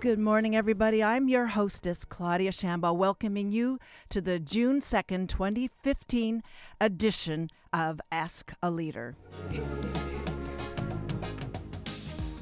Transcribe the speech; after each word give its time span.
Good 0.00 0.18
morning, 0.18 0.56
everybody. 0.56 1.04
I'm 1.04 1.28
your 1.28 1.48
hostess, 1.48 2.06
Claudia 2.06 2.52
Shambaugh, 2.52 2.96
welcoming 2.96 3.52
you 3.52 3.78
to 4.08 4.22
the 4.22 4.40
June 4.40 4.80
2nd, 4.80 5.28
2015 5.28 6.42
edition 6.80 7.50
of 7.70 8.00
Ask 8.10 8.54
a 8.62 8.70
Leader. 8.70 9.14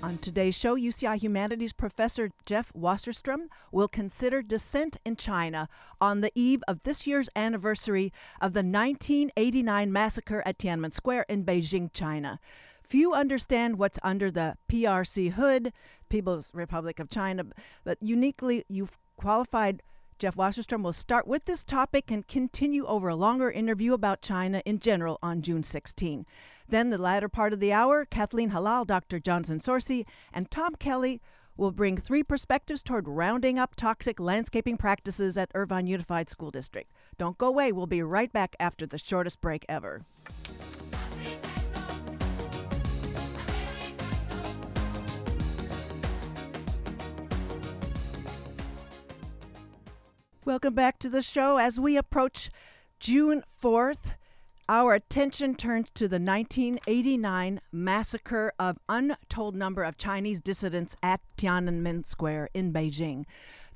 On 0.04 0.18
today's 0.18 0.54
show, 0.54 0.76
UCI 0.76 1.16
Humanities 1.16 1.72
professor 1.72 2.30
Jeff 2.46 2.72
Wasserstrom 2.74 3.48
will 3.72 3.88
consider 3.88 4.40
dissent 4.40 4.98
in 5.04 5.16
China 5.16 5.68
on 6.00 6.20
the 6.20 6.30
eve 6.36 6.62
of 6.68 6.84
this 6.84 7.09
year's 7.09 7.29
anniversary 7.34 8.12
of 8.40 8.52
the 8.52 8.62
1989 8.62 9.93
massacre 9.93 10.45
at 10.46 10.59
Tiananmen 10.59 10.95
Square 10.95 11.27
in 11.29 11.45
Beijing, 11.45 11.93
China. 11.93 12.38
Few 12.88 13.12
understand 13.12 13.79
what's 13.79 13.98
under 14.02 14.30
the 14.30 14.56
PRC 14.66 15.32
hood, 15.32 15.74
People's 16.08 16.50
Republic 16.54 16.98
of 16.98 17.10
China, 17.10 17.44
but 17.84 17.98
uniquely, 18.00 18.64
you've 18.68 18.96
qualified 19.16 19.82
Jeff 20.18 20.34
Wasserstrom 20.34 20.82
will 20.82 20.92
start 20.92 21.28
with 21.28 21.44
this 21.44 21.62
topic 21.62 22.10
and 22.10 22.26
continue 22.26 22.84
over 22.86 23.08
a 23.08 23.14
longer 23.14 23.52
interview 23.52 23.92
about 23.92 24.20
China 24.20 24.60
in 24.66 24.80
general 24.80 25.16
on 25.22 25.42
June 25.42 25.62
16. 25.62 26.26
Then, 26.68 26.90
the 26.90 26.98
latter 26.98 27.28
part 27.28 27.52
of 27.52 27.60
the 27.60 27.72
hour, 27.72 28.04
Kathleen 28.04 28.50
Hallal, 28.50 28.84
Dr. 28.84 29.20
Jonathan 29.20 29.60
Sorci, 29.60 30.04
and 30.32 30.50
Tom 30.50 30.74
Kelly 30.74 31.20
will 31.56 31.70
bring 31.70 31.96
three 31.96 32.24
perspectives 32.24 32.82
toward 32.82 33.06
rounding 33.06 33.59
up 33.59 33.76
toxic 33.76 34.18
landscaping 34.18 34.76
practices 34.76 35.36
at 35.36 35.50
Irvine 35.54 35.86
Unified 35.86 36.28
School 36.28 36.50
District. 36.50 36.90
Don't 37.16 37.38
go 37.38 37.46
away. 37.46 37.70
We'll 37.70 37.86
be 37.86 38.02
right 38.02 38.32
back 38.32 38.56
after 38.59 38.86
the 38.86 38.98
shortest 38.98 39.40
break 39.40 39.64
ever. 39.68 40.02
Welcome 50.49 50.73
back 50.73 50.99
to 51.01 51.10
the 51.10 51.21
show. 51.21 51.59
As 51.59 51.79
we 51.79 51.99
approach 51.99 52.49
June 52.99 53.45
4th, 53.63 54.15
our 54.66 54.95
attention 54.95 55.55
turns 55.55 55.90
to 55.90 56.09
the 56.09 56.18
1989 56.18 57.60
massacre 57.71 58.55
of 58.59 58.79
untold 58.88 59.55
number 59.55 59.82
of 59.82 59.99
Chinese 59.99 60.40
dissidents 60.40 60.96
at 61.02 61.21
Tiananmen 61.37 62.07
Square 62.07 62.49
in 62.55 62.73
Beijing. 62.73 63.27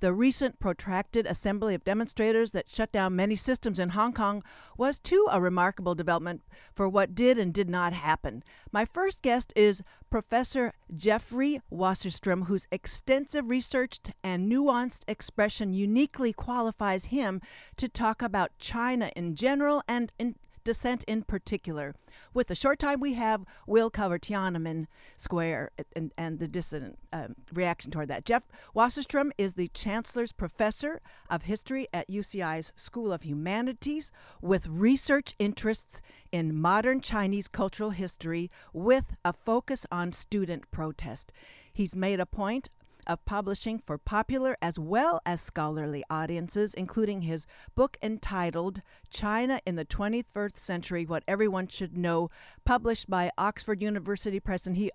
The 0.03 0.13
recent 0.13 0.59
protracted 0.59 1.27
assembly 1.27 1.77
of 1.77 1.85
demonstrators 1.85 2.51
that 2.51 2.69
shut 2.69 2.91
down 2.91 3.15
many 3.15 3.37
systems 3.37 3.79
in 3.79 3.91
Hong 3.91 4.13
Kong 4.13 4.43
was 4.77 4.99
too 4.99 5.29
a 5.31 5.41
remarkable 5.41 5.95
development 5.95 6.43
for 6.75 6.89
what 6.89 7.15
did 7.15 7.39
and 7.39 7.55
did 7.55 7.71
not 7.71 7.93
happen. 7.93 8.43
My 8.73 8.85
first 8.85 9.23
guest 9.23 9.53
is 9.55 9.85
Professor 10.11 10.73
Jeffrey 10.93 11.63
Wasserstrom, 11.73 12.47
whose 12.47 12.67
extensive 12.73 13.49
research 13.49 14.01
and 14.25 14.51
nuanced 14.51 15.05
expression 15.07 15.73
uniquely 15.73 16.33
qualifies 16.33 17.05
him 17.05 17.41
to 17.77 17.89
talk 17.89 18.23
about 18.23 18.59
China 18.59 19.13
in 19.15 19.37
general 19.37 19.85
and 19.87 20.13
in 20.19 20.35
dissent 20.65 21.05
in 21.05 21.23
particular. 21.23 21.95
With 22.35 22.49
the 22.49 22.55
short 22.55 22.79
time 22.79 23.01
we 23.01 23.15
have, 23.15 23.45
we'll 23.67 23.91
cover 23.91 24.19
Tiananmen 24.19 24.87
Square 25.17 25.71
and, 25.95 26.13
and 26.17 26.39
the 26.39 26.49
dissident 26.49 26.99
um, 27.13 27.37
reaction 27.53 27.91
toward 27.91 28.09
that. 28.09 28.25
Jeff 28.25 28.45
Wasserstrom 28.75 29.31
is 29.39 29.55
the 29.55 29.69
Chancellor's 29.69 30.33
Professor 30.33 31.01
of 31.31 31.43
History 31.43 31.89
at 31.93 32.09
UCI's 32.09 32.73
School 32.77 33.13
of 33.13 33.23
Humanities 33.23 34.13
with 34.41 34.67
research 34.67 35.35
interests 35.39 36.03
in 36.31 36.57
modern 36.61 37.01
Chinese 37.01 37.49
cultural 37.49 37.91
history 37.91 38.51
with 38.73 39.17
a 39.25 39.33
focus 39.33 39.87
on 39.91 40.13
student 40.13 40.71
protest. 40.71 41.33
He's 41.73 41.97
made 41.97 42.21
a 42.21 42.27
point 42.27 42.69
of 43.07 43.25
publishing 43.25 43.79
for 43.79 43.99
popular 43.99 44.57
as 44.63 44.79
well 44.79 45.21
as 45.25 45.41
scholarly 45.41 46.05
audiences, 46.11 46.75
including 46.75 47.23
his 47.23 47.47
book 47.75 47.97
entitled 48.03 48.83
China 49.11 49.61
in 49.67 49.77
the 49.77 49.85
21st 49.85 50.57
Century 50.57 51.05
What 51.05 51.25
Everyone 51.29 51.69
Should 51.69 51.97
Know, 51.97 52.31
published 52.65 53.11
by 53.11 53.31
Oxford 53.37 53.83
University 53.83 54.41
Press. 54.41 54.67
And 54.67 54.77
he 54.77 54.91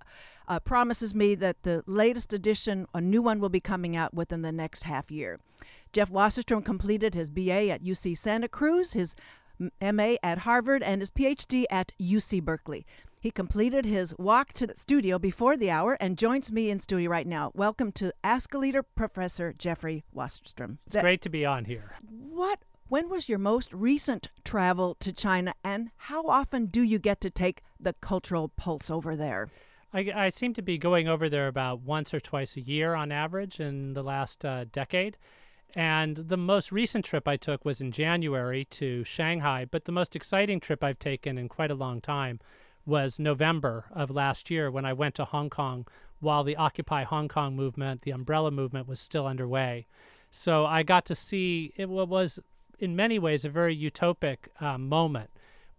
uh, 0.48 0.60
promises 0.60 1.14
me 1.14 1.36
that 1.36 1.64
the 1.64 1.84
latest 1.86 2.34
edition, 2.34 2.88
a 2.94 3.02
new 3.02 3.22
one, 3.22 3.40
will 3.40 3.50
be 3.50 3.60
coming 3.60 3.96
out 3.96 4.14
within 4.14 4.42
the 4.42 4.52
next 4.52 4.84
half 4.84 5.12
year. 5.12 5.40
Jeff 5.94 6.10
Wasserstrom 6.12 6.64
completed 6.64 7.14
his 7.14 7.30
BA 7.30 7.70
at 7.70 7.84
UC 7.84 8.18
Santa 8.18 8.48
Cruz, 8.48 8.94
his 8.94 9.16
MA 9.82 10.16
at 10.22 10.40
Harvard, 10.40 10.84
and 10.84 11.02
his 11.02 11.10
PhD 11.10 11.66
at 11.70 11.92
UC 12.00 12.44
Berkeley. 12.44 12.86
He 13.20 13.32
completed 13.32 13.84
his 13.84 14.14
walk 14.20 14.54
to 14.54 14.68
the 14.68 14.76
studio 14.76 15.18
before 15.18 15.58
the 15.58 15.72
hour 15.72 15.98
and 16.00 16.20
joins 16.20 16.52
me 16.52 16.70
in 16.70 16.80
studio 16.80 17.10
right 17.10 17.26
now. 17.26 17.52
Welcome 17.56 17.92
to 17.94 18.14
Ask 18.24 18.54
a 18.54 18.60
Leader, 18.60 18.84
Professor 18.84 19.54
Jeffrey 19.58 20.04
Wasserstrom. 20.16 20.78
It's 20.86 20.94
that, 20.94 21.02
great 21.02 21.24
to 21.24 21.30
be 21.30 21.44
on 21.44 21.66
here. 21.66 21.96
What? 22.08 22.60
When 22.90 23.10
was 23.10 23.28
your 23.28 23.40
most 23.40 23.74
recent 23.74 24.30
travel 24.46 24.94
to 25.00 25.12
China, 25.12 25.56
and 25.64 25.90
how 25.98 26.28
often 26.28 26.68
do 26.68 26.84
you 26.84 27.00
get 27.00 27.20
to 27.22 27.32
take 27.32 27.64
the 27.80 27.94
cultural 27.94 28.50
pulse 28.50 28.92
over 28.92 29.16
there? 29.16 29.50
I, 29.92 30.12
I 30.16 30.30
seem 30.30 30.54
to 30.54 30.62
be 30.62 30.78
going 30.78 31.08
over 31.08 31.28
there 31.28 31.48
about 31.48 31.82
once 31.82 32.14
or 32.14 32.20
twice 32.20 32.56
a 32.56 32.62
year 32.62 32.94
on 32.94 33.12
average 33.12 33.60
in 33.60 33.94
the 33.94 34.04
last 34.04 34.46
uh, 34.46 34.66
decade. 34.72 35.18
And 35.74 36.18
the 36.18 36.38
most 36.38 36.72
recent 36.72 37.04
trip 37.04 37.28
I 37.28 37.36
took 37.36 37.66
was 37.66 37.82
in 37.82 37.92
January 37.92 38.64
to 38.66 39.04
Shanghai, 39.04 39.66
but 39.66 39.86
the 39.86 39.92
most 39.92 40.16
exciting 40.16 40.60
trip 40.60 40.84
I've 40.84 41.00
taken 41.00 41.38
in 41.40 41.50
quite 41.50 41.72
a 41.72 41.76
long 41.76 42.00
time 42.00 42.40
was 42.88 43.20
November 43.20 43.86
of 43.92 44.10
last 44.10 44.50
year 44.50 44.72
when 44.72 44.86
I 44.86 44.94
went 44.94 45.16
to 45.16 45.26
Hong 45.26 45.50
Kong 45.50 45.86
while 46.20 46.44
the 46.44 46.56
Occupy 46.56 47.04
Hong 47.04 47.28
Kong 47.28 47.56
movement, 47.56 48.02
the 48.02 48.12
umbrella 48.12 48.50
movement, 48.50 48.88
was 48.88 49.00
still 49.00 49.28
underway. 49.28 49.86
So 50.32 50.66
I 50.66 50.84
got 50.84 51.06
to 51.06 51.16
see 51.16 51.74
it 51.76 51.90
was, 51.90 52.40
in 52.80 52.96
many 52.96 53.20
ways, 53.20 53.46
a 53.46 53.50
very 53.50 53.78
utopic 53.78 54.38
uh, 54.60 54.78
moment 54.78 55.30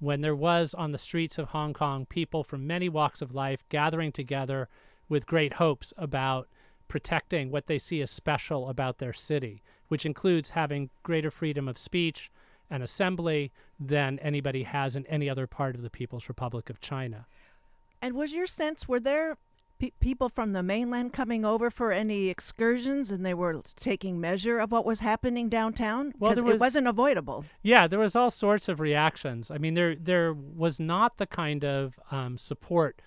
when 0.00 0.20
there 0.20 0.36
was 0.36 0.74
on 0.74 0.92
the 0.92 0.98
streets 0.98 1.38
of 1.38 1.48
Hong 1.48 1.72
Kong 1.72 2.06
people 2.06 2.44
from 2.44 2.66
many 2.66 2.88
walks 2.88 3.20
of 3.20 3.34
life 3.34 3.64
gathering 3.68 4.12
together 4.12 4.68
with 5.08 5.26
great 5.26 5.54
hopes 5.54 5.92
about 5.96 6.48
protecting 6.86 7.50
what 7.50 7.66
they 7.66 7.78
see 7.78 8.00
as 8.00 8.10
special 8.10 8.68
about 8.68 8.98
their 8.98 9.12
city, 9.12 9.62
which 9.88 10.06
includes 10.06 10.50
having 10.50 10.90
greater 11.02 11.30
freedom 11.30 11.68
of 11.68 11.78
speech, 11.78 12.30
and 12.70 12.82
assembly 12.82 13.52
than 13.78 14.18
anybody 14.20 14.64
has 14.64 14.96
in 14.96 15.06
any 15.06 15.28
other 15.28 15.46
part 15.46 15.74
of 15.74 15.82
the 15.82 15.90
People's 15.90 16.28
Republic 16.28 16.70
of 16.70 16.80
China. 16.80 17.26
And 18.00 18.14
was 18.14 18.32
your 18.32 18.46
sense, 18.46 18.86
were 18.86 19.00
there 19.00 19.36
pe- 19.78 19.90
people 20.00 20.28
from 20.28 20.52
the 20.52 20.62
mainland 20.62 21.12
coming 21.12 21.44
over 21.44 21.70
for 21.70 21.92
any 21.92 22.28
excursions 22.28 23.10
and 23.10 23.24
they 23.24 23.34
were 23.34 23.62
taking 23.76 24.20
measure 24.20 24.58
of 24.58 24.70
what 24.70 24.84
was 24.84 25.00
happening 25.00 25.48
downtown? 25.48 26.10
Because 26.10 26.36
well, 26.36 26.44
was, 26.44 26.54
it 26.54 26.60
wasn't 26.60 26.86
avoidable. 26.86 27.44
Yeah, 27.62 27.86
there 27.86 27.98
was 27.98 28.14
all 28.14 28.30
sorts 28.30 28.68
of 28.68 28.80
reactions. 28.80 29.50
I 29.50 29.58
mean, 29.58 29.74
there, 29.74 29.94
there 29.94 30.32
was 30.32 30.78
not 30.78 31.18
the 31.18 31.26
kind 31.26 31.64
of 31.64 31.98
um, 32.10 32.38
support 32.38 33.00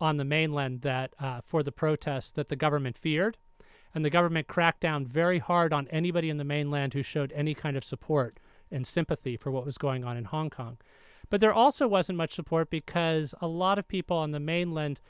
on 0.00 0.16
the 0.16 0.24
mainland 0.24 0.80
that 0.82 1.12
uh, 1.20 1.40
for 1.44 1.62
the 1.62 1.72
protests 1.72 2.30
that 2.32 2.48
the 2.48 2.56
government 2.56 2.96
feared. 2.96 3.36
And 3.92 4.04
the 4.04 4.10
government 4.10 4.46
cracked 4.46 4.80
down 4.80 5.04
very 5.04 5.40
hard 5.40 5.72
on 5.72 5.88
anybody 5.88 6.30
in 6.30 6.36
the 6.36 6.44
mainland 6.44 6.94
who 6.94 7.02
showed 7.02 7.32
any 7.32 7.54
kind 7.54 7.76
of 7.76 7.82
support 7.82 8.38
and 8.70 8.86
sympathy 8.86 9.36
for 9.36 9.50
what 9.50 9.64
was 9.64 9.78
going 9.78 10.04
on 10.04 10.16
in 10.16 10.24
Hong 10.24 10.50
Kong. 10.50 10.78
But 11.28 11.40
there 11.40 11.52
also 11.52 11.86
wasn't 11.86 12.18
much 12.18 12.34
support 12.34 12.70
because 12.70 13.34
a 13.40 13.46
lot 13.46 13.78
of 13.78 13.88
people 13.88 14.16
on 14.16 14.32
the 14.32 14.40
mainland 14.40 15.00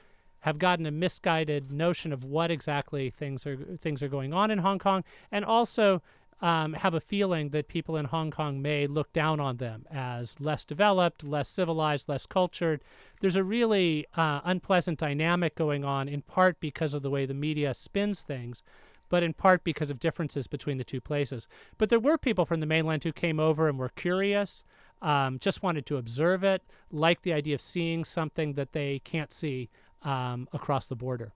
have 0.41 0.59
gotten 0.59 0.87
a 0.87 0.91
misguided 0.91 1.71
notion 1.71 2.13
of 2.13 2.25
what 2.25 2.51
exactly 2.51 3.11
things 3.11 3.47
are 3.47 3.57
things 3.81 4.03
are 4.03 4.09
going 4.09 4.33
on 4.33 4.51
in 4.51 4.59
Hong 4.59 4.79
Kong, 4.79 5.05
and 5.31 5.45
also 5.45 6.03
um, 6.43 6.73
have 6.73 6.95
a 6.95 7.01
feeling 7.01 7.51
that 7.51 7.69
people 7.69 7.97
in 7.97 8.07
Hong 8.07 8.31
Kong 8.31 8.63
may 8.63 8.87
look 8.87 9.13
down 9.13 9.41
on 9.41 9.59
them 9.59 9.87
as 9.91 10.37
less 10.41 10.65
developed, 10.65 11.23
less 11.23 11.49
civilized, 11.49 12.09
less 12.09 12.25
cultured. 12.27 12.83
There's 13.21 13.37
a 13.37 13.45
really 13.45 14.07
uh, 14.17 14.41
unpleasant 14.45 14.99
dynamic 14.99 15.55
going 15.55 15.85
on, 15.85 16.09
in 16.09 16.23
part 16.23 16.59
because 16.61 16.95
of 16.95 17.03
the 17.03 17.11
way 17.11 17.27
the 17.27 17.35
media 17.35 17.75
spins 17.75 18.23
things, 18.23 18.63
but 19.11 19.23
in 19.23 19.35
part 19.35 19.63
because 19.63 19.91
of 19.91 20.01
differences 20.01 20.47
between 20.47 20.79
the 20.79 20.85
two 20.85 21.01
places. 21.03 21.47
But 21.77 21.91
there 21.91 22.01
were 22.01 22.17
people 22.17 22.47
from 22.47 22.61
the 22.61 22.67
mainland 22.67 23.05
who 23.05 23.13
came 23.13 23.39
over 23.39 23.69
and 23.69 23.79
were 23.79 23.91
curious, 23.91 24.65
um, 25.03 25.39
just 25.39 25.63
wanted 25.63 25.85
to 25.87 25.99
observe 25.99 26.43
it, 26.43 26.63
like 26.91 27.21
the 27.21 27.35
idea 27.35 27.57
of 27.57 27.61
seeing 27.61 28.05
something 28.05 28.55
that 28.55 28.73
they 28.73 29.01
can't 29.01 29.33
see 29.33 29.69
um, 30.03 30.49
across 30.53 30.87
the 30.87 30.97
border. 30.97 31.33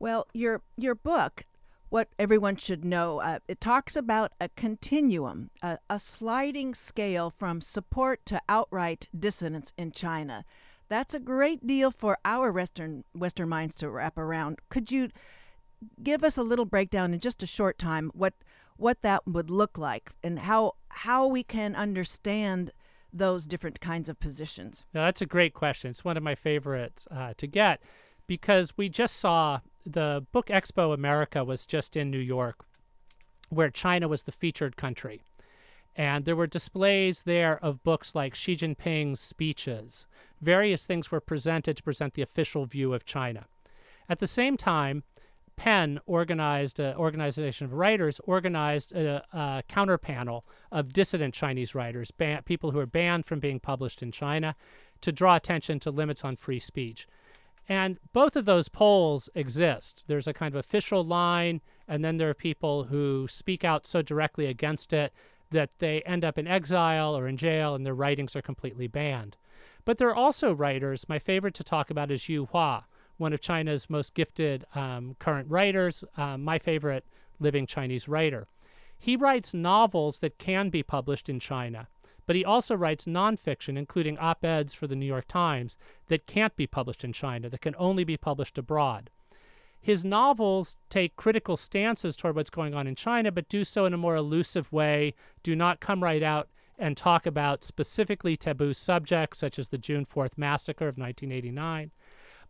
Well, 0.00 0.26
your 0.32 0.62
your 0.76 0.96
book, 0.96 1.44
what 1.88 2.08
everyone 2.18 2.56
should 2.56 2.84
know, 2.84 3.20
uh, 3.20 3.38
it 3.46 3.60
talks 3.60 3.94
about 3.94 4.32
a 4.40 4.48
continuum, 4.48 5.50
a, 5.62 5.78
a 5.88 5.98
sliding 5.98 6.74
scale 6.74 7.30
from 7.30 7.60
support 7.60 8.26
to 8.26 8.40
outright 8.48 9.06
dissonance 9.16 9.72
in 9.76 9.92
China. 9.92 10.44
That's 10.88 11.14
a 11.14 11.20
great 11.20 11.66
deal 11.66 11.90
for 11.90 12.18
our 12.24 12.50
Western 12.50 13.04
Western 13.14 13.48
minds 13.48 13.74
to 13.76 13.90
wrap 13.90 14.18
around. 14.18 14.58
Could 14.68 14.90
you 14.90 15.10
give 16.02 16.24
us 16.24 16.36
a 16.36 16.42
little 16.42 16.64
breakdown 16.64 17.12
in 17.14 17.20
just 17.20 17.42
a 17.42 17.46
short 17.46 17.78
time 17.78 18.10
what 18.14 18.34
what 18.76 19.02
that 19.02 19.26
would 19.26 19.50
look 19.50 19.78
like 19.78 20.12
and 20.24 20.40
how 20.40 20.72
how 20.88 21.26
we 21.26 21.42
can 21.42 21.74
understand 21.74 22.72
those 23.12 23.46
different 23.46 23.80
kinds 23.80 24.08
of 24.08 24.18
positions? 24.18 24.84
Now, 24.94 25.04
that's 25.04 25.20
a 25.20 25.26
great 25.26 25.54
question. 25.54 25.90
It's 25.90 26.04
one 26.04 26.16
of 26.16 26.22
my 26.22 26.34
favorites 26.34 27.06
uh, 27.10 27.34
to 27.36 27.46
get 27.46 27.80
because 28.26 28.76
we 28.76 28.88
just 28.88 29.18
saw 29.18 29.60
the 29.84 30.24
Book 30.32 30.46
Expo 30.46 30.94
America 30.94 31.44
was 31.44 31.66
just 31.66 31.96
in 31.96 32.10
New 32.10 32.18
York, 32.18 32.64
where 33.50 33.70
China 33.70 34.08
was 34.08 34.22
the 34.22 34.32
featured 34.32 34.76
country. 34.76 35.22
And 35.94 36.24
there 36.24 36.36
were 36.36 36.46
displays 36.46 37.22
there 37.22 37.62
of 37.62 37.84
books 37.84 38.14
like 38.14 38.34
Xi 38.34 38.56
Jinping's 38.56 39.20
speeches. 39.20 40.06
Various 40.40 40.86
things 40.86 41.10
were 41.10 41.20
presented 41.20 41.76
to 41.76 41.82
present 41.82 42.14
the 42.14 42.22
official 42.22 42.64
view 42.64 42.94
of 42.94 43.04
China. 43.04 43.44
At 44.08 44.18
the 44.18 44.26
same 44.26 44.56
time, 44.56 45.02
PEN 45.56 46.00
organized, 46.06 46.80
an 46.80 46.96
organization 46.96 47.66
of 47.66 47.72
writers, 47.72 48.20
organized 48.24 48.92
a, 48.92 49.24
a 49.32 49.62
counter 49.68 49.98
panel 49.98 50.44
of 50.70 50.92
dissident 50.92 51.34
Chinese 51.34 51.74
writers, 51.74 52.10
ban- 52.10 52.42
people 52.42 52.70
who 52.70 52.78
are 52.78 52.86
banned 52.86 53.26
from 53.26 53.40
being 53.40 53.60
published 53.60 54.02
in 54.02 54.12
China, 54.12 54.54
to 55.00 55.12
draw 55.12 55.36
attention 55.36 55.80
to 55.80 55.90
limits 55.90 56.24
on 56.24 56.36
free 56.36 56.60
speech. 56.60 57.06
And 57.68 57.98
both 58.12 58.36
of 58.36 58.44
those 58.44 58.68
poles 58.68 59.28
exist. 59.34 60.04
There's 60.06 60.26
a 60.26 60.32
kind 60.32 60.54
of 60.54 60.58
official 60.58 61.04
line, 61.04 61.60
and 61.86 62.04
then 62.04 62.16
there 62.16 62.30
are 62.30 62.34
people 62.34 62.84
who 62.84 63.26
speak 63.28 63.64
out 63.64 63.86
so 63.86 64.02
directly 64.02 64.46
against 64.46 64.92
it 64.92 65.12
that 65.50 65.70
they 65.78 66.02
end 66.02 66.24
up 66.24 66.38
in 66.38 66.48
exile 66.48 67.16
or 67.16 67.28
in 67.28 67.36
jail 67.36 67.74
and 67.74 67.86
their 67.86 67.94
writings 67.94 68.34
are 68.34 68.42
completely 68.42 68.86
banned. 68.86 69.36
But 69.84 69.98
there 69.98 70.08
are 70.08 70.14
also 70.14 70.52
writers, 70.52 71.08
my 71.08 71.18
favorite 71.18 71.54
to 71.54 71.64
talk 71.64 71.90
about 71.90 72.10
is 72.10 72.28
Yu 72.28 72.46
Hua, 72.46 72.84
one 73.22 73.32
of 73.32 73.40
China's 73.40 73.88
most 73.88 74.12
gifted 74.12 74.66
um, 74.74 75.16
current 75.18 75.48
writers, 75.48 76.04
um, 76.16 76.42
my 76.42 76.58
favorite 76.58 77.04
living 77.40 77.66
Chinese 77.66 78.08
writer. 78.08 78.46
He 78.98 79.16
writes 79.16 79.54
novels 79.54 80.18
that 80.18 80.38
can 80.38 80.68
be 80.68 80.82
published 80.82 81.28
in 81.28 81.40
China, 81.40 81.88
but 82.26 82.36
he 82.36 82.44
also 82.44 82.74
writes 82.74 83.06
nonfiction, 83.06 83.78
including 83.78 84.18
op 84.18 84.44
eds 84.44 84.74
for 84.74 84.86
the 84.86 84.94
New 84.94 85.06
York 85.06 85.26
Times, 85.26 85.76
that 86.08 86.26
can't 86.26 86.54
be 86.56 86.66
published 86.66 87.04
in 87.04 87.12
China, 87.12 87.48
that 87.48 87.60
can 87.60 87.74
only 87.78 88.04
be 88.04 88.16
published 88.16 88.58
abroad. 88.58 89.10
His 89.80 90.04
novels 90.04 90.76
take 90.88 91.16
critical 91.16 91.56
stances 91.56 92.14
toward 92.14 92.36
what's 92.36 92.50
going 92.50 92.74
on 92.74 92.86
in 92.86 92.94
China, 92.94 93.32
but 93.32 93.48
do 93.48 93.64
so 93.64 93.84
in 93.84 93.94
a 93.94 93.98
more 93.98 94.14
elusive 94.14 94.70
way, 94.72 95.14
do 95.42 95.56
not 95.56 95.80
come 95.80 96.02
right 96.02 96.22
out 96.22 96.48
and 96.78 96.96
talk 96.96 97.26
about 97.26 97.64
specifically 97.64 98.36
taboo 98.36 98.74
subjects 98.74 99.38
such 99.38 99.58
as 99.58 99.68
the 99.68 99.78
June 99.78 100.06
4th 100.06 100.36
massacre 100.36 100.86
of 100.86 100.98
1989. 100.98 101.90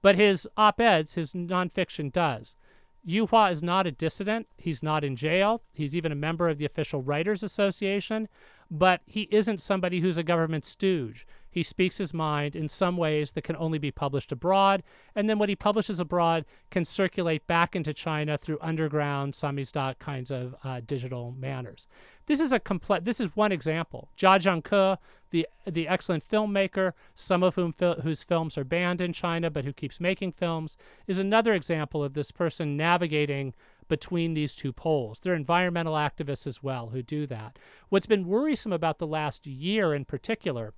But 0.03 0.17
his 0.17 0.49
op 0.57 0.81
eds, 0.81 1.15
his 1.15 1.33
nonfiction, 1.33 2.13
does. 2.13 2.57
Yu 3.05 3.27
Hua 3.27 3.51
is 3.51 3.63
not 3.63 3.87
a 3.87 3.93
dissident. 3.93 4.47
He's 4.57 4.83
not 4.83 5.03
in 5.03 5.17
jail. 5.17 5.63
He's 5.73 5.97
even 5.97 6.13
a 6.13 6.17
member 6.17 6.49
of 6.49 6.59
the 6.59 6.65
Official 6.65 7.03
Writers 7.03 7.43
Association, 7.43 8.29
but 8.71 9.01
he 9.07 9.29
isn't 9.31 9.61
somebody 9.61 10.01
who's 10.01 10.17
a 10.17 10.23
government 10.23 10.65
stooge. 10.65 11.27
He 11.53 11.63
speaks 11.63 11.99
his 11.99 12.15
mind 12.15 12.57
in 12.57 12.69
some 12.69 12.97
ways 12.97 13.33
that 13.33 13.45
can 13.45 13.57
only 13.57 13.79
be 13.79 13.91
published 13.91 14.33
abroad, 14.33 14.83
and 15.15 15.29
then 15.29 15.39
what 15.39 15.51
he 15.51 15.55
publishes 15.55 16.01
abroad 16.01 16.47
can 16.71 16.87
circulate 16.87 17.47
back 17.47 17.77
into 17.77 17.93
China 17.93 18.39
through 18.39 18.57
underground 18.63 19.35
samizdat 19.35 19.99
kinds 19.99 20.31
of 20.31 20.55
uh, 20.65 20.81
digital 20.85 21.35
manners. 21.39 21.87
This 22.27 22.41
is 22.41 22.53
a 22.53 22.59
complete. 22.59 23.05
This 23.05 23.21
is 23.21 23.37
one 23.37 23.53
example. 23.53 24.09
Jia 24.17 24.41
Zhangke, 24.41 24.97
the 25.31 25.47
the 25.67 25.87
excellent 25.89 26.27
filmmaker, 26.27 26.93
some 27.15 27.43
of 27.43 27.57
whom 27.57 27.71
fil- 27.71 28.01
whose 28.01 28.23
films 28.23 28.57
are 28.57 28.65
banned 28.65 29.03
in 29.03 29.13
China, 29.13 29.51
but 29.51 29.67
who 29.67 29.75
keeps 29.75 30.01
making 30.01 30.33
films, 30.33 30.79
is 31.07 31.19
another 31.19 31.53
example 31.53 32.03
of 32.03 32.15
this 32.15 32.31
person 32.31 32.79
navigating 32.79 33.53
between 33.89 34.33
these 34.33 34.55
two 34.55 34.73
poles. 34.73 35.21
There 35.21 35.35
are 35.35 35.37
environmental 35.37 35.95
activists 35.95 36.47
as 36.47 36.63
well 36.63 36.89
who 36.89 37.03
do 37.03 37.27
that. 37.27 37.59
What's 37.91 38.07
been 38.07 38.27
worrisome 38.27 38.73
about 38.73 38.99
the 38.99 39.07
last 39.07 39.47
year 39.47 39.93
in 39.93 40.07
particular 40.07 40.73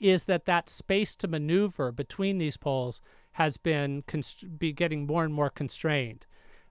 is 0.00 0.24
that 0.24 0.46
that 0.46 0.68
space 0.68 1.14
to 1.16 1.28
maneuver 1.28 1.92
between 1.92 2.38
these 2.38 2.56
poles 2.56 3.00
has 3.32 3.56
been 3.56 4.02
be 4.58 4.72
getting 4.72 5.06
more 5.06 5.24
and 5.24 5.32
more 5.32 5.50
constrained. 5.50 6.26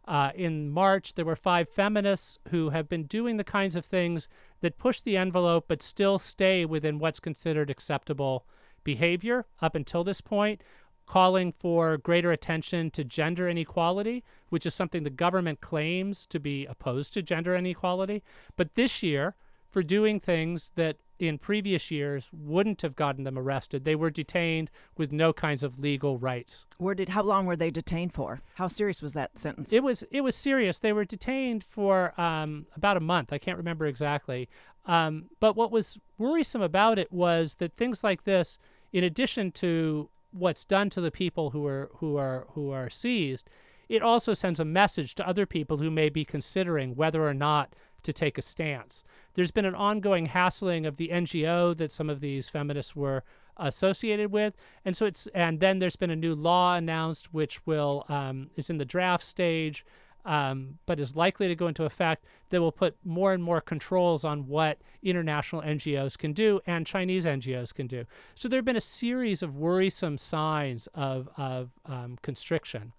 Uh, 0.05 0.31
in 0.33 0.69
March, 0.69 1.13
there 1.13 1.25
were 1.25 1.35
five 1.35 1.69
feminists 1.69 2.39
who 2.49 2.71
have 2.71 2.89
been 2.89 3.03
doing 3.03 3.37
the 3.37 3.43
kinds 3.43 3.75
of 3.75 3.85
things 3.85 4.27
that 4.61 4.79
push 4.79 5.01
the 5.01 5.15
envelope 5.15 5.65
but 5.67 5.83
still 5.83 6.17
stay 6.17 6.65
within 6.65 6.97
what's 6.97 7.19
considered 7.19 7.69
acceptable 7.69 8.45
behavior 8.83 9.45
up 9.61 9.75
until 9.75 10.03
this 10.03 10.19
point, 10.19 10.61
calling 11.05 11.51
for 11.51 11.97
greater 11.97 12.31
attention 12.31 12.89
to 12.89 13.03
gender 13.03 13.47
inequality, 13.47 14.23
which 14.49 14.65
is 14.65 14.73
something 14.73 15.03
the 15.03 15.09
government 15.11 15.61
claims 15.61 16.25
to 16.25 16.39
be 16.39 16.65
opposed 16.65 17.13
to 17.13 17.21
gender 17.21 17.55
inequality. 17.55 18.23
But 18.55 18.73
this 18.73 19.03
year, 19.03 19.35
for 19.69 19.83
doing 19.83 20.19
things 20.19 20.71
that 20.75 20.97
in 21.19 21.37
previous 21.37 21.91
years 21.91 22.29
wouldn't 22.31 22.81
have 22.81 22.95
gotten 22.95 23.23
them 23.25 23.37
arrested. 23.37 23.83
They 23.83 23.95
were 23.95 24.09
detained 24.09 24.71
with 24.97 25.11
no 25.11 25.33
kinds 25.33 25.63
of 25.63 25.79
legal 25.79 26.17
rights. 26.17 26.65
Where 26.77 26.95
did 26.95 27.09
how 27.09 27.23
long 27.23 27.45
were 27.45 27.55
they 27.55 27.71
detained 27.71 28.13
for? 28.13 28.41
How 28.55 28.67
serious 28.67 29.01
was 29.01 29.13
that 29.13 29.37
sentence? 29.37 29.73
It 29.73 29.83
was 29.83 30.03
it 30.11 30.21
was 30.21 30.35
serious. 30.35 30.79
They 30.79 30.93
were 30.93 31.05
detained 31.05 31.63
for 31.63 32.19
um, 32.19 32.65
about 32.75 32.97
a 32.97 33.01
month. 33.01 33.33
I 33.33 33.37
can't 33.37 33.57
remember 33.57 33.85
exactly. 33.85 34.49
Um, 34.85 35.25
but 35.39 35.55
what 35.55 35.71
was 35.71 35.99
worrisome 36.17 36.61
about 36.61 36.97
it 36.97 37.11
was 37.11 37.55
that 37.55 37.75
things 37.75 38.03
like 38.03 38.23
this, 38.23 38.57
in 38.91 39.03
addition 39.03 39.51
to 39.51 40.09
what's 40.31 40.65
done 40.65 40.89
to 40.91 41.01
the 41.01 41.11
people 41.11 41.51
who 41.51 41.65
are 41.67 41.89
who 41.95 42.15
are 42.17 42.47
who 42.51 42.71
are 42.71 42.89
seized, 42.89 43.49
it 43.89 44.01
also 44.01 44.33
sends 44.33 44.59
a 44.59 44.65
message 44.65 45.15
to 45.15 45.27
other 45.27 45.45
people 45.45 45.79
who 45.79 45.91
may 45.91 46.09
be 46.09 46.23
considering 46.23 46.95
whether 46.95 47.27
or 47.27 47.33
not 47.33 47.73
to 48.03 48.13
take 48.13 48.37
a 48.37 48.41
stance. 48.41 49.03
There's 49.33 49.51
been 49.51 49.65
an 49.65 49.75
ongoing 49.75 50.27
hassling 50.27 50.85
of 50.85 50.97
the 50.97 51.09
NGO 51.09 51.77
that 51.77 51.91
some 51.91 52.09
of 52.09 52.19
these 52.19 52.49
feminists 52.49 52.95
were 52.95 53.23
associated 53.57 54.31
with, 54.31 54.55
and 54.85 54.95
so 54.95 55.05
it's 55.05 55.27
and 55.33 55.59
then 55.59 55.79
there's 55.79 55.95
been 55.95 56.09
a 56.09 56.15
new 56.15 56.33
law 56.33 56.75
announced 56.75 57.33
which 57.33 57.65
will 57.65 58.05
um, 58.09 58.49
is 58.55 58.69
in 58.69 58.77
the 58.77 58.85
draft 58.85 59.23
stage. 59.23 59.85
Um, 60.25 60.79
but 60.85 60.99
is 60.99 61.15
likely 61.15 61.47
to 61.47 61.55
go 61.55 61.67
into 61.67 61.85
effect 61.85 62.25
that 62.49 62.59
will 62.59 62.73
put 62.73 62.97
more 63.05 63.33
and 63.33 63.41
more 63.41 63.61
controls 63.61 64.25
on 64.25 64.47
what 64.47 64.77
international 65.01 65.61
NGOs 65.61 66.17
can 66.17 66.33
do 66.33 66.59
and 66.67 66.85
Chinese 66.85 67.23
NGOs 67.23 67.73
can 67.73 67.87
do. 67.87 68.03
So 68.35 68.49
there 68.49 68.57
have 68.57 68.65
been 68.65 68.75
a 68.75 68.81
series 68.81 69.41
of 69.41 69.55
worrisome 69.55 70.17
signs 70.17 70.87
of, 70.93 71.29
of 71.37 71.69
um, 71.85 72.19
constriction. 72.21 72.91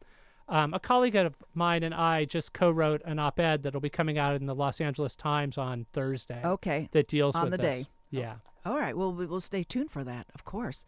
Um, 0.51 0.75
a 0.75 0.81
colleague 0.81 1.15
of 1.15 1.37
mine 1.55 1.85
and 1.85 1.95
I 1.95 2.25
just 2.25 2.53
co-wrote 2.53 3.03
an 3.05 3.21
op-ed 3.21 3.63
that'll 3.63 3.81
be 3.81 3.89
coming 3.89 4.19
out 4.19 4.35
in 4.35 4.47
the 4.47 4.55
Los 4.55 4.81
Angeles 4.81 5.15
Times 5.15 5.57
on 5.57 5.87
Thursday. 5.93 6.43
Okay. 6.45 6.89
That 6.91 7.07
deals 7.07 7.37
on 7.37 7.45
with 7.45 7.53
the 7.53 7.59
this. 7.59 7.85
day. 7.85 7.89
Yeah. 8.11 8.35
All 8.67 8.77
right. 8.77 8.97
Well, 8.97 9.13
we 9.13 9.27
will 9.27 9.41
stay 9.41 9.63
tuned 9.63 9.93
for 9.93 10.03
that, 10.03 10.27
of 10.35 10.45
course. 10.45 10.85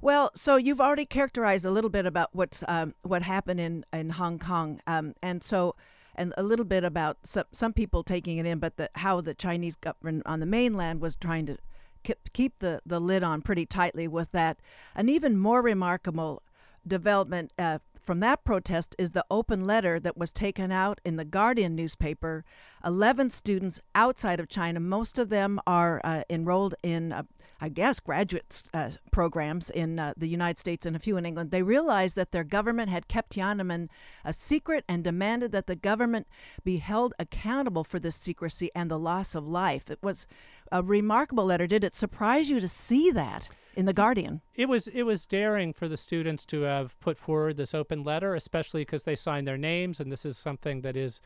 Well, 0.00 0.30
so 0.34 0.56
you've 0.56 0.80
already 0.80 1.04
characterized 1.04 1.64
a 1.64 1.70
little 1.70 1.90
bit 1.90 2.06
about 2.06 2.30
what's 2.32 2.64
um, 2.68 2.94
what 3.02 3.22
happened 3.22 3.60
in 3.60 3.84
in 3.92 4.10
Hong 4.10 4.38
Kong, 4.38 4.80
um, 4.86 5.14
and 5.22 5.42
so 5.42 5.74
and 6.14 6.32
a 6.38 6.42
little 6.42 6.64
bit 6.64 6.84
about 6.84 7.18
some 7.22 7.44
some 7.52 7.72
people 7.74 8.02
taking 8.02 8.38
it 8.38 8.46
in, 8.46 8.60
but 8.60 8.76
the, 8.76 8.88
how 8.94 9.20
the 9.20 9.34
Chinese 9.34 9.76
government 9.76 10.22
on 10.24 10.40
the 10.40 10.46
mainland 10.46 11.00
was 11.00 11.16
trying 11.16 11.44
to 11.46 11.58
keep, 12.02 12.18
keep 12.32 12.58
the 12.60 12.80
the 12.86 12.98
lid 12.98 13.22
on 13.22 13.42
pretty 13.42 13.66
tightly 13.66 14.08
with 14.08 14.32
that. 14.32 14.58
An 14.94 15.10
even 15.10 15.36
more 15.36 15.60
remarkable 15.60 16.42
development 16.86 17.52
uh, 17.58 17.78
from 18.10 18.18
that 18.18 18.42
protest 18.42 18.96
is 18.98 19.12
the 19.12 19.24
open 19.30 19.62
letter 19.62 20.00
that 20.00 20.18
was 20.18 20.32
taken 20.32 20.72
out 20.72 21.00
in 21.04 21.14
the 21.14 21.24
Guardian 21.24 21.76
newspaper. 21.76 22.44
11 22.84 23.30
students 23.30 23.80
outside 23.94 24.40
of 24.40 24.48
China, 24.48 24.80
most 24.80 25.16
of 25.16 25.28
them 25.28 25.60
are 25.64 26.00
uh, 26.02 26.24
enrolled 26.28 26.74
in, 26.82 27.12
uh, 27.12 27.22
I 27.60 27.68
guess, 27.68 28.00
graduate 28.00 28.64
uh, 28.74 28.90
programs 29.12 29.70
in 29.70 30.00
uh, 30.00 30.14
the 30.16 30.26
United 30.26 30.58
States 30.58 30.84
and 30.84 30.96
a 30.96 30.98
few 30.98 31.16
in 31.18 31.24
England. 31.24 31.52
They 31.52 31.62
realized 31.62 32.16
that 32.16 32.32
their 32.32 32.42
government 32.42 32.90
had 32.90 33.06
kept 33.06 33.30
Tiananmen 33.36 33.88
a 34.24 34.32
secret 34.32 34.84
and 34.88 35.04
demanded 35.04 35.52
that 35.52 35.68
the 35.68 35.76
government 35.76 36.26
be 36.64 36.78
held 36.78 37.14
accountable 37.20 37.84
for 37.84 38.00
this 38.00 38.16
secrecy 38.16 38.72
and 38.74 38.90
the 38.90 38.98
loss 38.98 39.36
of 39.36 39.46
life. 39.46 39.88
It 39.88 40.02
was 40.02 40.26
a 40.72 40.82
remarkable 40.82 41.44
letter. 41.44 41.68
Did 41.68 41.84
it 41.84 41.94
surprise 41.94 42.50
you 42.50 42.58
to 42.58 42.66
see 42.66 43.12
that? 43.12 43.48
In 43.74 43.86
the 43.86 43.92
Guardian. 43.92 44.40
It 44.54 44.68
was 44.68 44.88
it 44.88 45.02
was 45.02 45.26
daring 45.26 45.72
for 45.72 45.88
the 45.88 45.96
students 45.96 46.44
to 46.46 46.62
have 46.62 46.98
put 47.00 47.16
forward 47.16 47.56
this 47.56 47.74
open 47.74 48.02
letter, 48.02 48.34
especially 48.34 48.82
because 48.82 49.04
they 49.04 49.16
signed 49.16 49.46
their 49.46 49.58
names, 49.58 50.00
and 50.00 50.10
this 50.10 50.24
is 50.24 50.36
something 50.36 50.82
that 50.82 50.96
is 50.96 51.20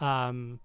um, 0.00 0.60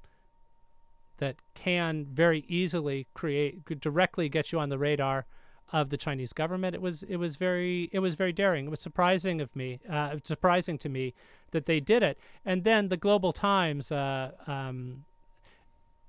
that 1.18 1.36
can 1.54 2.06
very 2.06 2.46
easily 2.48 3.08
create 3.14 3.64
directly 3.80 4.28
get 4.28 4.52
you 4.52 4.60
on 4.60 4.70
the 4.70 4.78
radar 4.78 5.26
of 5.72 5.90
the 5.90 5.98
Chinese 5.98 6.34
government. 6.34 6.76
It 6.76 6.82
was 6.82 7.04
it 7.04 7.18
was 7.18 7.36
very 7.38 7.90
it 7.94 8.00
was 8.00 8.16
very 8.16 8.34
daring. 8.34 8.66
It 8.66 8.70
was 8.70 8.82
surprising 8.82 9.40
of 9.40 9.56
me, 9.56 9.80
uh, 9.90 10.18
surprising 10.24 10.78
to 10.80 10.90
me 10.90 11.14
that 11.52 11.66
they 11.66 11.80
did 11.80 12.04
it. 12.04 12.18
And 12.46 12.64
then 12.64 12.90
the 12.90 12.98
Global 12.98 13.32
Times, 13.32 13.92
uh, 13.92 14.32
um, 14.48 15.06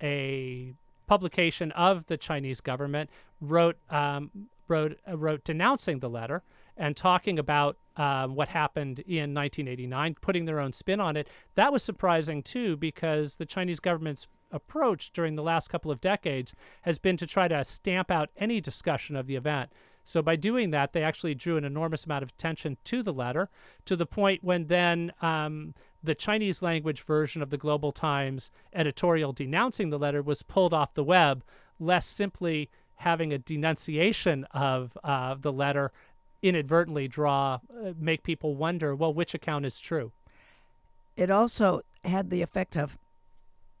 a 0.01 0.73
publication 1.07 1.71
of 1.73 2.07
the 2.07 2.17
Chinese 2.17 2.59
government, 2.61 3.09
wrote 3.39 3.77
um, 3.89 4.49
wrote 4.73 4.97
uh, 5.09 5.17
wrote 5.17 5.43
denouncing 5.43 5.99
the 5.99 6.09
letter 6.09 6.43
and 6.75 6.97
talking 6.97 7.37
about 7.37 7.77
um, 7.97 8.33
what 8.33 8.49
happened 8.49 8.99
in 8.99 9.33
1989, 9.33 10.15
putting 10.21 10.45
their 10.45 10.59
own 10.59 10.73
spin 10.73 10.99
on 10.99 11.15
it. 11.15 11.27
That 11.53 11.71
was 11.71 11.83
surprising 11.83 12.41
too, 12.41 12.75
because 12.77 13.35
the 13.35 13.45
Chinese 13.45 13.79
government's 13.79 14.25
approach 14.51 15.11
during 15.11 15.35
the 15.35 15.43
last 15.43 15.69
couple 15.69 15.91
of 15.91 16.01
decades 16.01 16.53
has 16.81 16.97
been 16.99 17.17
to 17.17 17.27
try 17.27 17.47
to 17.47 17.63
stamp 17.63 18.09
out 18.09 18.29
any 18.37 18.59
discussion 18.61 19.15
of 19.15 19.27
the 19.27 19.35
event, 19.35 19.69
So 20.05 20.21
by 20.21 20.35
doing 20.35 20.71
that, 20.71 20.93
they 20.93 21.03
actually 21.03 21.35
drew 21.35 21.57
an 21.57 21.63
enormous 21.63 22.05
amount 22.05 22.23
of 22.23 22.29
attention 22.29 22.77
to 22.85 23.03
the 23.03 23.13
letter, 23.13 23.49
to 23.85 23.95
the 23.95 24.05
point 24.05 24.43
when 24.43 24.67
then 24.67 25.13
um, 25.21 25.73
the 26.03 26.15
Chinese 26.15 26.61
language 26.61 27.03
version 27.03 27.41
of 27.41 27.49
the 27.49 27.57
Global 27.57 27.91
Times 27.91 28.51
editorial 28.73 29.31
denouncing 29.31 29.89
the 29.89 29.99
letter 29.99 30.21
was 30.21 30.43
pulled 30.43 30.73
off 30.73 30.93
the 30.93 31.03
web, 31.03 31.43
less 31.79 32.05
simply 32.05 32.69
having 32.97 33.33
a 33.33 33.37
denunciation 33.37 34.45
of 34.51 34.97
uh, 35.03 35.35
the 35.39 35.51
letter 35.51 35.91
inadvertently 36.41 37.07
draw 37.07 37.59
uh, 37.83 37.93
make 37.97 38.21
people 38.23 38.55
wonder 38.55 38.93
well 38.93 39.13
which 39.13 39.33
account 39.33 39.65
is 39.65 39.79
true? 39.79 40.11
It 41.15 41.29
also 41.29 41.81
had 42.03 42.29
the 42.29 42.41
effect 42.41 42.75
of 42.75 42.97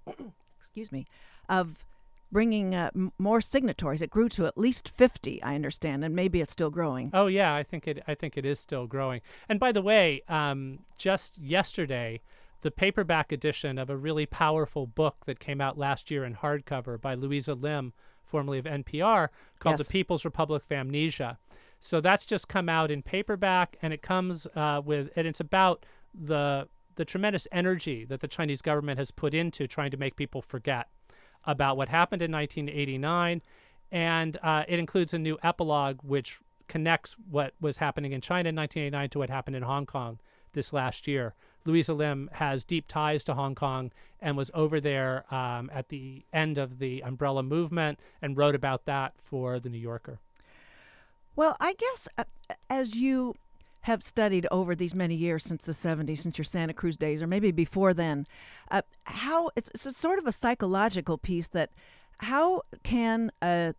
excuse 0.59 0.91
me 0.91 1.05
of 1.49 1.85
bringing 2.31 2.73
uh, 2.73 2.89
m- 2.95 3.11
more 3.19 3.41
signatories. 3.41 4.01
It 4.01 4.09
grew 4.09 4.27
to 4.29 4.45
at 4.45 4.57
least 4.57 4.89
50 4.89 5.43
i 5.43 5.55
understand 5.55 6.03
and 6.03 6.15
maybe 6.15 6.41
it's 6.41 6.53
still 6.53 6.69
growing. 6.71 7.11
Oh 7.13 7.27
yeah 7.27 7.53
i 7.53 7.63
think 7.63 7.87
it 7.87 8.03
i 8.07 8.15
think 8.15 8.37
it 8.37 8.45
is 8.45 8.59
still 8.59 8.87
growing. 8.87 9.21
And 9.49 9.59
by 9.59 9.71
the 9.71 9.81
way 9.81 10.23
um, 10.27 10.79
just 10.97 11.37
yesterday 11.37 12.21
the 12.61 12.71
paperback 12.71 13.33
edition 13.33 13.77
of 13.77 13.89
a 13.89 13.97
really 13.97 14.25
powerful 14.25 14.87
book 14.87 15.17
that 15.25 15.39
came 15.39 15.59
out 15.59 15.77
last 15.77 16.09
year 16.09 16.23
in 16.23 16.35
hardcover 16.35 16.99
by 16.99 17.13
louisa 17.13 17.53
lim 17.53 17.91
formerly 18.33 18.59
of 18.59 18.65
npr 18.65 19.29
called 19.59 19.79
Yes. 19.79 19.87
the 19.87 19.91
people's 19.91 20.25
republic 20.25 20.63
of 20.63 20.71
amnesia 20.71 21.37
so 21.83 21.99
that's 21.99 22.25
just 22.25 22.47
come 22.47 22.69
out 22.69 22.91
in 22.91 23.01
paperback, 23.01 23.75
and 23.81 23.91
it 23.93 24.01
comes 24.01 24.47
uh, 24.55 24.81
with, 24.85 25.09
and 25.17 25.27
it's 25.27 25.41
about 25.41 25.85
the 26.13 26.69
the 26.95 27.03
tremendous 27.03 27.45
energy 27.51 28.05
that 28.05 28.21
the 28.21 28.27
Chinese 28.27 28.61
government 28.61 28.97
has 28.99 29.11
put 29.11 29.33
into 29.33 29.67
trying 29.67 29.91
to 29.91 29.97
make 29.97 30.15
people 30.15 30.41
forget 30.41 30.87
about 31.45 31.75
what 31.75 31.89
happened 31.89 32.21
in 32.21 32.31
1989, 32.31 33.41
and 33.91 34.37
uh, 34.41 34.63
it 34.69 34.79
includes 34.79 35.13
a 35.13 35.19
new 35.19 35.37
epilogue 35.43 35.99
which 36.03 36.39
connects 36.69 37.17
what 37.29 37.53
was 37.59 37.75
happening 37.77 38.13
in 38.13 38.21
China 38.21 38.47
in 38.47 38.55
1989 38.55 39.09
to 39.09 39.19
what 39.19 39.29
happened 39.29 39.57
in 39.57 39.63
Hong 39.63 39.85
Kong 39.85 40.19
this 40.53 40.71
last 40.71 41.05
year. 41.05 41.33
Louisa 41.65 41.93
Lim 41.93 42.29
has 42.33 42.63
deep 42.63 42.87
ties 42.87 43.23
to 43.25 43.33
Hong 43.33 43.55
Kong 43.55 43.91
and 44.21 44.37
was 44.37 44.51
over 44.53 44.79
there 44.79 45.25
um, 45.33 45.69
at 45.73 45.89
the 45.89 46.23
end 46.33 46.57
of 46.57 46.79
the 46.79 47.01
umbrella 47.03 47.43
movement 47.43 47.99
and 48.21 48.37
wrote 48.37 48.55
about 48.55 48.85
that 48.85 49.13
for 49.23 49.59
the 49.59 49.69
New 49.69 49.77
Yorker. 49.77 50.19
Well, 51.35 51.57
I 51.59 51.73
guess 51.73 52.07
uh, 52.17 52.23
as 52.69 52.95
you 52.95 53.35
have 53.81 54.01
studied 54.01 54.47
over 54.49 54.75
these 54.75 54.95
many 54.95 55.15
years 55.15 55.43
since 55.43 55.65
the 55.65 55.73
70s, 55.73 56.19
since 56.19 56.37
your 56.37 56.45
Santa 56.45 56.73
Cruz 56.73 56.95
days, 56.95 57.21
or 57.21 57.27
maybe 57.27 57.51
before 57.51 57.93
then, 57.93 58.25
uh, 58.71 58.81
how 59.05 59.49
it's, 59.57 59.69
it's 59.73 59.99
sort 59.99 60.19
of 60.19 60.25
a 60.25 60.31
psychological 60.31 61.17
piece 61.17 61.49
that 61.49 61.69
how 62.19 62.61
can 62.83 63.29
a, 63.41 63.73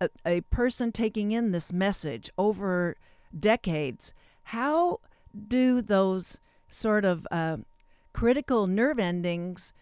a, 0.00 0.08
a 0.24 0.40
person 0.42 0.92
taking 0.92 1.32
in 1.32 1.52
this 1.52 1.72
message 1.72 2.30
over 2.38 2.96
decades, 3.38 4.14
how 4.44 5.00
do 5.48 5.82
those 5.82 6.38
sort 6.70 7.04
of 7.04 7.26
uh, 7.30 7.58
critical 8.12 8.66
nerve 8.66 8.98
endings 8.98 9.72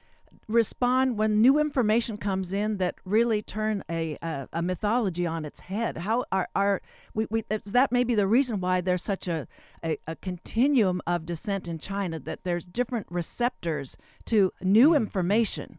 respond 0.46 1.16
when 1.16 1.40
new 1.40 1.58
information 1.58 2.16
comes 2.16 2.52
in 2.52 2.76
that 2.76 2.94
really 3.04 3.40
turn 3.42 3.82
a 3.90 4.16
a, 4.22 4.48
a 4.52 4.62
mythology 4.62 5.26
on 5.26 5.44
its 5.44 5.60
head 5.60 5.98
how 5.98 6.24
are 6.30 6.48
are 6.54 6.82
we, 7.14 7.26
we 7.30 7.44
is 7.50 7.72
that 7.72 7.90
maybe 7.90 8.14
the 8.14 8.26
reason 8.26 8.60
why 8.60 8.80
there's 8.80 9.02
such 9.02 9.26
a, 9.26 9.46
a 9.82 9.96
a 10.06 10.16
continuum 10.16 11.00
of 11.06 11.24
dissent 11.24 11.66
in 11.66 11.78
China 11.78 12.18
that 12.18 12.44
there's 12.44 12.66
different 12.66 13.06
receptors 13.10 13.96
to 14.26 14.52
new 14.60 14.94
information 14.94 15.78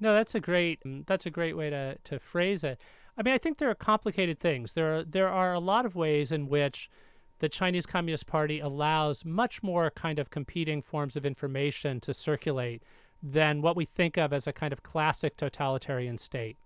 No, 0.00 0.14
that's 0.14 0.34
a 0.34 0.40
great 0.40 0.80
that's 1.06 1.26
a 1.26 1.30
great 1.30 1.56
way 1.56 1.70
to 1.70 1.96
to 2.04 2.18
phrase 2.18 2.62
it. 2.64 2.78
I 3.16 3.22
mean, 3.24 3.34
I 3.34 3.38
think 3.38 3.58
there 3.58 3.70
are 3.70 3.74
complicated 3.74 4.38
things. 4.38 4.74
There 4.74 4.98
are 4.98 5.04
there 5.04 5.28
are 5.28 5.52
a 5.52 5.58
lot 5.58 5.84
of 5.86 5.96
ways 5.96 6.30
in 6.30 6.48
which 6.48 6.88
the 7.40 7.48
Chinese 7.48 7.86
Communist 7.86 8.26
Party 8.26 8.60
allows 8.60 9.24
much 9.24 9.62
more 9.62 9.90
kind 9.90 10.18
of 10.18 10.30
competing 10.30 10.82
forms 10.82 11.16
of 11.16 11.24
information 11.24 12.00
to 12.00 12.12
circulate 12.12 12.82
than 13.22 13.62
what 13.62 13.76
we 13.76 13.84
think 13.84 14.16
of 14.16 14.32
as 14.32 14.46
a 14.46 14.52
kind 14.52 14.72
of 14.72 14.82
classic 14.82 15.36
totalitarian 15.36 16.18
state. 16.18 16.56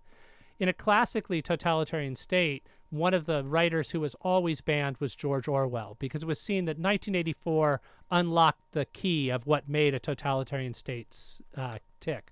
In 0.59 0.69
a 0.69 0.73
classically 0.73 1.41
totalitarian 1.41 2.15
state, 2.15 2.63
one 2.89 3.13
of 3.13 3.25
the 3.25 3.43
writers 3.43 3.89
who 3.89 3.99
was 3.99 4.15
always 4.21 4.61
banned 4.61 4.97
was 4.99 5.15
George 5.15 5.47
Orwell 5.47 5.97
because 5.99 6.21
it 6.21 6.27
was 6.27 6.39
seen 6.39 6.65
that 6.65 6.77
1984 6.77 7.81
unlocked 8.11 8.71
the 8.71 8.85
key 8.85 9.29
of 9.29 9.47
what 9.47 9.67
made 9.67 9.95
a 9.95 9.99
totalitarian 9.99 10.75
state 10.75 11.39
uh, 11.57 11.79
tick. 11.99 12.31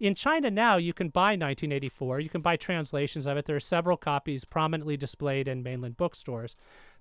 In 0.00 0.14
China 0.14 0.50
now, 0.50 0.76
you 0.76 0.92
can 0.92 1.08
buy 1.08 1.30
1984. 1.30 2.20
You 2.20 2.28
can 2.28 2.40
buy 2.40 2.56
translations 2.56 3.26
of 3.26 3.36
it. 3.36 3.46
There 3.46 3.56
are 3.56 3.60
several 3.60 3.96
copies 3.96 4.44
prominently 4.44 4.96
displayed 4.96 5.48
in 5.48 5.62
mainland 5.62 5.96
bookstores. 5.96 6.54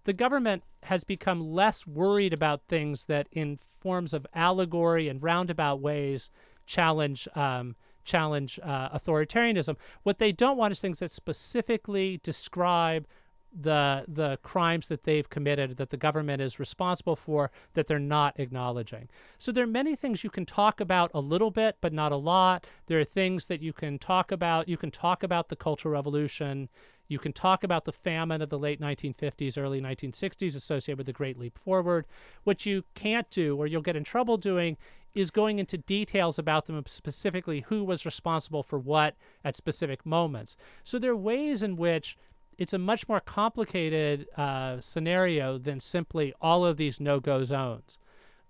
The 0.07 0.13
government 0.13 0.63
has 0.83 1.03
become 1.03 1.51
less 1.51 1.85
worried 1.85 2.31
about 2.31 2.61
things 2.69 3.03
that, 3.09 3.27
in 3.29 3.59
forms 3.81 4.13
of 4.13 4.25
allegory 4.33 5.09
and 5.09 5.21
roundabout 5.21 5.81
ways, 5.81 6.31
challenge 6.65 7.27
um, 7.35 7.75
challenge 8.05 8.57
uh, 8.63 8.97
authoritarianism. 8.97 9.75
What 10.03 10.19
they 10.19 10.31
don't 10.31 10.55
want 10.55 10.71
is 10.71 10.79
things 10.79 10.99
that 10.99 11.11
specifically 11.11 12.21
describe 12.23 13.05
the 13.53 14.05
the 14.07 14.37
crimes 14.43 14.87
that 14.87 15.03
they've 15.03 15.29
committed 15.29 15.75
that 15.75 15.89
the 15.89 15.97
government 15.97 16.41
is 16.41 16.57
responsible 16.57 17.17
for 17.17 17.51
that 17.73 17.87
they're 17.87 17.99
not 17.99 18.39
acknowledging. 18.39 19.09
So 19.37 19.51
there 19.51 19.65
are 19.65 19.67
many 19.67 19.93
things 19.97 20.23
you 20.23 20.29
can 20.29 20.45
talk 20.45 20.79
about 20.79 21.11
a 21.13 21.19
little 21.19 21.51
bit 21.51 21.75
but 21.81 21.91
not 21.91 22.13
a 22.13 22.17
lot. 22.17 22.65
There 22.85 22.99
are 23.01 23.05
things 23.05 23.47
that 23.47 23.61
you 23.61 23.73
can 23.73 23.99
talk 23.99 24.31
about. 24.31 24.69
You 24.69 24.77
can 24.77 24.91
talk 24.91 25.21
about 25.21 25.49
the 25.49 25.57
Cultural 25.57 25.93
Revolution. 25.93 26.69
You 27.07 27.19
can 27.19 27.33
talk 27.33 27.63
about 27.63 27.85
the 27.85 27.91
famine 27.91 28.41
of 28.41 28.49
the 28.49 28.59
late 28.59 28.81
1950s, 28.81 29.57
early 29.57 29.81
1960s 29.81 30.55
associated 30.55 30.97
with 30.97 31.07
the 31.07 31.13
Great 31.13 31.39
Leap 31.39 31.57
Forward. 31.57 32.05
What 32.43 32.65
you 32.65 32.83
can't 32.95 33.29
do, 33.29 33.55
or 33.55 33.67
you'll 33.67 33.81
get 33.81 33.95
in 33.95 34.03
trouble 34.03 34.37
doing, 34.37 34.77
is 35.15 35.31
going 35.31 35.59
into 35.59 35.77
details 35.77 36.37
about 36.37 36.65
them, 36.67 36.83
specifically 36.85 37.61
who 37.67 37.83
was 37.83 38.05
responsible 38.05 38.61
for 38.61 38.77
what 38.77 39.15
at 39.43 39.55
specific 39.55 40.05
moments. 40.05 40.57
So 40.83 40.99
there 40.99 41.11
are 41.11 41.15
ways 41.15 41.63
in 41.63 41.75
which 41.75 42.17
it's 42.57 42.73
a 42.73 42.77
much 42.77 43.07
more 43.07 43.19
complicated 43.19 44.27
uh, 44.35 44.81
scenario 44.81 45.57
than 45.57 45.79
simply 45.79 46.33
all 46.41 46.65
of 46.65 46.77
these 46.77 46.99
no 46.99 47.19
go 47.19 47.43
zones. 47.43 47.97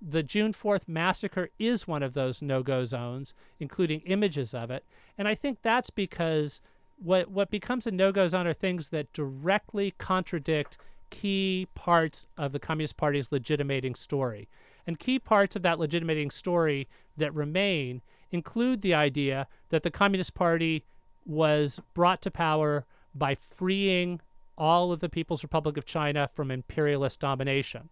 The 0.02 0.24
June 0.24 0.54
4th 0.54 0.88
massacre 0.88 1.50
is 1.58 1.88
one 1.88 2.04
of 2.04 2.14
those 2.14 2.42
no 2.42 2.64
go 2.64 2.86
zones, 2.86 3.34
including 3.60 4.02
images 4.02 4.54
of 4.54 4.70
it. 4.70 4.86
And 5.18 5.28
I 5.28 5.36
think 5.36 5.60
that's 5.62 5.90
because 5.90 6.62
what, 6.98 7.30
what 7.30 7.50
becomes 7.50 7.88
a 7.88 7.92
no 7.92 8.12
go 8.12 8.28
zone 8.28 8.48
are 8.48 8.54
things 8.54 8.90
that 8.90 9.14
directly 9.14 9.94
contradict 9.98 10.78
key 11.10 11.68
parts 11.76 12.28
of 12.38 12.52
the 12.52 12.60
Communist 12.60 12.98
Party's 12.98 13.32
legitimating 13.32 13.96
story. 13.96 14.48
And 14.86 15.00
key 15.00 15.20
parts 15.20 15.56
of 15.56 15.62
that 15.64 15.80
legitimating 15.80 16.32
story 16.32 16.88
that 17.18 17.34
remain 17.34 18.02
include 18.32 18.82
the 18.82 18.94
idea 18.94 19.48
that 19.70 19.84
the 19.84 19.92
Communist 19.92 20.34
Party 20.34 20.86
was 21.26 21.80
brought 21.94 22.22
to 22.22 22.32
power 22.32 22.86
by 23.14 23.36
freeing 23.36 24.22
all 24.58 24.92
of 24.92 25.00
the 25.00 25.10
People's 25.10 25.44
Republic 25.44 25.78
of 25.78 25.86
China 25.86 26.30
from 26.34 26.52
imperialist 26.52 27.20
domination. 27.20 27.90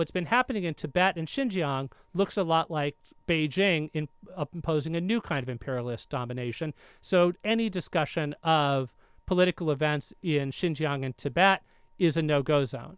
What's 0.00 0.10
been 0.10 0.24
happening 0.24 0.64
in 0.64 0.72
Tibet 0.72 1.18
and 1.18 1.28
Xinjiang 1.28 1.92
looks 2.14 2.38
a 2.38 2.42
lot 2.42 2.70
like 2.70 2.96
Beijing 3.28 3.90
in, 3.92 4.08
uh, 4.34 4.46
imposing 4.54 4.96
a 4.96 5.00
new 5.02 5.20
kind 5.20 5.42
of 5.42 5.50
imperialist 5.50 6.08
domination. 6.08 6.72
So 7.02 7.34
any 7.44 7.68
discussion 7.68 8.34
of 8.42 8.94
political 9.26 9.70
events 9.70 10.14
in 10.22 10.52
Xinjiang 10.52 11.04
and 11.04 11.14
Tibet 11.18 11.62
is 11.98 12.16
a 12.16 12.22
no 12.22 12.42
go 12.42 12.64
zone. 12.64 12.96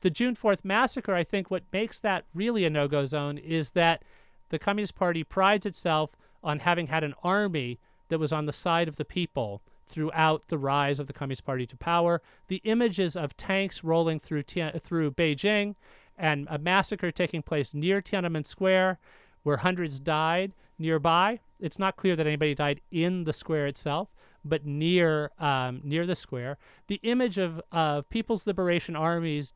The 0.00 0.10
June 0.10 0.34
4th 0.34 0.64
massacre, 0.64 1.14
I 1.14 1.22
think 1.22 1.52
what 1.52 1.62
makes 1.72 2.00
that 2.00 2.24
really 2.34 2.64
a 2.64 2.70
no 2.70 2.88
go 2.88 3.04
zone 3.04 3.38
is 3.38 3.70
that 3.70 4.02
the 4.48 4.58
Communist 4.58 4.96
Party 4.96 5.22
prides 5.22 5.66
itself 5.66 6.16
on 6.42 6.58
having 6.58 6.88
had 6.88 7.04
an 7.04 7.14
army 7.22 7.78
that 8.08 8.18
was 8.18 8.32
on 8.32 8.46
the 8.46 8.52
side 8.52 8.88
of 8.88 8.96
the 8.96 9.04
people 9.04 9.62
throughout 9.86 10.48
the 10.48 10.58
rise 10.58 10.98
of 10.98 11.06
the 11.06 11.12
Communist 11.12 11.44
Party 11.44 11.64
to 11.66 11.76
power. 11.76 12.20
The 12.48 12.60
images 12.64 13.14
of 13.14 13.36
tanks 13.36 13.84
rolling 13.84 14.18
through 14.18 14.42
through 14.42 15.12
Beijing 15.12 15.76
and 16.20 16.46
a 16.50 16.58
massacre 16.58 17.10
taking 17.10 17.42
place 17.42 17.74
near 17.74 18.00
Tiananmen 18.00 18.46
Square 18.46 18.98
where 19.42 19.56
hundreds 19.58 19.98
died 19.98 20.52
nearby. 20.78 21.40
It's 21.58 21.78
not 21.78 21.96
clear 21.96 22.14
that 22.14 22.26
anybody 22.26 22.54
died 22.54 22.80
in 22.90 23.24
the 23.24 23.32
square 23.32 23.66
itself, 23.66 24.08
but 24.44 24.64
near 24.66 25.30
um, 25.38 25.80
near 25.82 26.06
the 26.06 26.14
square. 26.14 26.58
The 26.86 27.00
image 27.02 27.38
of 27.38 27.60
of 27.72 28.08
People's 28.10 28.46
Liberation 28.46 28.94
Army's 28.94 29.54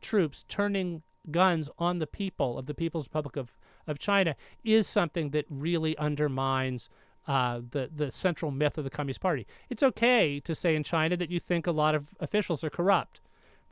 troops 0.00 0.44
turning 0.48 1.02
guns 1.30 1.68
on 1.78 1.98
the 1.98 2.06
people 2.06 2.58
of 2.58 2.66
the 2.66 2.74
People's 2.74 3.06
Republic 3.08 3.36
of, 3.36 3.52
of 3.86 3.98
China 3.98 4.36
is 4.62 4.86
something 4.86 5.30
that 5.30 5.46
really 5.48 5.96
undermines 5.98 6.88
uh, 7.26 7.60
the 7.70 7.90
the 7.94 8.12
central 8.12 8.50
myth 8.50 8.78
of 8.78 8.84
the 8.84 8.90
Communist 8.90 9.20
Party. 9.20 9.46
It's 9.68 9.82
okay 9.82 10.40
to 10.40 10.54
say 10.54 10.76
in 10.76 10.84
China 10.84 11.16
that 11.16 11.30
you 11.30 11.40
think 11.40 11.66
a 11.66 11.72
lot 11.72 11.94
of 11.94 12.08
officials 12.20 12.62
are 12.62 12.70
corrupt. 12.70 13.20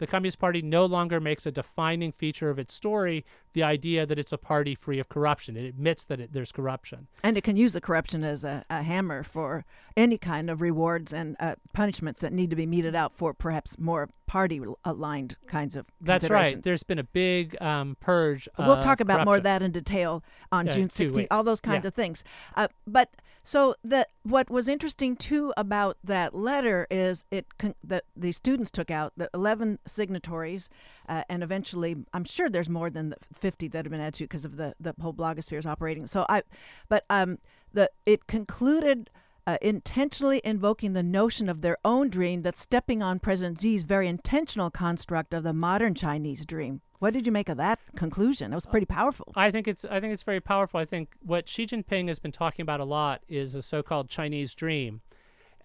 The 0.03 0.09
Communist 0.09 0.41
Party 0.41 0.63
no 0.63 0.85
longer 0.85 1.21
makes 1.21 1.47
a 1.47 1.53
defining 1.53 2.11
feature 2.11 2.51
of 2.51 2.59
its 2.59 2.75
story 2.75 3.25
the 3.53 3.63
idea 3.63 4.05
that 4.05 4.19
it's 4.19 4.33
a 4.33 4.37
party 4.37 4.75
free 4.75 4.99
of 4.99 5.09
corruption. 5.09 5.57
It 5.57 5.65
admits 5.65 6.03
that 6.03 6.19
it, 6.19 6.33
there's 6.33 6.51
corruption. 6.51 7.07
and 7.23 7.37
it 7.37 7.45
can 7.45 7.57
use 7.57 7.75
the 7.75 7.81
corruption 7.81 8.25
as 8.25 8.43
a, 8.43 8.65
a 8.69 8.83
hammer 8.83 9.23
for 9.23 9.65
any 9.97 10.19
kind 10.19 10.51
of 10.51 10.61
rewards 10.61 11.13
and 11.13 11.37
uh, 11.39 11.55
punishments 11.73 12.21
that 12.23 12.33
need 12.33 12.51
to 12.51 12.57
be 12.57 12.67
meted 12.67 12.97
out 12.97 13.13
for 13.13 13.33
perhaps 13.33 13.79
more 13.79 14.09
Party 14.33 14.63
aligned 14.87 15.37
kinds 15.47 15.77
of. 15.77 15.85
That's 16.01 16.31
right. 16.31 16.63
There's 16.63 16.83
been 16.83 16.99
a 16.99 17.05
big 17.05 17.55
um, 17.61 17.99
purge. 18.01 18.49
We'll 18.59 18.81
talk 18.81 19.01
about 19.03 19.17
corruption. 19.17 19.25
more 19.27 19.37
of 19.37 19.43
that 19.43 19.63
in 19.63 19.73
detail 19.73 20.25
on 20.51 20.65
Yeah, 20.65 20.73
June 20.73 20.89
two 20.89 21.09
16th. 21.09 21.27
All 21.31 21.43
those 21.45 21.61
kinds 21.61 21.85
Yeah. 21.85 21.89
of 21.89 21.95
things. 21.95 22.25
Uh, 22.57 22.69
but 22.87 23.11
so 23.45 23.75
the 23.85 24.07
what 24.23 24.49
was 24.49 24.69
interesting 24.69 25.17
too 25.17 25.53
about 25.59 25.99
that 26.03 26.35
letter 26.35 26.87
is 26.91 27.27
it 27.31 27.59
con- 27.59 27.75
that 27.85 28.05
the 28.17 28.33
students 28.33 28.71
took 28.71 28.91
out 28.91 29.13
the 29.19 29.29
11 29.35 29.81
signatories, 29.85 30.71
uh, 31.11 31.25
and 31.29 31.43
eventually 31.43 31.95
I'm 32.15 32.25
sure 32.25 32.49
there's 32.49 32.71
more 32.71 32.89
than 32.89 33.11
the 33.11 33.17
50 33.35 33.69
that 33.69 33.85
have 33.85 33.91
been 33.93 34.01
added 34.01 34.15
to 34.15 34.25
because 34.25 34.47
of 34.47 34.57
the 34.57 34.75
the 34.81 34.95
whole 34.99 35.13
blogosphere 35.13 35.59
is 35.59 35.67
operating. 35.67 36.07
So 36.07 36.25
I, 36.31 36.41
but 36.89 37.05
um, 37.11 37.37
the 37.75 37.91
it 38.07 38.27
concluded. 38.29 39.11
Uh, 39.45 39.59
intentionally 39.61 40.41
invoking 40.45 40.93
the 40.93 41.03
notion 41.03 41.49
of 41.49 41.63
their 41.63 41.77
own 41.85 42.09
dream 42.09 42.43
that's 42.43 42.61
stepping 42.61 43.03
on 43.03 43.19
President 43.19 43.59
Xi's 43.59 43.83
very 43.83 44.07
intentional 44.07 44.71
construct 44.71 45.35
of 45.35 45.43
the 45.43 45.53
modern 45.53 45.97
Chinese 45.97 46.47
dream. 46.47 46.81
What 47.01 47.13
did 47.13 47.27
you 47.27 47.33
make 47.33 47.49
of 47.49 47.57
that 47.57 47.81
conclusion? 47.97 48.53
That 48.53 48.57
was 48.57 48.67
pretty 48.67 48.87
powerful. 48.87 49.33
I 49.35 49.51
think 49.51 49.67
it's 49.67 49.85
I 49.85 49.99
think 49.99 50.13
it's 50.13 50.23
very 50.23 50.39
powerful. 50.39 50.79
I 50.79 50.85
think 50.85 51.15
what 51.21 51.49
Xi 51.49 51.67
Jinping 51.67 52.07
has 52.07 52.21
been 52.21 52.31
talking 52.31 52.63
about 52.63 52.79
a 52.79 52.85
lot 52.85 53.23
is 53.29 53.57
a 53.57 53.63
so-called 53.63 54.09
Chinese 54.09 54.55
dream. 54.55 55.01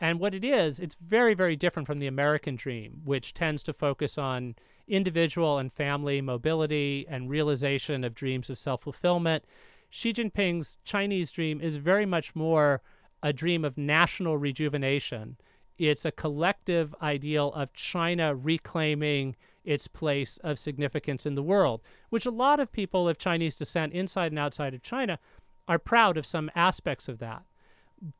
And 0.01 0.19
what 0.19 0.33
it 0.33 0.43
is, 0.43 0.79
it's 0.79 0.95
very 0.99 1.35
very 1.35 1.55
different 1.55 1.85
from 1.85 1.99
the 1.99 2.07
American 2.07 2.55
dream, 2.55 3.01
which 3.05 3.35
tends 3.35 3.61
to 3.61 3.73
focus 3.73 4.17
on 4.17 4.55
individual 4.87 5.59
and 5.59 5.71
family 5.71 6.19
mobility 6.19 7.05
and 7.07 7.29
realization 7.29 8.03
of 8.03 8.15
dreams 8.15 8.49
of 8.49 8.57
self-fulfillment. 8.57 9.43
Xi 9.91 10.13
Jinping's 10.13 10.79
Chinese 10.83 11.29
dream 11.29 11.61
is 11.61 11.75
very 11.75 12.07
much 12.07 12.33
more 12.33 12.81
a 13.21 13.33
dream 13.33 13.65
of 13.65 13.77
national 13.77 14.37
rejuvenation. 14.37 15.37
It's 15.77 16.05
a 16.05 16.11
collective 16.11 16.95
ideal 17.01 17.51
of 17.53 17.73
China 17.73 18.35
reclaiming 18.35 19.35
its 19.63 19.87
place 19.87 20.37
of 20.43 20.57
significance 20.57 21.25
in 21.25 21.35
the 21.35 21.43
world, 21.43 21.81
which 22.09 22.25
a 22.25 22.31
lot 22.31 22.59
of 22.59 22.71
people 22.71 23.07
of 23.07 23.17
Chinese 23.17 23.55
descent 23.55 23.93
inside 23.93 24.31
and 24.31 24.39
outside 24.39 24.73
of 24.73 24.81
China 24.81 25.19
are 25.67 25.77
proud 25.77 26.17
of 26.17 26.25
some 26.25 26.49
aspects 26.55 27.07
of 27.07 27.19
that. 27.19 27.43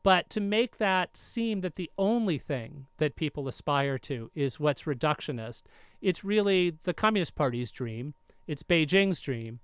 But 0.02 0.28
to 0.30 0.40
make 0.40 0.78
that 0.78 1.16
seem 1.16 1.60
that 1.60 1.76
the 1.76 1.90
only 1.96 2.38
thing 2.38 2.86
that 2.98 3.16
people 3.16 3.48
aspire 3.48 3.96
to 4.00 4.30
is 4.34 4.60
what's 4.60 4.82
reductionist, 4.82 5.62
it's 6.00 6.24
really 6.24 6.76
the 6.82 6.94
Communist 6.94 7.34
Party's 7.34 7.70
dream, 7.70 8.14
it's 8.46 8.62
Beijing's 8.62 9.20
dream. 9.20 9.60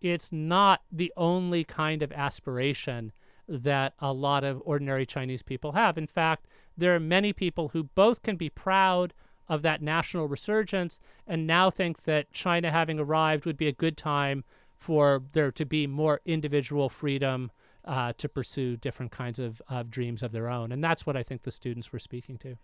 It's 0.00 0.32
not 0.32 0.82
the 0.90 1.12
only 1.16 1.62
kind 1.62 2.02
of 2.02 2.10
aspiration 2.12 3.12
that 3.48 3.94
a 3.98 4.12
lot 4.12 4.44
of 4.44 4.62
ordinary 4.64 5.06
Chinese 5.06 5.42
people 5.42 5.72
have. 5.72 5.98
In 5.98 6.06
fact, 6.06 6.46
there 6.76 6.94
are 6.94 7.00
many 7.00 7.32
people 7.32 7.68
who 7.68 7.84
both 7.84 8.22
can 8.22 8.36
be 8.36 8.48
proud 8.48 9.12
of 9.48 9.62
that 9.62 9.82
national 9.82 10.28
resurgence 10.28 10.98
and 11.26 11.46
now 11.46 11.70
think 11.70 12.04
that 12.04 12.32
China 12.32 12.70
having 12.70 12.98
arrived 12.98 13.44
would 13.44 13.56
be 13.56 13.68
a 13.68 13.72
good 13.72 13.96
time 13.96 14.44
for 14.78 15.22
there 15.32 15.52
to 15.52 15.64
be 15.64 15.86
more 15.86 16.20
individual 16.24 16.88
freedom 16.88 17.50
uh, 17.84 18.12
to 18.16 18.28
pursue 18.28 18.76
different 18.76 19.12
kinds 19.12 19.38
of, 19.38 19.60
of 19.68 19.90
dreams 19.90 20.22
of 20.22 20.32
their 20.32 20.48
own. 20.48 20.72
And 20.72 20.82
that's 20.82 21.04
what 21.04 21.16
I 21.16 21.22
think 21.22 21.42
the 21.42 21.50
students 21.50 21.92
were 21.92 21.98
speaking 21.98 22.38
to. 22.38 22.56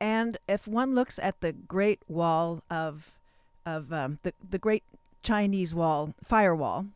And 0.00 0.38
if 0.48 0.68
one 0.68 0.94
looks 0.94 1.18
at 1.18 1.40
the 1.40 1.52
Great 1.52 2.00
Wall 2.08 2.62
of, 2.70 3.12
of 3.64 3.92
um, 3.92 4.18
the 4.22 4.34
the 4.48 4.58
Great 4.58 4.84
Chinese 5.22 5.74
Wall, 5.74 6.14
firewall, 6.22 6.86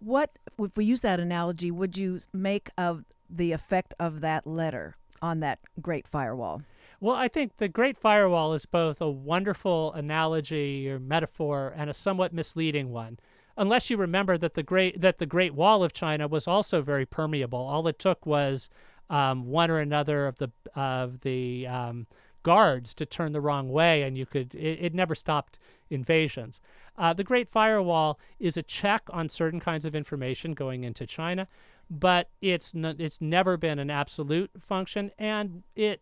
what 0.00 0.30
if 0.58 0.76
we 0.76 0.84
use 0.84 1.00
that 1.02 1.20
analogy? 1.20 1.70
Would 1.70 1.96
you 1.96 2.20
make 2.32 2.70
of 2.78 3.04
the 3.28 3.52
effect 3.52 3.94
of 3.98 4.20
that 4.20 4.46
letter 4.46 4.96
on 5.20 5.40
that 5.40 5.58
Great 5.80 6.06
Firewall? 6.06 6.62
Well, 7.00 7.14
I 7.14 7.28
think 7.28 7.58
the 7.58 7.68
Great 7.68 7.98
Firewall 7.98 8.54
is 8.54 8.66
both 8.66 9.00
a 9.00 9.10
wonderful 9.10 9.92
analogy 9.92 10.88
or 10.88 10.98
metaphor 10.98 11.72
and 11.76 11.90
a 11.90 11.94
somewhat 11.94 12.32
misleading 12.32 12.90
one. 12.90 13.18
Unless 13.58 13.90
you 13.90 13.96
remember 13.96 14.36
that 14.38 14.54
the 14.54 14.62
great 14.62 15.00
that 15.00 15.18
the 15.18 15.26
Great 15.26 15.54
Wall 15.54 15.82
of 15.82 15.92
China 15.92 16.28
was 16.28 16.46
also 16.46 16.82
very 16.82 17.06
permeable. 17.06 17.58
All 17.58 17.86
it 17.88 17.98
took 17.98 18.26
was 18.26 18.68
um, 19.08 19.46
one 19.46 19.70
or 19.70 19.78
another 19.78 20.26
of 20.26 20.38
the 20.38 20.50
of 20.74 21.20
the 21.20 21.66
um, 21.66 22.06
guards 22.42 22.94
to 22.94 23.06
turn 23.06 23.32
the 23.32 23.40
wrong 23.40 23.70
way, 23.70 24.02
and 24.02 24.16
you 24.16 24.26
could 24.26 24.54
it, 24.54 24.78
it 24.80 24.94
never 24.94 25.14
stopped 25.14 25.58
invasions. 25.90 26.60
Uh, 26.98 27.12
the 27.12 27.24
Great 27.24 27.48
Firewall 27.48 28.18
is 28.38 28.56
a 28.56 28.62
check 28.62 29.02
on 29.10 29.28
certain 29.28 29.60
kinds 29.60 29.84
of 29.84 29.94
information 29.94 30.54
going 30.54 30.84
into 30.84 31.06
China, 31.06 31.46
but 31.90 32.30
it's 32.40 32.74
n- 32.74 32.96
it's 32.98 33.20
never 33.20 33.56
been 33.56 33.78
an 33.78 33.90
absolute 33.90 34.50
function, 34.60 35.10
and 35.18 35.62
it 35.74 36.00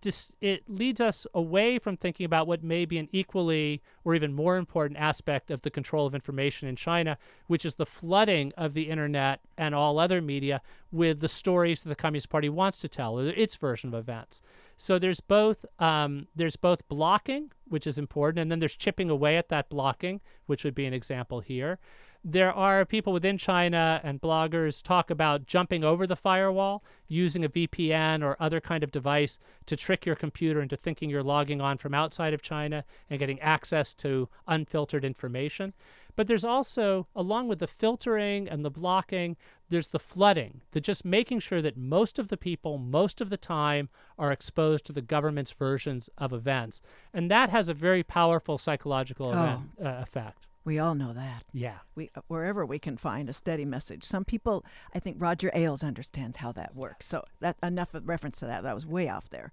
dis- 0.00 0.32
it 0.40 0.62
leads 0.68 1.00
us 1.00 1.26
away 1.34 1.78
from 1.78 1.96
thinking 1.96 2.24
about 2.24 2.46
what 2.46 2.62
may 2.62 2.84
be 2.84 2.98
an 2.98 3.08
equally 3.12 3.82
or 4.04 4.14
even 4.14 4.32
more 4.32 4.56
important 4.56 4.98
aspect 4.98 5.50
of 5.50 5.62
the 5.62 5.70
control 5.70 6.06
of 6.06 6.14
information 6.14 6.68
in 6.68 6.76
China, 6.76 7.18
which 7.46 7.64
is 7.64 7.74
the 7.74 7.86
flooding 7.86 8.52
of 8.56 8.74
the 8.74 8.88
internet 8.88 9.40
and 9.58 9.74
all 9.74 9.98
other 9.98 10.20
media 10.20 10.60
with 10.90 11.20
the 11.20 11.28
stories 11.28 11.82
that 11.82 11.88
the 11.88 11.94
Communist 11.94 12.30
Party 12.30 12.48
wants 12.48 12.78
to 12.78 12.88
tell, 12.88 13.18
its 13.18 13.56
version 13.56 13.92
of 13.92 14.00
events. 14.00 14.40
So 14.80 14.98
there's 14.98 15.20
both 15.20 15.66
um, 15.78 16.26
there's 16.34 16.56
both 16.56 16.88
blocking, 16.88 17.52
which 17.68 17.86
is 17.86 17.98
important, 17.98 18.38
and 18.38 18.50
then 18.50 18.60
there's 18.60 18.74
chipping 18.74 19.10
away 19.10 19.36
at 19.36 19.50
that 19.50 19.68
blocking, 19.68 20.22
which 20.46 20.64
would 20.64 20.74
be 20.74 20.86
an 20.86 20.94
example 20.94 21.40
here. 21.40 21.78
There 22.24 22.50
are 22.50 22.86
people 22.86 23.12
within 23.12 23.36
China 23.36 24.00
and 24.02 24.22
bloggers 24.22 24.82
talk 24.82 25.10
about 25.10 25.44
jumping 25.44 25.84
over 25.84 26.06
the 26.06 26.16
firewall, 26.16 26.82
using 27.08 27.44
a 27.44 27.50
VPN 27.50 28.22
or 28.22 28.38
other 28.40 28.58
kind 28.58 28.82
of 28.82 28.90
device 28.90 29.38
to 29.66 29.76
trick 29.76 30.06
your 30.06 30.16
computer 30.16 30.62
into 30.62 30.78
thinking 30.78 31.10
you're 31.10 31.22
logging 31.22 31.60
on 31.60 31.76
from 31.76 31.92
outside 31.92 32.32
of 32.32 32.40
China 32.40 32.82
and 33.10 33.18
getting 33.18 33.40
access 33.40 33.92
to 33.96 34.30
unfiltered 34.48 35.04
information. 35.04 35.74
But 36.16 36.26
there's 36.26 36.44
also, 36.44 37.06
along 37.14 37.48
with 37.48 37.58
the 37.58 37.66
filtering 37.66 38.48
and 38.48 38.64
the 38.64 38.70
blocking, 38.70 39.36
there's 39.68 39.88
the 39.88 39.98
flooding, 39.98 40.60
the 40.72 40.80
just 40.80 41.04
making 41.04 41.40
sure 41.40 41.62
that 41.62 41.76
most 41.76 42.18
of 42.18 42.28
the 42.28 42.36
people, 42.36 42.78
most 42.78 43.20
of 43.20 43.30
the 43.30 43.36
time, 43.36 43.88
are 44.18 44.32
exposed 44.32 44.84
to 44.86 44.92
the 44.92 45.02
government's 45.02 45.52
versions 45.52 46.10
of 46.18 46.32
events. 46.32 46.80
And 47.14 47.30
that 47.30 47.50
has 47.50 47.68
a 47.68 47.74
very 47.74 48.02
powerful 48.02 48.58
psychological 48.58 49.30
event, 49.30 49.60
uh, 49.82 49.88
effect. 50.00 50.46
We 50.64 50.78
all 50.78 50.94
know 50.94 51.12
that. 51.12 51.44
Yeah. 51.52 51.78
We 51.94 52.10
uh, 52.14 52.20
wherever 52.28 52.66
we 52.66 52.78
can 52.78 52.96
find 52.96 53.30
a 53.30 53.32
steady 53.32 53.64
message. 53.64 54.04
Some 54.04 54.24
people, 54.24 54.64
I 54.94 54.98
think 54.98 55.16
Roger 55.18 55.50
Ailes 55.54 55.82
understands 55.82 56.38
how 56.38 56.52
that 56.52 56.76
works. 56.76 57.06
So 57.06 57.24
that 57.40 57.56
enough 57.62 57.94
of 57.94 58.06
reference 58.06 58.38
to 58.40 58.46
that. 58.46 58.62
That 58.62 58.74
was 58.74 58.84
way 58.84 59.08
off 59.08 59.30
there. 59.30 59.52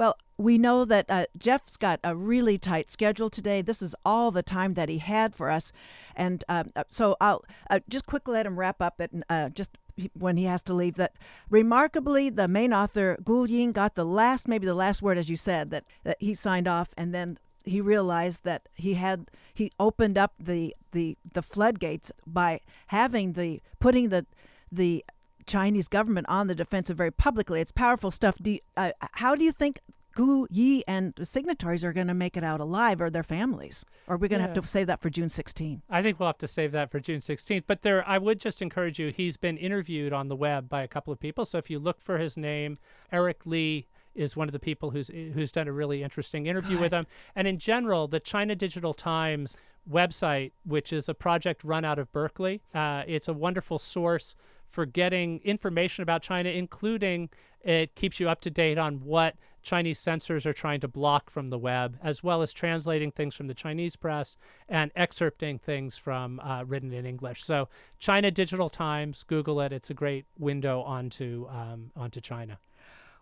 Well, 0.00 0.16
we 0.38 0.56
know 0.56 0.86
that 0.86 1.04
uh, 1.10 1.26
Jeff's 1.36 1.76
got 1.76 2.00
a 2.02 2.16
really 2.16 2.56
tight 2.56 2.88
schedule 2.88 3.28
today. 3.28 3.60
This 3.60 3.82
is 3.82 3.94
all 4.02 4.30
the 4.30 4.42
time 4.42 4.72
that 4.72 4.88
he 4.88 4.96
had 4.96 5.36
for 5.36 5.50
us, 5.50 5.72
and 6.16 6.42
um, 6.48 6.72
uh, 6.74 6.84
so 6.88 7.18
I'll 7.20 7.44
uh, 7.68 7.80
just 7.86 8.06
quickly 8.06 8.32
let 8.32 8.46
him 8.46 8.58
wrap 8.58 8.80
up 8.80 8.98
it. 9.02 9.10
Uh, 9.28 9.50
just 9.50 9.76
when 10.14 10.38
he 10.38 10.44
has 10.44 10.62
to 10.62 10.72
leave, 10.72 10.94
that 10.94 11.12
remarkably, 11.50 12.30
the 12.30 12.48
main 12.48 12.72
author 12.72 13.18
Gu 13.22 13.44
Yi 13.44 13.72
got 13.72 13.94
the 13.94 14.06
last, 14.06 14.48
maybe 14.48 14.64
the 14.64 14.72
last 14.72 15.02
word, 15.02 15.18
as 15.18 15.28
you 15.28 15.36
said, 15.36 15.68
that 15.70 15.84
that 16.04 16.16
he 16.18 16.32
signed 16.32 16.66
off, 16.66 16.88
and 16.96 17.14
then 17.14 17.38
he 17.64 17.82
realized 17.82 18.42
that 18.44 18.70
he 18.72 18.94
had 18.94 19.30
he 19.52 19.70
opened 19.78 20.16
up 20.16 20.32
the 20.40 20.74
the 20.92 21.18
the 21.30 21.42
floodgates 21.42 22.10
by 22.26 22.60
having 22.86 23.34
the 23.34 23.60
putting 23.80 24.08
the 24.08 24.24
the 24.72 25.04
Chinese 25.50 25.88
government 25.88 26.26
on 26.28 26.46
the 26.46 26.54
defensive 26.54 26.96
very 26.96 27.10
publicly. 27.10 27.60
It's 27.60 27.72
powerful 27.72 28.10
stuff. 28.10 28.36
Do 28.40 28.52
you, 28.52 28.60
uh, 28.76 28.92
how 29.14 29.34
do 29.34 29.42
you 29.44 29.52
think 29.52 29.80
Gu 30.14 30.46
Yi 30.50 30.82
and 30.88 31.12
the 31.16 31.24
signatories 31.24 31.82
are 31.84 31.92
going 31.92 32.06
to 32.08 32.14
make 32.14 32.36
it 32.36 32.44
out 32.44 32.60
alive, 32.60 33.00
or 33.00 33.10
their 33.10 33.22
families? 33.22 33.84
Or 34.06 34.14
are 34.14 34.18
we 34.18 34.28
going 34.28 34.38
to 34.40 34.48
Yeah. 34.48 34.54
have 34.54 34.62
to 34.64 34.68
save 34.68 34.86
that 34.88 35.00
for 35.00 35.10
June 35.10 35.28
16? 35.28 35.82
I 35.88 36.02
think 36.02 36.18
we'll 36.18 36.28
have 36.28 36.38
to 36.38 36.48
save 36.48 36.72
that 36.72 36.90
for 36.90 36.98
June 37.00 37.20
16th. 37.20 37.64
But 37.66 37.82
there, 37.82 38.06
I 38.08 38.18
would 38.18 38.40
just 38.40 38.60
encourage 38.62 38.98
you. 38.98 39.08
He's 39.10 39.36
been 39.36 39.56
interviewed 39.56 40.12
on 40.12 40.28
the 40.28 40.36
web 40.36 40.68
by 40.68 40.82
a 40.82 40.88
couple 40.88 41.12
of 41.12 41.20
people. 41.20 41.44
So 41.44 41.58
if 41.58 41.70
you 41.70 41.78
look 41.78 42.00
for 42.00 42.18
his 42.18 42.36
name, 42.36 42.78
Eric 43.12 43.46
Lee 43.46 43.86
is 44.14 44.36
one 44.36 44.48
of 44.48 44.52
the 44.52 44.58
people 44.58 44.90
who's 44.90 45.06
who's 45.08 45.52
done 45.52 45.68
a 45.68 45.72
really 45.72 46.02
interesting 46.02 46.46
interview 46.46 46.78
with 46.80 46.92
him. 46.92 47.06
And 47.36 47.46
in 47.46 47.58
general, 47.58 48.08
the 48.08 48.18
China 48.20 48.56
Digital 48.56 48.92
Times 48.92 49.56
website, 49.88 50.50
which 50.64 50.92
is 50.92 51.08
a 51.08 51.14
project 51.14 51.62
run 51.64 51.84
out 51.84 51.98
of 51.98 52.12
Berkeley, 52.12 52.60
uh, 52.74 53.04
it's 53.06 53.28
a 53.28 53.32
wonderful 53.32 53.78
source 53.78 54.34
for 54.70 54.86
getting 54.86 55.40
information 55.40 56.02
about 56.02 56.22
China, 56.22 56.48
including 56.48 57.28
it 57.62 57.94
keeps 57.94 58.20
you 58.20 58.28
up 58.28 58.40
to 58.42 58.50
date 58.50 58.78
on 58.78 59.04
what 59.04 59.36
Chinese 59.62 59.98
censors 59.98 60.46
are 60.46 60.52
trying 60.52 60.80
to 60.80 60.88
block 60.88 61.28
from 61.28 61.50
the 61.50 61.58
web, 61.58 61.98
as 62.02 62.22
well 62.22 62.40
as 62.40 62.52
translating 62.52 63.10
things 63.10 63.34
from 63.34 63.46
the 63.46 63.54
Chinese 63.54 63.96
press 63.96 64.38
and 64.68 64.92
excerpting 64.94 65.60
things 65.60 65.98
from 65.98 66.40
uh, 66.40 66.64
written 66.66 66.92
in 66.92 67.04
English. 67.04 67.44
So, 67.44 67.68
China 67.98 68.30
Digital 68.30 68.70
Times, 68.70 69.22
Google 69.22 69.60
it. 69.60 69.72
It's 69.72 69.90
a 69.90 69.94
great 69.94 70.24
window 70.38 70.80
onto 70.80 71.46
um, 71.50 71.90
onto 71.94 72.20
China. 72.20 72.58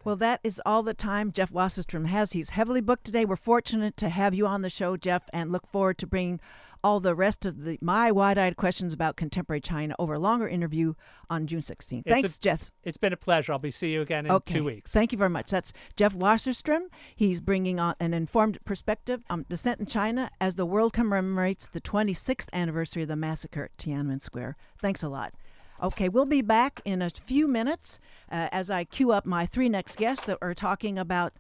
Well, 0.05 0.17
that 0.17 0.41
is 0.45 0.61
all 0.65 0.83
the 0.83 0.95
time 0.95 1.33
Jeff 1.33 1.51
Wasserstrom 1.53 2.07
has. 2.07 2.33
He's 2.33 2.51
heavily 2.51 2.81
booked 2.81 3.05
today. 3.05 3.25
We're 3.25 3.37
fortunate 3.37 3.97
to 3.99 4.09
have 4.09 4.33
you 4.35 4.47
on 4.47 4.63
the 4.63 4.71
show, 4.71 4.97
Jeff, 4.97 5.25
and 5.33 5.51
look 5.53 5.67
forward 5.67 5.99
to 5.99 6.07
bringing 6.07 6.41
all 6.85 7.01
the 7.01 7.17
rest 7.17 7.45
of 7.45 7.65
the 7.65 7.77
my 7.83 8.13
wide-eyed 8.13 8.57
questions 8.57 8.95
about 8.95 9.17
contemporary 9.17 9.61
China 9.61 9.97
over 9.99 10.15
a 10.15 10.19
longer 10.21 10.47
interview 10.47 10.95
on 11.29 11.45
June 11.49 11.61
16th. 11.61 12.03
It's 12.07 12.09
Thanks, 12.09 12.37
a- 12.39 12.41
Jeff. 12.41 12.71
It's 12.85 12.97
been 12.97 13.13
a 13.13 13.17
pleasure. 13.17 13.53
I'll 13.53 13.59
be 13.59 13.73
see 13.73 13.93
you 13.93 14.01
again 14.01 14.27
in 14.27 14.31
Okay. 14.33 14.55
two 14.55 14.65
weeks. 14.65 14.93
Thank 14.93 15.11
you 15.11 15.19
very 15.19 15.29
much. 15.31 15.51
That's 15.51 15.73
Jeff 15.97 16.15
Wasserstrom. 16.15 16.83
He's 17.17 17.41
bringing 17.41 17.81
on 17.81 17.97
an 17.99 18.15
informed 18.15 18.59
perspective 18.65 19.25
on 19.29 19.45
dissent 19.49 19.81
in 19.81 19.87
China 19.87 20.31
as 20.41 20.55
the 20.55 20.65
world 20.65 20.93
commemorates 20.93 21.67
the 21.67 21.81
26th 21.81 22.49
anniversary 22.53 23.03
of 23.03 23.09
the 23.09 23.17
massacre 23.17 23.65
at 23.65 23.77
Tiananmen 23.77 24.23
Square. 24.23 24.57
Thanks 24.79 25.03
a 25.03 25.09
lot. 25.09 25.35
Okay, 25.81 26.09
we'll 26.09 26.27
be 26.27 26.43
back 26.43 26.81
in 26.85 27.03
a 27.03 27.11
few 27.11 27.47
minutes 27.47 28.01
uh, 28.33 28.49
as 28.51 28.69
I 28.69 28.85
queue 28.85 29.13
up 29.13 29.25
my 29.25 29.47
three 29.47 29.69
next 29.69 29.97
guests 29.97 30.25
that 30.25 30.39
are 30.43 30.55
talking 30.55 30.99
about 30.99 31.35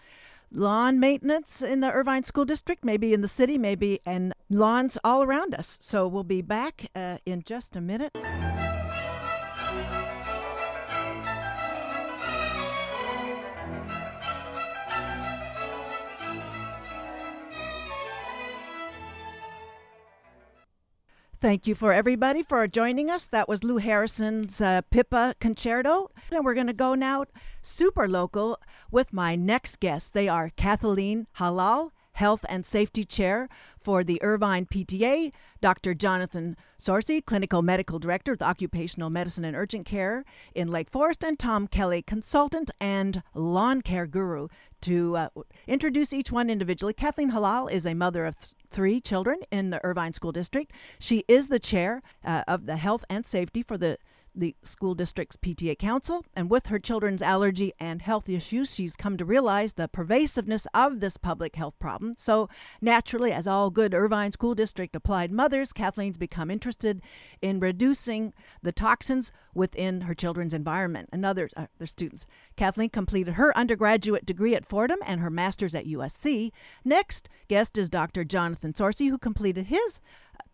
lawn 0.52 1.00
maintenance 1.00 1.60
in 1.60 1.80
the 1.80 1.90
Irvine 1.90 2.22
School 2.22 2.44
District, 2.44 2.84
maybe 2.84 3.12
in 3.12 3.20
the 3.20 3.28
city, 3.28 3.58
maybe, 3.58 4.00
and 4.06 4.32
lawns 4.48 4.96
all 5.02 5.24
around 5.24 5.54
us. 5.54 5.76
So 5.80 6.06
we'll 6.06 6.22
be 6.22 6.42
back 6.42 6.86
uh, 6.94 7.18
in 7.26 7.42
just 7.42 7.74
a 7.74 7.80
minute. 7.80 8.16
Thank 21.40 21.68
you 21.68 21.76
for 21.76 21.92
everybody 21.92 22.42
for 22.42 22.66
joining 22.66 23.08
us. 23.08 23.26
That 23.26 23.48
was 23.48 23.62
Lou 23.62 23.76
Harrison's 23.76 24.60
uh, 24.60 24.82
Pipa 24.90 25.36
Concerto. 25.38 26.10
And 26.32 26.44
we're 26.44 26.54
going 26.54 26.66
to 26.66 26.72
go 26.72 26.96
now 26.96 27.26
super 27.62 28.08
local 28.08 28.58
with 28.90 29.12
my 29.12 29.36
next 29.36 29.78
guests. 29.78 30.10
They 30.10 30.28
are 30.28 30.50
Kathleen 30.56 31.28
Hallal, 31.36 31.92
Health 32.14 32.44
and 32.48 32.66
Safety 32.66 33.04
Chair 33.04 33.48
for 33.78 34.02
the 34.02 34.20
Irvine 34.20 34.66
PTA, 34.66 35.30
Dr. 35.60 35.94
Jonathan 35.94 36.56
Sorci, 36.76 37.24
Clinical 37.24 37.62
Medical 37.62 38.00
Director 38.00 38.32
with 38.32 38.42
Occupational 38.42 39.08
Medicine 39.08 39.44
and 39.44 39.56
Urgent 39.56 39.86
Care 39.86 40.24
in 40.56 40.66
Lake 40.66 40.90
Forest, 40.90 41.22
and 41.22 41.38
Tom 41.38 41.68
Kelly, 41.68 42.02
Consultant 42.02 42.72
and 42.80 43.22
Lawn 43.32 43.82
Care 43.82 44.08
Guru. 44.08 44.48
To 44.80 45.16
uh, 45.16 45.28
introduce 45.68 46.12
each 46.12 46.32
one 46.32 46.50
individually, 46.50 46.94
Kathleen 46.94 47.30
Hallal 47.30 47.70
is 47.70 47.86
a 47.86 47.94
mother 47.94 48.26
of 48.26 48.36
th- 48.36 48.57
three 48.68 49.00
children 49.00 49.38
in 49.50 49.70
the 49.70 49.84
Irvine 49.84 50.12
School 50.12 50.32
District. 50.32 50.72
She 50.98 51.24
is 51.28 51.48
the 51.48 51.58
chair 51.58 52.02
uh, 52.24 52.42
of 52.46 52.66
the 52.66 52.76
Health 52.76 53.04
and 53.10 53.26
Safety 53.26 53.62
for 53.62 53.76
the 53.76 53.98
the 54.38 54.54
school 54.62 54.94
district's 54.94 55.36
PTA 55.36 55.78
council, 55.78 56.24
and 56.34 56.48
with 56.48 56.66
her 56.66 56.78
children's 56.78 57.22
allergy 57.22 57.72
and 57.78 58.00
health 58.00 58.28
issues, 58.28 58.74
she's 58.74 58.96
come 58.96 59.16
to 59.16 59.24
realize 59.24 59.74
the 59.74 59.88
pervasiveness 59.88 60.66
of 60.72 61.00
this 61.00 61.16
public 61.16 61.56
health 61.56 61.78
problem. 61.78 62.14
So, 62.16 62.48
naturally, 62.80 63.32
as 63.32 63.46
all 63.46 63.70
good 63.70 63.94
Irvine 63.94 64.32
School 64.32 64.54
District 64.54 64.94
applied 64.94 65.32
mothers, 65.32 65.72
Kathleen's 65.72 66.16
become 66.16 66.50
interested 66.50 67.02
in 67.42 67.60
reducing 67.60 68.32
the 68.62 68.72
toxins 68.72 69.32
within 69.54 70.02
her 70.02 70.14
children's 70.14 70.54
environment 70.54 71.08
and 71.12 71.26
other 71.26 71.50
uh, 71.56 71.66
their 71.78 71.86
students. 71.86 72.26
Kathleen 72.56 72.90
completed 72.90 73.34
her 73.34 73.56
undergraduate 73.58 74.24
degree 74.24 74.54
at 74.54 74.66
Fordham 74.66 74.98
and 75.04 75.20
her 75.20 75.30
master's 75.30 75.74
at 75.74 75.86
USC. 75.86 76.52
Next 76.84 77.28
guest 77.48 77.76
is 77.76 77.90
Dr. 77.90 78.24
Jonathan 78.24 78.72
Sorci, 78.72 79.10
who 79.10 79.18
completed 79.18 79.66
his 79.66 80.00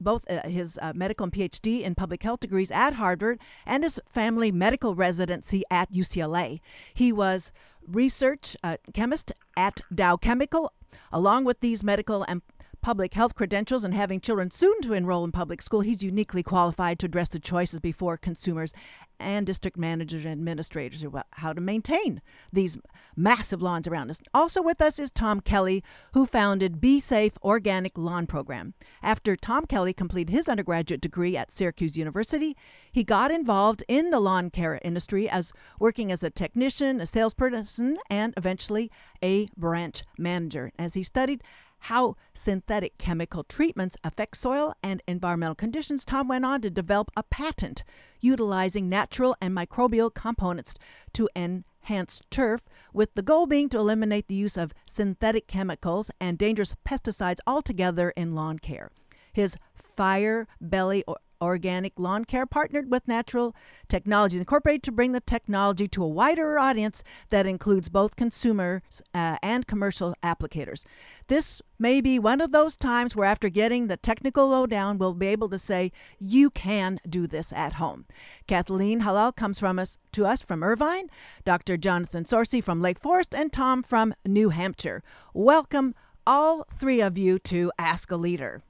both 0.01 0.31
uh, 0.31 0.49
his 0.49 0.79
uh, 0.83 0.93
medical 0.95 1.25
and 1.25 1.33
PhD 1.33 1.83
in 1.83 1.95
public 1.95 2.23
health 2.23 2.41
degrees 2.41 2.71
at 2.71 2.95
Harvard 2.95 3.39
and 3.67 3.85
his 3.85 4.01
family 4.09 4.53
medical 4.53 4.95
residency 4.95 5.63
at 5.71 5.93
UCLA. 5.93 6.61
He 6.93 7.13
was 7.13 7.53
research 7.87 8.57
uh, 8.63 8.77
chemist 8.93 9.33
at 9.57 9.81
Dow 9.95 10.17
Chemical, 10.17 10.73
along 11.13 11.45
with 11.45 11.61
these 11.61 11.83
medical 11.83 12.23
and 12.23 12.43
public 12.85 13.15
health 13.15 13.35
credentials 13.35 13.83
and 13.83 13.95
having 13.95 14.21
children 14.21 14.51
soon 14.51 14.79
to 14.83 14.93
enroll 14.93 15.25
in 15.25 15.33
public 15.33 15.63
school, 15.63 15.81
he's 15.81 16.03
uniquely 16.03 16.43
qualified 16.43 16.99
to 16.99 17.07
address 17.07 17.31
the 17.31 17.39
choices 17.39 17.81
before 17.81 18.19
consumers 18.19 18.75
and 19.19 19.47
district 19.47 19.79
managers 19.79 20.27
and 20.27 20.33
administrators 20.33 21.03
about 21.03 21.25
how 21.33 21.55
to 21.55 21.63
maintain 21.63 22.21
these 22.53 22.77
massive 23.17 23.63
lawns 23.63 23.89
around 23.89 24.11
us. 24.11 24.21
Also 24.35 24.61
with 24.61 24.83
us 24.83 24.99
is 24.99 25.11
Tom 25.11 25.41
Kelly, 25.41 25.83
who 26.13 26.27
founded 26.27 26.79
BeeSafe 26.79 27.39
Organic 27.43 27.97
Lawn 27.97 28.27
Program. 28.27 28.75
After 29.03 29.35
Tom 29.35 29.65
Kelly 29.65 29.95
completed 29.95 30.31
his 30.31 30.47
undergraduate 30.47 31.01
degree 31.01 31.39
at 31.39 31.51
Syracuse 31.51 31.97
University, 31.97 32.55
he 32.95 33.03
got 33.03 33.33
involved 33.33 33.83
in 33.89 34.11
the 34.11 34.21
lawn 34.21 34.51
care 34.51 34.79
industry 34.83 35.29
as 35.29 35.53
working 35.81 36.13
as 36.13 36.23
a 36.23 36.31
technician, 36.31 37.01
a 37.01 37.07
salesperson, 37.07 37.99
and 38.09 38.33
eventually 38.37 38.89
a 39.21 39.49
branch 39.57 40.05
manager. 40.17 40.71
As 40.79 40.95
he 40.95 41.03
studied 41.03 41.43
how 41.81 42.15
synthetic 42.35 42.97
chemical 42.97 43.43
treatments 43.43 43.97
affect 44.05 44.37
soil 44.37 44.75
and 44.81 45.03
environmental 45.09 45.57
conditions, 45.57 46.05
Tom 46.05 46.29
went 46.29 46.45
on 46.45 46.61
to 46.61 46.71
develop 46.71 47.11
a 47.17 47.25
patent 47.25 47.83
utilizing 48.21 48.89
natural 48.89 49.35
and 49.41 49.57
microbial 49.57 50.15
components 50.15 50.77
to 51.15 51.29
enhance 51.35 52.23
turf, 52.31 52.63
with 52.93 53.13
the 53.17 53.23
goal 53.23 53.47
being 53.47 53.69
to 53.71 53.79
eliminate 53.79 54.29
the 54.29 54.37
use 54.37 54.57
of 54.57 54.73
synthetic 54.87 55.49
chemicals 55.49 56.13
and 56.21 56.39
dangerous 56.39 56.77
pesticides 56.87 57.41
altogether 57.45 58.11
in 58.11 58.37
lawn 58.37 58.61
care. 58.61 58.93
His 59.33 59.57
Fire 59.75 60.47
Belly 60.61 61.05
Organic 61.41 61.99
Lawn 61.99 62.25
Care 62.25 62.47
partnered 62.47 62.91
with 62.91 63.09
Natural 63.09 63.55
Technologies 63.89 64.39
Incorporated 64.41 64.83
to 64.85 64.93
bring 64.93 65.13
the 65.13 65.21
technology 65.21 65.89
to 65.89 66.03
a 66.03 66.09
wider 66.09 66.59
audience 66.59 67.03
that 67.31 67.47
includes 67.47 67.89
both 67.89 68.17
consumers 68.17 69.03
uh, 69.15 69.37
and 69.43 69.67
commercial 69.67 70.15
applicators. 70.23 70.85
This 71.29 71.61
may 71.79 72.01
be 72.01 72.19
one 72.19 72.41
of 72.41 72.53
those 72.53 72.77
times 72.77 73.17
where, 73.17 73.27
after 73.27 73.49
getting 73.49 73.87
the 73.87 73.97
technical 73.97 74.49
lowdown, 74.49 74.99
we'll 74.99 75.15
be 75.15 75.27
able 75.27 75.49
to 75.51 75.59
say, 75.59 75.93
You 76.19 76.51
can 76.51 77.01
do 77.09 77.27
this 77.27 77.53
at 77.53 77.75
home. 77.75 78.07
Kathleen 78.47 79.01
Hallal 79.01 79.35
comes 79.35 79.59
from 79.59 79.79
us 79.79 79.99
to 80.13 80.27
us 80.27 80.43
from 80.43 80.63
Irvine, 80.63 81.09
Dr. 81.45 81.77
Jonathan 81.77 82.25
Sorci 82.25 82.63
from 82.63 82.81
Lake 82.81 82.99
Forest, 82.99 83.35
and 83.35 83.53
Tom 83.53 83.83
from 83.83 84.15
New 84.25 84.51
Hampshire. 84.51 85.03
Welcome, 85.33 85.95
all 86.27 86.65
three 86.75 87.01
of 87.01 87.19
you, 87.19 87.39
to 87.41 87.73
Ask 87.79 88.11
a 88.11 88.17
Leader. 88.17 88.63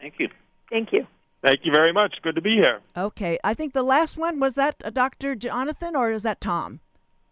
Thank 0.00 0.14
you. 0.18 0.28
Thank 0.70 0.92
you. 0.92 1.06
Thank 1.42 1.60
you 1.64 1.72
very 1.72 1.92
much. 1.92 2.16
Good 2.22 2.34
to 2.34 2.42
be 2.42 2.52
here. 2.52 2.80
Okay, 2.96 3.38
I 3.42 3.54
think 3.54 3.72
the 3.72 3.82
last 3.82 4.16
one 4.16 4.40
was 4.40 4.54
that 4.54 4.76
uh, 4.84 4.90
Dr. 4.90 5.34
Jonathan 5.34 5.96
or 5.96 6.12
is 6.12 6.22
that 6.22 6.40
Tom? 6.40 6.80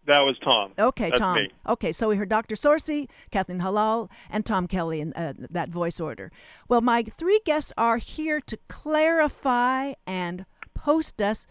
That 0.07 0.21
was 0.21 0.39
Tom. 0.43 0.73
Okay, 0.79 1.11
That's 1.11 1.21
Tom. 1.21 1.37
me. 1.37 1.51
Okay, 1.69 1.93
so 1.93 2.09
we 2.09 2.17
heard 2.17 2.31
Dr. 2.31 2.55
Sorci, 2.55 3.11
Kathleen 3.31 3.61
Hallal, 3.61 4.09
and 4.31 4.47
Tom 4.47 4.67
Kelly 4.67 5.03
in 5.03 5.13
uh, 5.13 5.35
that 5.51 5.69
voice 5.69 6.01
order. 6.01 6.33
Well, 6.67 6.81
my 6.81 7.03
three 7.03 7.41
guests 7.45 7.75
are 7.77 7.99
here 7.99 8.41
to 8.41 8.59
clarify 8.69 9.93
and 10.07 10.47
post 10.73 11.21
us 11.21 11.47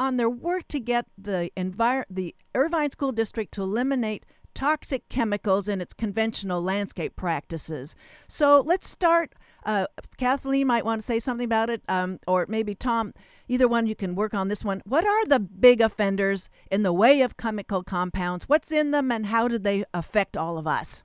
on 0.00 0.16
their 0.16 0.30
work 0.30 0.66
to 0.68 0.80
get 0.80 1.06
the 1.16 1.52
envir- 1.56 2.04
the 2.10 2.34
Irvine 2.52 2.90
School 2.90 3.12
District 3.12 3.52
to 3.52 3.62
eliminate 3.62 4.26
toxic 4.54 5.08
chemicals 5.08 5.68
in 5.68 5.80
its 5.80 5.94
conventional 5.94 6.60
landscape 6.60 7.14
practices. 7.14 7.94
So 8.26 8.60
let's 8.60 8.88
start. 8.88 9.34
Uh, 9.64 9.86
Kathleen 10.16 10.66
might 10.66 10.84
want 10.84 11.00
to 11.00 11.06
say 11.06 11.18
something 11.18 11.44
about 11.44 11.70
it, 11.70 11.82
um, 11.88 12.18
or 12.26 12.46
maybe 12.48 12.74
Tom. 12.74 13.12
Either 13.48 13.68
one, 13.68 13.86
you 13.86 13.94
can 13.94 14.14
work 14.14 14.34
on 14.34 14.48
this 14.48 14.64
one. 14.64 14.82
What 14.84 15.06
are 15.06 15.26
the 15.26 15.40
big 15.40 15.80
offenders 15.80 16.48
in 16.70 16.82
the 16.82 16.92
way 16.92 17.20
of 17.20 17.36
chemical 17.36 17.82
compounds? 17.82 18.48
What's 18.48 18.72
in 18.72 18.90
them, 18.90 19.10
and 19.10 19.26
how 19.26 19.48
do 19.48 19.58
they 19.58 19.84
affect 19.92 20.36
all 20.36 20.58
of 20.58 20.66
us? 20.66 21.02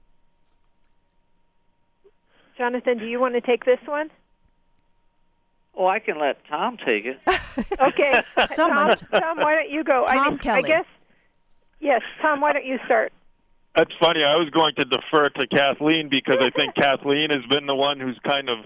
Jonathan, 2.58 2.98
do 2.98 3.06
you 3.06 3.20
want 3.20 3.34
to 3.34 3.42
take 3.42 3.66
this 3.66 3.80
one? 3.86 4.10
Oh, 5.78 5.88
I 5.88 6.00
can 6.00 6.20
let 6.20 6.38
Tom 6.48 6.78
take 6.78 7.06
it. 7.06 7.20
Okay. 7.80 8.22
Tom, 8.56 8.94
Tom, 9.12 9.38
why 9.38 9.56
don't 9.56 9.70
you 9.70 9.84
go? 9.84 10.06
I, 10.10 10.16
Tom 10.16 10.30
mean, 10.32 10.38
Kelly. 10.40 10.60
I 10.60 10.68
guess. 10.68 10.86
Yes, 11.80 12.02
Tom, 12.22 12.42
why 12.42 12.52
don't 12.52 12.66
you 12.66 12.80
start? 12.86 13.14
That's 13.76 13.92
funny. 14.00 14.24
I 14.24 14.36
was 14.36 14.50
going 14.52 14.74
to 14.76 14.86
defer 14.86 15.28
to 15.30 15.48
Kathleen 15.48 16.08
because 16.10 16.38
I 16.40 16.50
think 16.50 16.76
Kathleen 16.82 17.30
has 17.30 17.44
been 17.50 17.66
the 17.66 17.76
one 17.76 18.00
who's 18.00 18.18
kind 18.26 18.50
of 18.50 18.60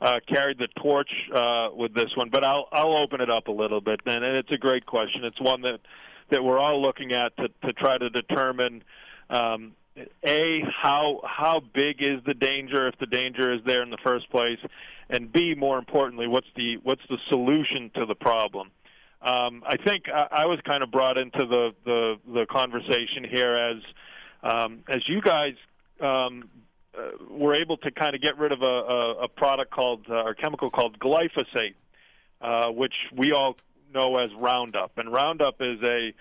uh, 0.00 0.20
carried 0.28 0.58
the 0.58 0.68
torch 0.80 1.10
uh, 1.34 1.68
with 1.74 1.94
this 1.94 2.10
one. 2.16 2.28
But 2.30 2.44
I'll 2.44 2.68
I'll 2.72 2.96
open 2.98 3.20
it 3.20 3.30
up 3.30 3.48
a 3.48 3.52
little 3.52 3.80
bit, 3.80 4.00
and 4.06 4.24
it's 4.24 4.50
a 4.52 4.58
great 4.58 4.86
question. 4.86 5.24
It's 5.24 5.40
one 5.40 5.62
that 5.62 5.80
that 6.30 6.42
we're 6.44 6.58
all 6.58 6.80
looking 6.80 7.12
at 7.12 7.36
to 7.38 7.48
to 7.66 7.72
try 7.72 7.98
to 7.98 8.08
determine. 8.10 8.84
Um, 9.30 9.72
a 10.26 10.62
how 10.80 11.20
how 11.22 11.60
big 11.74 12.00
is 12.00 12.20
the 12.26 12.32
danger 12.32 12.88
if 12.88 12.98
the 12.98 13.06
danger 13.06 13.52
is 13.52 13.60
there 13.66 13.82
in 13.82 13.90
the 13.90 13.98
first 14.02 14.30
place, 14.30 14.58
and 15.10 15.30
B 15.30 15.54
more 15.54 15.78
importantly 15.78 16.26
what's 16.26 16.46
the 16.56 16.78
what's 16.82 17.02
the 17.10 17.18
solution 17.28 17.90
to 17.96 18.06
the 18.06 18.14
problem. 18.14 18.70
Um, 19.20 19.62
I 19.66 19.76
think 19.76 20.04
I, 20.08 20.28
I 20.30 20.46
was 20.46 20.58
kind 20.64 20.82
of 20.82 20.90
brought 20.90 21.18
into 21.18 21.44
the 21.46 21.72
the, 21.84 22.14
the 22.26 22.46
conversation 22.50 23.24
here 23.30 23.54
as 23.54 23.82
um, 24.42 24.80
as 24.88 25.08
you 25.08 25.20
guys 25.20 25.54
um, 26.00 26.48
uh, 26.96 27.10
were 27.30 27.54
able 27.54 27.76
to 27.78 27.90
kind 27.90 28.14
of 28.14 28.20
get 28.20 28.38
rid 28.38 28.52
of 28.52 28.62
a, 28.62 28.66
a, 28.66 29.24
a 29.24 29.28
product 29.28 29.70
called 29.70 30.06
uh, 30.10 30.24
or 30.24 30.34
chemical 30.34 30.70
called 30.70 30.98
glyphosate, 30.98 31.74
uh, 32.40 32.68
which 32.70 32.94
we 33.16 33.32
all 33.32 33.56
know 33.94 34.18
as 34.18 34.30
Roundup, 34.38 34.98
and 34.98 35.12
Roundup 35.12 35.56
is 35.60 35.78
a 35.82 36.12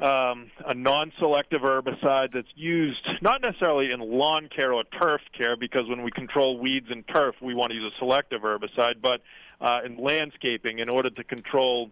um, 0.00 0.50
a 0.64 0.74
non-selective 0.74 1.60
herbicide 1.60 2.32
that's 2.32 2.46
used 2.54 3.04
not 3.20 3.42
necessarily 3.42 3.90
in 3.90 3.98
lawn 3.98 4.48
care 4.54 4.72
or 4.72 4.84
turf 4.84 5.20
care, 5.36 5.56
because 5.56 5.88
when 5.88 6.02
we 6.02 6.12
control 6.12 6.56
weeds 6.60 6.86
in 6.90 7.02
turf, 7.02 7.34
we 7.42 7.52
want 7.52 7.70
to 7.70 7.76
use 7.76 7.92
a 7.92 7.98
selective 7.98 8.42
herbicide, 8.42 9.00
but 9.02 9.22
uh, 9.60 9.80
in 9.84 9.96
landscaping 9.96 10.78
in 10.78 10.88
order 10.88 11.10
to 11.10 11.24
control 11.24 11.90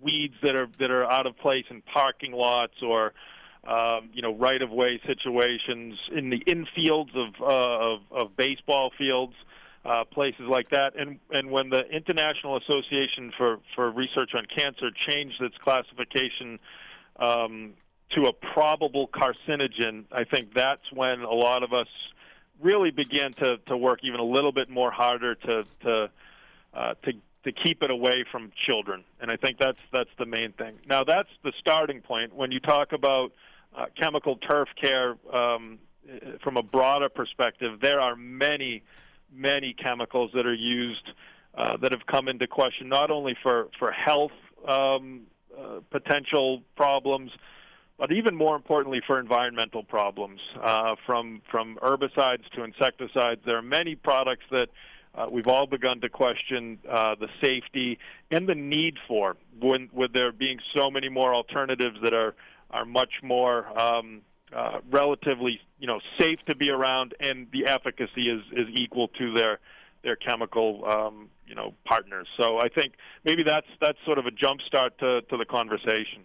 weeds 0.00 0.34
that 0.42 0.56
are 0.56 0.68
that 0.78 0.90
are 0.90 1.04
out 1.10 1.26
of 1.26 1.36
place 1.36 1.64
in 1.68 1.82
parking 1.82 2.32
lots 2.32 2.74
or 2.82 3.12
um, 3.66 4.10
you 4.12 4.22
know 4.22 4.34
right 4.34 4.60
of 4.62 4.70
way 4.70 5.00
situations 5.06 5.98
in 6.14 6.30
the 6.30 6.42
infields 6.46 7.14
of, 7.16 7.34
uh, 7.40 7.94
of 7.94 8.00
of 8.10 8.36
baseball 8.36 8.90
fields 8.96 9.34
uh, 9.84 10.04
places 10.04 10.46
like 10.48 10.70
that. 10.70 10.94
And 10.98 11.18
and 11.30 11.50
when 11.50 11.70
the 11.70 11.82
International 11.90 12.56
Association 12.56 13.32
for 13.36 13.58
for 13.74 13.90
Research 13.90 14.30
on 14.34 14.46
Cancer 14.46 14.90
changed 14.90 15.40
its 15.42 15.56
classification 15.58 16.58
um, 17.18 17.74
to 18.14 18.22
a 18.22 18.32
probable 18.32 19.08
carcinogen, 19.08 20.04
I 20.10 20.24
think 20.24 20.54
that's 20.54 20.90
when 20.92 21.20
a 21.20 21.32
lot 21.32 21.62
of 21.62 21.72
us 21.72 21.88
really 22.60 22.90
began 22.90 23.32
to 23.34 23.58
to 23.66 23.76
work 23.76 24.00
even 24.04 24.20
a 24.20 24.24
little 24.24 24.52
bit 24.52 24.70
more 24.70 24.90
harder 24.90 25.34
to 25.34 25.64
to 25.82 26.10
uh, 26.72 26.94
to 27.04 27.12
to 27.44 27.52
keep 27.52 27.82
it 27.82 27.90
away 27.90 28.24
from 28.32 28.52
children. 28.56 29.04
And 29.20 29.30
I 29.30 29.36
think 29.36 29.58
that's 29.58 29.80
that's 29.92 30.10
the 30.18 30.26
main 30.26 30.52
thing. 30.52 30.78
Now 30.88 31.04
that's 31.04 31.28
the 31.42 31.52
starting 31.58 32.00
point. 32.00 32.34
When 32.34 32.50
you 32.52 32.60
talk 32.60 32.92
about 32.92 33.32
uh, 33.74 33.86
chemical 34.00 34.36
turf 34.36 34.68
care 34.80 35.16
um, 35.32 35.78
from 36.42 36.56
a 36.56 36.62
broader 36.62 37.08
perspective, 37.08 37.80
there 37.80 38.00
are 38.00 38.16
many 38.16 38.82
many 39.32 39.74
chemicals 39.74 40.30
that 40.34 40.46
are 40.46 40.54
used 40.54 41.10
uh, 41.56 41.76
that 41.78 41.90
have 41.92 42.06
come 42.06 42.28
into 42.28 42.46
question 42.46 42.88
not 42.88 43.10
only 43.10 43.36
for 43.42 43.68
for 43.78 43.90
health 43.90 44.32
um, 44.68 45.22
uh, 45.58 45.80
potential 45.90 46.62
problems, 46.76 47.30
but 47.98 48.12
even 48.12 48.34
more 48.34 48.56
importantly 48.56 49.00
for 49.06 49.18
environmental 49.18 49.82
problems. 49.82 50.40
Uh, 50.62 50.94
from 51.06 51.40
from 51.50 51.76
herbicides 51.82 52.48
to 52.54 52.64
insecticides, 52.64 53.40
there 53.46 53.56
are 53.56 53.62
many 53.62 53.94
products 53.94 54.44
that 54.50 54.68
uh, 55.14 55.26
we've 55.30 55.46
all 55.46 55.66
begun 55.66 56.00
to 56.00 56.08
question 56.08 56.78
uh, 56.90 57.14
the 57.14 57.28
safety 57.40 57.98
and 58.30 58.48
the 58.48 58.54
need 58.54 58.96
for, 59.06 59.36
when, 59.60 59.88
with 59.92 60.12
there 60.12 60.32
being 60.32 60.58
so 60.76 60.90
many 60.90 61.08
more 61.08 61.32
alternatives 61.32 61.96
that 62.02 62.12
are 62.12 62.34
are 62.70 62.84
much 62.84 63.12
more 63.22 63.66
um, 63.78 64.22
uh, 64.54 64.80
relatively, 64.90 65.60
you 65.78 65.86
know, 65.86 66.00
safe 66.18 66.38
to 66.46 66.54
be 66.54 66.70
around, 66.70 67.14
and 67.20 67.46
the 67.52 67.66
efficacy 67.66 68.30
is 68.30 68.42
is 68.52 68.68
equal 68.72 69.08
to 69.08 69.32
their 69.34 69.58
their 70.02 70.16
chemical, 70.16 70.84
um, 70.86 71.28
you 71.46 71.54
know, 71.54 71.74
partners. 71.84 72.28
So 72.36 72.58
I 72.58 72.68
think 72.68 72.94
maybe 73.24 73.42
that's 73.42 73.66
that's 73.80 73.98
sort 74.04 74.18
of 74.18 74.26
a 74.26 74.30
jump 74.30 74.60
start 74.62 74.98
to 74.98 75.22
to 75.22 75.36
the 75.36 75.44
conversation. 75.44 76.22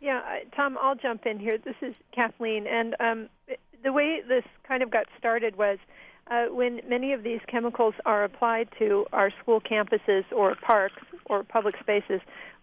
Yeah, 0.00 0.22
Tom, 0.56 0.78
I'll 0.80 0.94
jump 0.94 1.26
in 1.26 1.38
here. 1.38 1.58
This 1.58 1.76
is 1.82 1.94
Kathleen, 2.14 2.66
and 2.66 2.96
um, 3.00 3.28
the 3.82 3.92
way 3.92 4.22
this 4.26 4.44
kind 4.66 4.82
of 4.82 4.90
got 4.90 5.06
started 5.18 5.56
was 5.56 5.78
uh, 6.30 6.46
when 6.46 6.80
many 6.88 7.12
of 7.12 7.22
these 7.22 7.40
chemicals 7.48 7.94
are 8.06 8.24
applied 8.24 8.68
to 8.78 9.06
our 9.12 9.30
school 9.42 9.60
campuses 9.60 10.24
or 10.32 10.54
parks 10.54 11.02
or 11.26 11.42
public 11.42 11.74
spaces. 11.80 12.20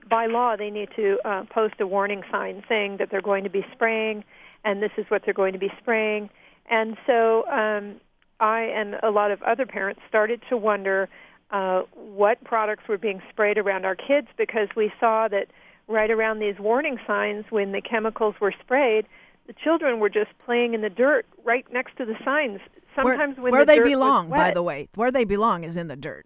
By 0.10 0.28
law, 0.28 0.56
they 0.56 0.70
need 0.70 0.90
to 0.96 1.18
uh, 1.26 1.44
post 1.50 1.76
a 1.80 1.88
warning 1.88 2.24
sign 2.32 2.64
saying 2.70 2.98
that 2.98 3.10
they're 3.12 3.22
going 3.22 3.44
to 3.44 3.50
be 3.50 3.66
spraying 3.74 4.24
and 4.64 4.82
this 4.82 4.92
is 4.98 5.06
what 5.10 5.24
they're 5.24 5.34
going 5.34 5.54
to 5.54 5.60
be 5.60 5.72
spraying. 5.80 6.30
And 6.70 6.98
so 7.06 7.48
um, 7.48 7.96
I 8.40 8.64
and 8.64 8.96
a 9.02 9.10
lot 9.10 9.32
of 9.32 9.42
other 9.44 9.66
parents 9.66 10.02
started 10.08 10.42
to 10.50 10.58
wonder 10.58 11.08
uh, 11.52 11.84
what 11.94 12.44
products 12.44 12.84
were 12.90 12.98
being 12.98 13.22
sprayed 13.30 13.58
around 13.58 13.86
our 13.86 13.96
kids 13.96 14.28
because 14.38 14.68
we 14.76 14.92
saw 15.00 15.28
that 15.30 15.48
right 15.88 16.12
around 16.12 16.40
these 16.40 16.60
warning 16.60 16.98
signs 17.08 17.46
when 17.50 17.72
the 17.72 17.82
chemicals 17.82 18.36
were 18.42 18.54
sprayed, 18.60 19.06
the 19.48 19.54
children 19.54 20.00
were 20.00 20.10
just 20.10 20.32
playing 20.46 20.74
in 20.74 20.82
the 20.82 20.90
dirt 20.90 21.26
right 21.46 21.66
next 21.72 21.96
to 21.98 22.06
the 22.06 22.16
signs. 22.26 22.60
Sometimes 22.94 23.38
where, 23.38 23.44
when 23.44 23.52
where 23.54 23.66
the 23.66 23.72
they 23.72 23.78
dirt 23.78 23.86
belong, 23.86 24.30
was 24.30 24.38
by 24.38 24.52
the 24.52 24.64
way, 24.64 24.90
where 24.96 25.12
they 25.12 25.24
belong 25.24 25.64
is 25.64 25.78
in 25.78 25.88
the 25.88 25.96
dirt. 25.96 26.26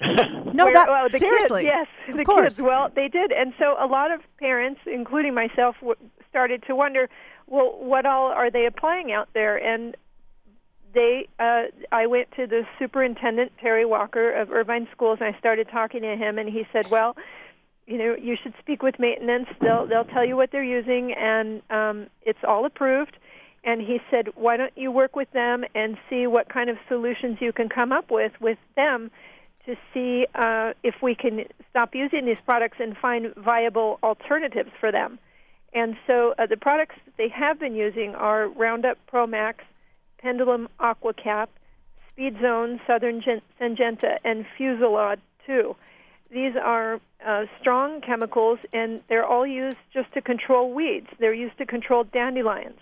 No, 0.54 0.64
Where- 0.66 0.74
that 0.74 0.88
well, 0.88 1.08
the 1.10 1.18
seriously. 1.18 1.64
Kids, 1.64 1.74
yes, 1.74 2.10
of 2.10 2.16
the 2.16 2.24
course. 2.24 2.56
kids. 2.56 2.62
Well, 2.62 2.88
they 2.94 3.08
did, 3.08 3.32
and 3.32 3.52
so 3.58 3.76
a 3.78 3.86
lot 3.86 4.10
of 4.12 4.20
parents, 4.38 4.80
including 4.86 5.34
myself, 5.34 5.76
w- 5.80 5.96
started 6.30 6.62
to 6.68 6.74
wonder, 6.76 7.08
well, 7.46 7.76
what 7.80 8.06
all 8.06 8.26
are 8.30 8.50
they 8.50 8.64
applying 8.66 9.12
out 9.12 9.28
there? 9.34 9.56
And 9.56 9.96
they, 10.92 11.26
uh, 11.40 11.64
I 11.90 12.06
went 12.06 12.30
to 12.36 12.46
the 12.46 12.62
superintendent 12.78 13.52
Terry 13.60 13.84
Walker 13.84 14.30
of 14.30 14.52
Irvine 14.52 14.86
Schools, 14.92 15.18
and 15.20 15.34
I 15.34 15.38
started 15.38 15.68
talking 15.68 16.02
to 16.02 16.16
him, 16.16 16.38
and 16.38 16.48
he 16.48 16.66
said, 16.72 16.90
well. 16.90 17.16
You 17.86 17.98
know, 17.98 18.16
you 18.18 18.34
should 18.42 18.54
speak 18.58 18.82
with 18.82 18.98
maintenance. 18.98 19.46
They'll 19.60 19.84
they'll 19.86 20.06
tell 20.06 20.24
you 20.24 20.36
what 20.36 20.50
they're 20.50 20.64
using, 20.64 21.12
and 21.12 21.60
um, 21.68 22.06
it's 22.22 22.38
all 22.42 22.64
approved. 22.64 23.18
And 23.62 23.78
he 23.82 24.00
said, 24.10 24.28
why 24.36 24.56
don't 24.56 24.72
you 24.74 24.90
work 24.90 25.14
with 25.14 25.30
them 25.32 25.66
and 25.74 25.98
see 26.08 26.26
what 26.26 26.48
kind 26.48 26.70
of 26.70 26.78
solutions 26.88 27.42
you 27.42 27.52
can 27.52 27.68
come 27.68 27.92
up 27.92 28.10
with 28.10 28.32
with 28.40 28.56
them 28.74 29.10
to 29.66 29.76
see 29.92 30.26
uh, 30.34 30.72
if 30.82 30.96
we 31.02 31.14
can 31.14 31.44
stop 31.70 31.94
using 31.94 32.26
these 32.26 32.38
products 32.44 32.78
and 32.80 32.96
find 32.96 33.34
viable 33.34 33.98
alternatives 34.02 34.70
for 34.78 34.92
them. 34.92 35.18
And 35.72 35.96
so 36.06 36.34
uh, 36.38 36.46
the 36.46 36.56
products 36.56 36.96
that 37.04 37.16
they 37.16 37.28
have 37.28 37.58
been 37.58 37.74
using 37.74 38.14
are 38.14 38.48
Roundup 38.48 38.98
Pro 39.06 39.26
Max, 39.26 39.64
Pendulum 40.18 40.68
AquaCap, 40.78 41.48
Speed 42.12 42.36
Zone, 42.40 42.80
Southern 42.86 43.20
Gen- 43.20 43.42
Syngenta, 43.60 44.18
and 44.24 44.46
Fusilade 44.56 45.18
2. 45.46 45.74
These 46.30 46.54
are 46.56 47.00
uh, 47.26 47.44
strong 47.60 48.00
chemicals, 48.00 48.58
and 48.72 49.00
they're 49.08 49.26
all 49.26 49.46
used 49.46 49.76
just 49.92 50.12
to 50.14 50.20
control 50.20 50.72
weeds. 50.72 51.08
They're 51.18 51.34
used 51.34 51.58
to 51.58 51.66
control 51.66 52.04
dandelions. 52.04 52.78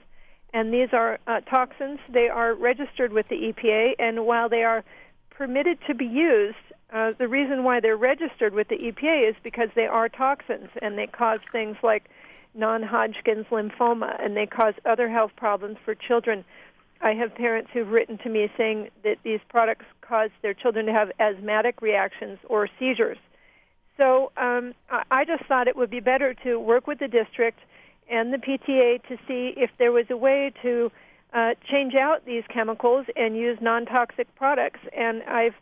And 0.54 0.72
these 0.72 0.88
are 0.92 1.18
uh, 1.26 1.40
toxins. 1.40 1.98
They 2.10 2.28
are 2.28 2.54
registered 2.54 3.12
with 3.12 3.28
the 3.28 3.36
EPA, 3.36 3.94
and 3.98 4.26
while 4.26 4.48
they 4.48 4.64
are 4.64 4.84
permitted 5.30 5.78
to 5.86 5.94
be 5.94 6.04
used, 6.04 6.56
uh, 6.92 7.12
the 7.18 7.28
reason 7.28 7.64
why 7.64 7.80
they're 7.80 7.96
registered 7.96 8.54
with 8.54 8.68
the 8.68 8.76
EPA 8.76 9.30
is 9.30 9.36
because 9.42 9.68
they 9.74 9.86
are 9.86 10.08
toxins 10.08 10.68
and 10.80 10.98
they 10.98 11.06
cause 11.06 11.40
things 11.50 11.76
like 11.82 12.04
non 12.54 12.82
Hodgkin's 12.82 13.46
lymphoma 13.46 14.22
and 14.22 14.36
they 14.36 14.46
cause 14.46 14.74
other 14.84 15.08
health 15.08 15.32
problems 15.36 15.78
for 15.84 15.94
children. 15.94 16.44
I 17.00 17.14
have 17.14 17.34
parents 17.34 17.70
who've 17.72 17.88
written 17.88 18.18
to 18.18 18.28
me 18.28 18.48
saying 18.56 18.90
that 19.04 19.16
these 19.24 19.40
products 19.48 19.86
cause 20.02 20.30
their 20.42 20.54
children 20.54 20.86
to 20.86 20.92
have 20.92 21.10
asthmatic 21.18 21.80
reactions 21.82 22.38
or 22.48 22.68
seizures. 22.78 23.18
So 23.96 24.30
um, 24.36 24.74
I 24.90 25.02
I 25.10 25.24
just 25.24 25.44
thought 25.46 25.68
it 25.68 25.76
would 25.76 25.90
be 25.90 26.00
better 26.00 26.34
to 26.44 26.58
work 26.58 26.86
with 26.86 26.98
the 26.98 27.08
district 27.08 27.58
and 28.10 28.32
the 28.32 28.38
PTA 28.38 29.02
to 29.08 29.16
see 29.26 29.54
if 29.56 29.70
there 29.78 29.92
was 29.92 30.06
a 30.10 30.16
way 30.16 30.52
to 30.62 30.92
uh, 31.32 31.54
change 31.70 31.94
out 31.94 32.24
these 32.26 32.44
chemicals 32.52 33.06
and 33.16 33.36
use 33.36 33.58
non-toxic 33.60 34.34
products. 34.34 34.80
And 34.96 35.22
I've 35.22 35.54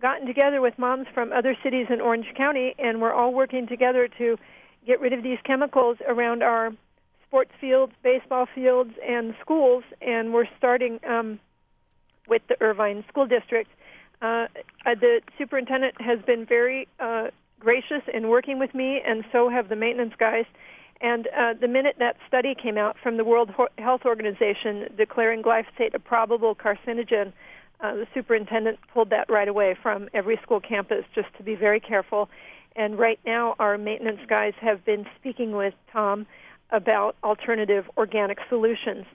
gotten 0.00 0.26
together 0.26 0.60
with 0.60 0.78
moms 0.78 1.06
from 1.14 1.32
other 1.32 1.56
cities 1.62 1.86
in 1.90 2.00
Orange 2.00 2.26
County, 2.36 2.74
and 2.78 3.00
we're 3.00 3.12
all 3.12 3.32
working 3.32 3.66
together 3.66 4.08
to 4.18 4.36
get 4.86 5.00
rid 5.00 5.12
of 5.12 5.22
these 5.22 5.38
chemicals 5.44 5.98
around 6.06 6.42
our 6.42 6.70
sports 7.26 7.50
fields, 7.60 7.92
baseball 8.02 8.46
fields, 8.54 8.90
and 9.06 9.34
schools. 9.40 9.84
And 10.00 10.32
we're 10.32 10.48
starting 10.58 11.00
um, 11.08 11.40
with 12.28 12.42
the 12.48 12.56
Irvine 12.60 13.04
School 13.08 13.26
District. 13.26 13.70
Uh, 14.22 14.46
uh, 14.84 14.94
the 15.00 15.20
superintendent 15.38 16.00
has 16.00 16.18
been 16.26 16.46
very 16.46 16.88
uh, 17.00 17.28
gracious 17.58 18.02
in 18.12 18.28
working 18.28 18.58
with 18.58 18.74
me, 18.74 19.00
and 19.06 19.24
so 19.32 19.48
have 19.48 19.68
the 19.68 19.76
maintenance 19.76 20.14
guys. 20.18 20.44
And 21.00 21.26
uh, 21.26 21.54
the 21.60 21.68
minute 21.68 21.96
that 21.98 22.16
study 22.26 22.54
came 22.54 22.78
out 22.78 22.96
from 23.02 23.18
the 23.18 23.24
World 23.24 23.50
Health 23.76 24.02
Organization 24.06 24.88
declaring 24.96 25.42
glyphosate 25.42 25.94
a 25.94 25.98
probable 25.98 26.54
carcinogen, 26.54 27.32
uh, 27.80 27.94
the 27.94 28.06
superintendent 28.14 28.78
pulled 28.92 29.10
that 29.10 29.28
right 29.28 29.48
away 29.48 29.76
from 29.82 30.08
every 30.14 30.38
school 30.42 30.60
campus 30.60 31.04
just 31.14 31.28
to 31.36 31.42
be 31.42 31.54
very 31.54 31.80
careful. 31.80 32.28
And 32.74 32.98
right 32.98 33.18
now, 33.24 33.54
our 33.58 33.78
maintenance 33.78 34.20
guys 34.28 34.52
have 34.60 34.84
been 34.84 35.06
speaking 35.18 35.52
with 35.56 35.74
Tom 35.92 36.26
about 36.70 37.16
alternative 37.24 37.86
organic 37.96 38.38
solutions. 38.48 39.06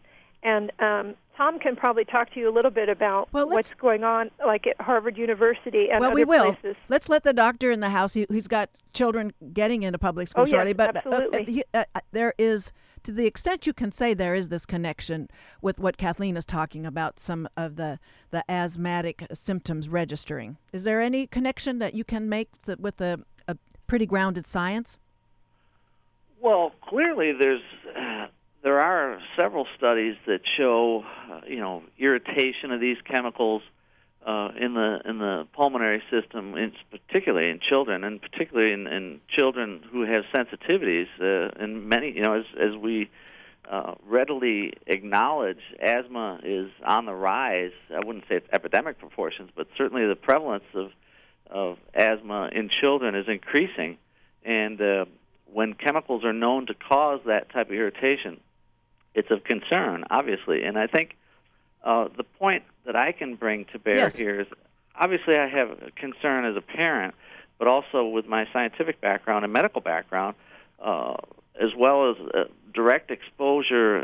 And 0.44 0.72
um, 0.80 1.16
Tom 1.38 1.60
can 1.60 1.76
probably 1.76 2.06
talk 2.06 2.34
to 2.34 2.40
you 2.40 2.50
a 2.50 2.54
little 2.54 2.72
bit 2.72 2.90
about 2.90 3.30
Well, 3.32 3.48
what's 3.50 3.74
going 3.76 4.04
on, 4.04 4.32
like 4.46 4.66
at 4.66 4.80
Harvard 4.82 5.18
University 5.18 5.90
and 5.92 6.00
well, 6.00 6.10
other 6.12 6.16
we 6.16 6.24
will. 6.26 6.54
places. 6.56 6.76
Let's 6.90 7.10
let 7.10 7.24
the 7.24 7.34
doctor 7.34 7.70
in 7.72 7.80
the 7.80 7.90
house. 7.90 8.14
He, 8.14 8.26
he's 8.30 8.48
got 8.48 8.70
children 8.94 9.34
getting 9.54 9.84
into 9.84 10.00
public 10.00 10.28
school 10.30 10.44
Oh, 10.44 10.48
yes, 10.48 10.74
but 10.76 10.96
uh, 10.96 11.00
uh, 11.00 11.14
absolutely. 11.14 11.54
he- 11.54 11.64
uh, 11.74 11.84
uh, 11.94 12.00
there 12.12 12.34
is, 12.40 12.72
to 13.04 13.12
the 13.12 13.26
extent 13.26 13.66
you 13.66 13.74
can 13.74 13.92
say, 13.92 14.14
there 14.14 14.36
is 14.36 14.50
this 14.50 14.66
connection 14.66 15.30
with 15.62 15.80
what 15.80 15.98
Kathleen 15.98 16.38
is 16.38 16.46
talking 16.46 16.86
about. 16.86 17.20
Some 17.20 17.48
of 17.58 17.76
the 17.76 18.00
the 18.30 18.50
asthmatic 18.50 19.26
symptoms 19.34 19.90
registering. 19.90 20.58
Is 20.72 20.84
there 20.84 21.02
any 21.02 21.28
connection 21.28 21.80
that 21.80 21.94
you 21.94 22.04
can 22.04 22.30
make 22.30 22.62
to, 22.64 22.76
with 22.80 23.02
a, 23.02 23.20
a 23.48 23.58
pretty 23.88 24.06
grounded 24.06 24.46
science? 24.46 24.98
Well, 26.40 26.74
clearly 26.82 27.34
there's 27.34 27.62
there 28.64 28.80
are 28.80 29.20
several 29.40 29.68
studies 29.78 30.16
that 30.28 30.42
show 30.58 31.04
uh, 31.32 31.42
you 31.48 31.60
know 31.60 31.84
irritation 31.98 32.72
of 32.72 32.80
these 32.80 32.98
chemicals 33.06 33.62
uh, 34.26 34.50
in 34.60 34.74
the 34.76 35.00
in 35.06 35.18
the 35.18 35.48
pulmonary 35.54 36.02
system, 36.12 36.56
in, 36.56 36.74
particularly 36.92 37.50
in 37.50 37.60
children, 37.60 38.04
and 38.04 38.22
particularly 38.22 38.72
in, 38.72 38.88
in 38.88 39.20
children 39.28 39.82
who 39.92 40.02
have 40.02 40.24
sensitivities. 40.34 41.08
Uh, 41.20 41.52
and 41.60 41.88
many, 41.88 42.12
you 42.12 42.22
know, 42.22 42.34
as 42.34 42.46
as 42.60 42.76
we 42.76 43.10
uh, 43.70 43.96
readily 44.06 44.74
acknowledge, 44.86 45.62
asthma 45.82 46.40
is 46.44 46.70
on 46.86 47.06
the 47.06 47.14
rise. 47.14 47.72
I 47.90 48.06
wouldn't 48.06 48.26
say 48.30 48.36
it's 48.36 48.48
epidemic 48.52 49.00
proportions, 49.00 49.50
but 49.56 49.68
certainly 49.78 50.06
the 50.08 50.16
prevalence 50.16 50.66
of 50.74 50.92
of 51.50 51.78
asthma 51.94 52.50
in 52.54 52.70
children 52.70 53.16
is 53.16 53.26
increasing. 53.28 53.98
And 54.44 54.82
uh, 54.82 55.06
when 55.52 55.74
chemicals 55.74 56.24
are 56.24 56.34
known 56.34 56.68
to 56.68 56.74
cause 56.74 57.22
that 57.26 57.52
type 57.52 57.68
of 57.68 57.76
irritation, 57.76 58.40
it's 59.14 59.30
of 59.32 59.44
concern, 59.44 60.06
obviously. 60.10 60.64
And 60.64 60.78
I 60.78 60.88
think 60.88 61.18
uh, 61.84 62.08
the 62.16 62.24
point 62.24 62.64
that 62.86 62.96
I 62.96 63.12
can 63.12 63.36
bring 63.36 63.66
to 63.74 63.80
bear 63.80 63.96
Yes. 63.96 64.18
here 64.18 64.42
is 64.42 64.48
obviously 64.96 65.36
I 65.36 65.48
have 65.48 65.72
a 65.72 65.92
concern 65.96 66.46
as 66.46 66.56
a 66.56 66.62
parent, 66.62 67.16
but 67.58 67.68
also 67.68 68.06
with 68.06 68.28
my 68.28 68.48
scientific 68.54 69.02
background 69.02 69.44
and 69.46 69.54
medical 69.54 69.82
background, 69.82 70.36
uh, 70.80 71.16
as 71.60 71.70
well 71.78 72.12
as 72.12 72.18
uh, 72.34 72.44
direct 72.74 73.12
exposure, 73.12 73.98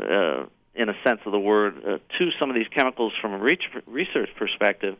uh, 0.44 0.46
in 0.74 0.88
a 0.88 0.94
sense 1.02 1.20
of 1.26 1.32
the 1.32 1.40
word, 1.40 1.76
uh, 1.84 1.98
to 2.18 2.30
some 2.38 2.50
of 2.50 2.54
these 2.54 2.68
chemicals 2.68 3.12
from 3.20 3.32
a 3.32 3.38
reach, 3.38 3.64
research 3.86 4.30
perspective. 4.36 4.96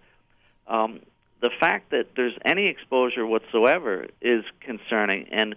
Um, 0.67 1.01
the 1.41 1.51
fact 1.61 1.91
that 1.91 2.09
there's 2.17 2.37
any 2.45 2.67
exposure 2.67 3.25
whatsoever 3.25 4.07
is 4.21 4.45
concerning, 4.61 5.29
and 5.31 5.55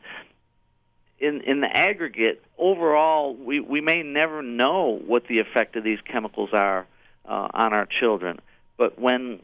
in 1.20 1.42
in 1.42 1.62
the 1.62 1.76
aggregate, 1.76 2.44
overall, 2.58 3.36
we 3.36 3.60
we 3.60 3.82
may 3.82 4.04
never 4.04 4.44
know 4.44 5.02
what 5.06 5.28
the 5.28 5.40
effect 5.40 5.76
of 5.76 5.84
these 5.84 6.00
chemicals 6.06 6.50
are 6.54 6.86
uh, 7.26 7.48
on 7.54 7.74
our 7.74 7.88
children. 8.00 8.40
But 8.78 9.00
when 9.00 9.42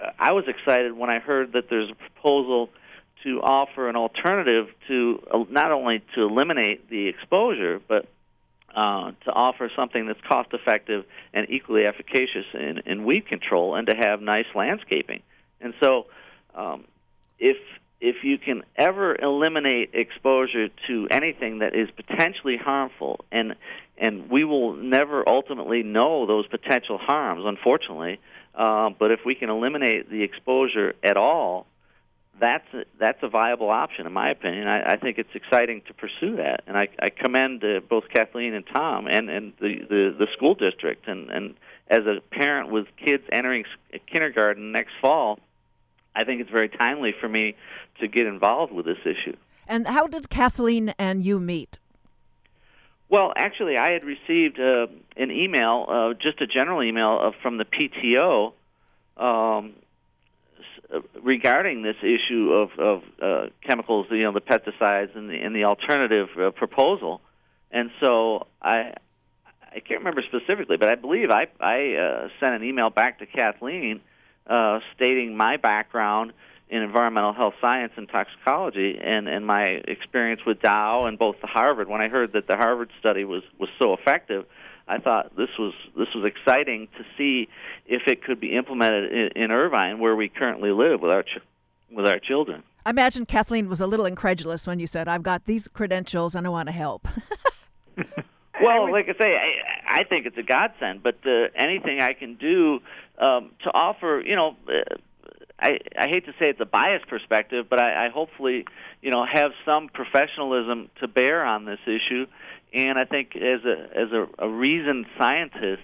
uh, 0.00 0.10
I 0.18 0.32
was 0.32 0.44
excited 0.48 0.92
when 0.92 1.10
I 1.10 1.18
heard 1.18 1.52
that 1.52 1.64
there's 1.68 1.90
a 1.90 1.94
proposal 1.94 2.70
to 3.24 3.40
offer 3.42 3.88
an 3.88 3.96
alternative 3.96 4.68
to 4.88 5.22
uh, 5.30 5.44
not 5.50 5.72
only 5.72 6.02
to 6.14 6.22
eliminate 6.22 6.88
the 6.88 7.08
exposure, 7.08 7.80
but 7.86 8.06
uh, 8.74 9.12
to 9.24 9.32
offer 9.32 9.70
something 9.74 10.06
that's 10.06 10.20
cost 10.28 10.50
effective 10.52 11.04
and 11.34 11.50
equally 11.50 11.84
efficacious 11.86 12.46
in, 12.54 12.78
in 12.86 13.04
weed 13.04 13.26
control 13.26 13.74
and 13.74 13.88
to 13.88 13.94
have 13.94 14.22
nice 14.22 14.46
landscaping. 14.54 15.22
And 15.60 15.74
so, 15.80 16.06
um, 16.54 16.84
if 17.38 17.56
if 18.00 18.24
you 18.24 18.38
can 18.38 18.62
ever 18.76 19.14
eliminate 19.14 19.90
exposure 19.92 20.68
to 20.86 21.08
anything 21.10 21.58
that 21.58 21.74
is 21.74 21.88
potentially 21.90 22.56
harmful, 22.56 23.24
and 23.30 23.54
and 23.98 24.30
we 24.30 24.44
will 24.44 24.74
never 24.74 25.28
ultimately 25.28 25.82
know 25.82 26.26
those 26.26 26.46
potential 26.46 26.96
harms, 26.96 27.42
unfortunately, 27.44 28.18
uh, 28.54 28.90
but 28.98 29.10
if 29.10 29.20
we 29.26 29.34
can 29.34 29.50
eliminate 29.50 30.10
the 30.10 30.22
exposure 30.22 30.94
at 31.04 31.18
all, 31.18 31.66
that's 32.40 32.66
a, 32.72 32.84
that's 32.98 33.18
a 33.22 33.28
viable 33.28 33.68
option, 33.68 34.06
in 34.06 34.12
my 34.14 34.30
opinion. 34.30 34.66
I, 34.66 34.92
I 34.92 34.96
think 34.96 35.18
it's 35.18 35.34
exciting 35.34 35.82
to 35.88 35.94
pursue 35.94 36.36
that, 36.36 36.62
and 36.66 36.78
I, 36.78 36.88
I 36.98 37.10
commend 37.10 37.62
uh, 37.62 37.80
both 37.86 38.04
Kathleen 38.08 38.54
and 38.54 38.66
Tom 38.66 39.06
and 39.06 39.28
and 39.28 39.52
the, 39.60 39.80
the 39.88 40.14
the 40.18 40.26
school 40.32 40.54
district. 40.54 41.06
And 41.06 41.30
and 41.30 41.54
as 41.88 42.00
a 42.06 42.20
parent 42.30 42.70
with 42.70 42.86
kids 42.96 43.24
entering 43.30 43.64
kindergarten 44.10 44.72
next 44.72 44.92
fall, 45.02 45.38
I 46.14 46.24
think 46.24 46.40
it's 46.40 46.50
very 46.50 46.68
timely 46.68 47.14
for 47.20 47.28
me 47.28 47.56
to 48.00 48.08
get 48.08 48.26
involved 48.26 48.72
with 48.72 48.86
this 48.86 48.98
issue. 49.04 49.36
And 49.66 49.86
how 49.86 50.06
did 50.06 50.28
Kathleen 50.30 50.94
and 50.98 51.24
you 51.24 51.38
meet? 51.38 51.78
Well, 53.08 53.32
actually, 53.36 53.76
I 53.76 53.90
had 53.90 54.04
received 54.04 54.58
uh, 54.60 54.86
an 55.16 55.30
email, 55.30 55.86
uh, 55.88 56.14
just 56.14 56.40
a 56.40 56.46
general 56.46 56.82
email 56.82 57.18
uh, 57.20 57.30
from 57.42 57.58
the 57.58 57.64
PTO 57.64 58.52
um, 59.16 59.72
s- 60.58 60.84
uh, 60.94 61.00
regarding 61.20 61.82
this 61.82 61.96
issue 62.02 62.52
of, 62.52 62.70
of 62.78 63.02
uh, 63.20 63.46
chemicals, 63.66 64.06
you 64.10 64.22
know, 64.22 64.32
the 64.32 64.40
pesticides 64.40 65.16
and 65.16 65.28
the, 65.28 65.34
and 65.34 65.54
the 65.54 65.64
alternative 65.64 66.28
uh, 66.40 66.50
proposal. 66.50 67.20
And 67.72 67.90
so 68.00 68.46
I, 68.62 68.94
I 69.72 69.80
can't 69.80 70.00
remember 70.00 70.22
specifically, 70.22 70.76
but 70.76 70.88
I 70.88 70.94
believe 70.94 71.30
I, 71.30 71.48
I 71.60 71.94
uh, 71.94 72.28
sent 72.38 72.54
an 72.54 72.64
email 72.64 72.90
back 72.90 73.18
to 73.20 73.26
Kathleen 73.26 74.00
uh, 74.50 74.80
stating 74.94 75.36
my 75.36 75.56
background 75.56 76.32
in 76.68 76.82
environmental 76.82 77.32
health 77.32 77.54
science 77.60 77.92
and 77.96 78.08
toxicology 78.08 78.98
and, 79.02 79.28
and 79.28 79.46
my 79.46 79.62
experience 79.64 80.42
with 80.46 80.60
Dow 80.60 81.06
and 81.06 81.18
both 81.18 81.36
the 81.40 81.46
Harvard. 81.46 81.88
When 81.88 82.00
I 82.00 82.08
heard 82.08 82.32
that 82.34 82.46
the 82.46 82.56
Harvard 82.56 82.90
study 82.98 83.24
was, 83.24 83.42
was 83.58 83.68
so 83.78 83.94
effective, 83.94 84.44
I 84.86 84.98
thought 84.98 85.36
this 85.36 85.50
was 85.58 85.72
this 85.96 86.08
was 86.14 86.24
exciting 86.24 86.88
to 86.98 87.04
see 87.16 87.48
if 87.86 88.02
it 88.08 88.24
could 88.24 88.40
be 88.40 88.56
implemented 88.56 89.12
in, 89.12 89.44
in 89.44 89.50
Irvine, 89.52 90.00
where 90.00 90.16
we 90.16 90.28
currently 90.28 90.72
live 90.72 91.00
with 91.00 91.12
our 91.12 91.22
ch- 91.22 91.38
with 91.92 92.06
our 92.06 92.18
children. 92.18 92.64
I 92.84 92.90
imagine 92.90 93.24
Kathleen 93.24 93.68
was 93.68 93.80
a 93.80 93.86
little 93.86 94.06
incredulous 94.06 94.66
when 94.66 94.80
you 94.80 94.86
said, 94.86 95.06
I've 95.06 95.22
got 95.22 95.46
these 95.46 95.68
credentials 95.68 96.34
and 96.34 96.46
I 96.46 96.50
want 96.50 96.68
to 96.68 96.72
help. 96.72 97.06
Well, 98.62 98.90
like 98.90 99.06
I 99.08 99.18
say, 99.18 99.36
I, 99.36 100.00
I 100.00 100.04
think 100.04 100.26
it's 100.26 100.38
a 100.38 100.42
godsend. 100.42 101.02
But 101.02 101.18
uh, 101.26 101.48
anything 101.54 102.00
I 102.00 102.12
can 102.12 102.34
do 102.34 102.80
um, 103.18 103.50
to 103.64 103.70
offer, 103.70 104.22
you 104.24 104.36
know, 104.36 104.56
uh, 104.68 104.96
I, 105.58 105.78
I 105.98 106.08
hate 106.08 106.26
to 106.26 106.32
say 106.32 106.48
it's 106.48 106.60
a 106.60 106.66
biased 106.66 107.06
perspective, 107.08 107.66
but 107.68 107.80
I, 107.80 108.06
I 108.06 108.08
hopefully, 108.10 108.64
you 109.02 109.10
know, 109.10 109.24
have 109.30 109.52
some 109.64 109.88
professionalism 109.88 110.90
to 111.00 111.08
bear 111.08 111.44
on 111.44 111.64
this 111.64 111.80
issue. 111.86 112.26
And 112.72 112.98
I 112.98 113.04
think 113.04 113.36
as 113.36 113.64
a 113.64 113.98
as 113.98 114.12
a, 114.12 114.26
a 114.38 114.48
reasoned 114.48 115.06
scientist, 115.18 115.82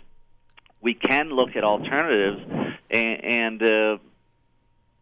we 0.80 0.94
can 0.94 1.30
look 1.30 1.56
at 1.56 1.64
alternatives 1.64 2.40
and, 2.90 3.24
and 3.24 3.62
uh, 3.62 3.98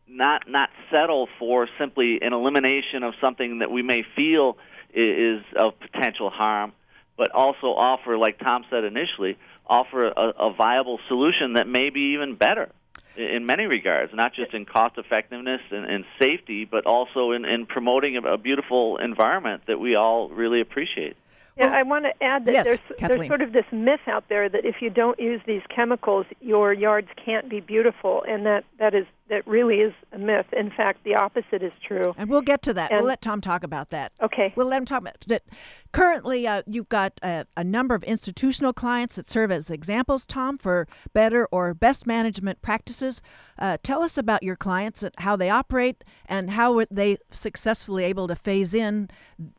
not 0.09 0.49
not 0.49 0.71
settle 0.91 1.29
for 1.39 1.69
simply 1.79 2.21
an 2.23 2.33
elimination 2.33 3.03
of 3.03 3.15
something 3.21 3.59
that 3.59 3.71
we 3.71 3.83
may 3.83 4.03
feel 4.17 4.57
is 4.95 5.43
of 5.57 5.79
potential 5.81 6.31
harm, 6.31 6.73
but 7.17 7.31
also 7.31 7.69
offer, 7.69 8.19
like 8.19 8.39
Tom 8.39 8.65
said 8.71 8.85
initially, 8.85 9.37
offer 9.67 10.07
a, 10.07 10.33
a 10.39 10.53
viable 10.53 10.99
solution 11.09 11.55
that 11.55 11.67
may 11.67 11.91
be 11.91 12.15
even 12.15 12.37
better 12.37 12.71
in 13.17 13.47
many 13.47 13.65
regards, 13.67 14.13
not 14.13 14.35
just 14.35 14.53
in 14.55 14.65
cost 14.65 14.99
effectiveness 14.99 15.61
and, 15.71 15.85
and 15.85 16.05
safety, 16.21 16.65
but 16.65 16.87
also 16.87 17.31
in, 17.31 17.45
in 17.45 17.67
promoting 17.67 18.17
a, 18.17 18.23
a 18.23 18.39
beautiful 18.39 18.97
environment 18.97 19.63
that 19.67 19.79
we 19.79 19.95
all 19.95 20.29
really 20.29 20.61
appreciate. 20.61 21.17
Yeah, 21.57 21.67
Well, 21.67 21.75
I 21.75 21.83
want 21.83 22.05
to 22.05 22.23
add 22.23 22.47
that 22.47 22.53
yes, 22.53 22.65
there's 22.67 22.79
Kathleen. 22.99 23.19
there's 23.21 23.29
sort 23.29 23.41
of 23.43 23.53
this 23.53 23.67
myth 23.71 24.01
out 24.09 24.29
there 24.29 24.49
that 24.49 24.65
if 24.65 24.77
you 24.81 24.91
don't 24.91 25.19
use 25.21 25.41
these 25.47 25.63
chemicals, 25.75 26.27
your 26.41 26.73
yards 26.73 27.09
can't 27.25 27.49
be 27.49 27.61
beautiful, 27.61 28.25
and 28.27 28.45
that 28.45 28.65
that 28.79 28.95
is 28.95 29.07
that 29.29 29.47
really 29.47 29.77
is 29.77 29.93
a 30.13 30.19
myth. 30.19 30.47
In 30.53 30.71
fact, 30.71 31.05
the 31.05 31.15
opposite 31.15 31.63
is 31.63 31.73
true. 31.87 32.15
and 32.19 32.29
we'll 32.29 32.43
get 32.43 32.61
to 32.63 32.75
that. 32.75 32.91
we'll 32.91 33.05
let 33.05 33.23
Tom 33.23 33.41
talk 33.41 33.63
about 33.65 33.91
that. 33.91 34.13
Okay. 34.21 34.53
We'll 34.55 34.67
let 34.67 34.79
him 34.79 34.85
talk 34.85 35.01
about 35.01 35.17
that. 35.29 35.45
Currently, 35.93 36.47
uh, 36.47 36.63
you've 36.67 36.89
got 36.89 37.19
a, 37.23 37.47
a 37.57 37.65
number 37.65 37.95
of 37.95 38.03
institutional 38.05 38.73
clients 38.73 39.17
that 39.17 39.29
serve 39.29 39.51
as 39.51 39.71
examples, 39.71 40.27
Tom, 40.27 40.59
for 40.59 40.87
better 41.13 41.47
or 41.51 41.73
best 41.73 42.07
management 42.07 42.61
practices. 42.61 43.23
Uh, 43.59 43.79
tell 43.83 44.03
us 44.03 44.19
about 44.19 44.43
your 44.43 44.57
clients 44.57 45.03
and 45.03 45.15
how 45.19 45.37
they 45.37 45.49
operate 45.49 46.05
and 46.27 46.51
how 46.51 46.73
were 46.73 46.87
they 46.91 47.17
successfully 47.31 48.05
able 48.05 48.29
to 48.29 48.37
phase 48.37 48.75
in 48.75 49.09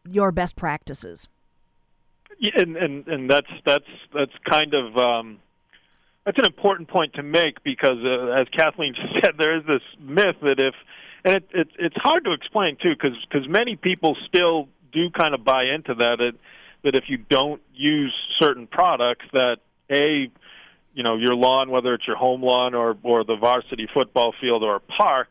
your 0.08 0.32
best 0.32 0.56
practices. 0.56 1.28
And, 2.41 2.76
and 2.76 3.08
and 3.08 3.30
that's 3.30 3.50
that's 3.65 3.86
that's 4.13 4.32
kind 4.50 4.74
of 4.74 4.98
um, 4.98 5.39
that's 6.26 6.38
an 6.38 6.45
important 6.45 6.89
point 6.89 7.13
to 7.13 7.24
make 7.24 7.63
because, 7.63 7.98
uh, 8.04 8.41
as 8.41 8.48
Kathleen 8.50 8.95
said, 9.21 9.36
there 9.38 9.58
is 9.58 9.63
this 9.65 9.82
myth 10.00 10.36
that 10.41 10.60
if 10.60 10.74
and 11.24 11.36
it, 11.36 11.48
it 11.54 11.67
it's 11.80 11.98
hard 11.98 12.26
to 12.26 12.34
explain 12.34 12.78
too 12.82 12.93
because 12.95 13.48
many 13.48 13.76
people 13.76 14.15
still 14.28 14.67
do 14.91 15.10
kind 15.10 15.34
of 15.34 15.43
buy 15.43 15.65
into 15.65 15.93
that 15.95 16.21
it, 16.21 16.36
that 16.84 16.95
if 16.95 17.06
you 17.08 17.17
don't 17.17 17.62
use 17.74 18.13
certain 18.39 18.67
products 18.67 19.26
that 19.34 19.58
a 19.91 20.30
you 20.93 21.04
know 21.04 21.17
your 21.17 21.36
lawn 21.36 21.69
whether 21.69 21.93
it's 21.93 22.08
your 22.08 22.15
home 22.15 22.41
lawn 22.41 22.74
or 22.74 22.98
or 23.04 23.24
the 23.24 23.36
varsity 23.36 23.88
football 23.93 24.34
field 24.39 24.63
or 24.63 24.76
a 24.76 24.80
park 24.80 25.30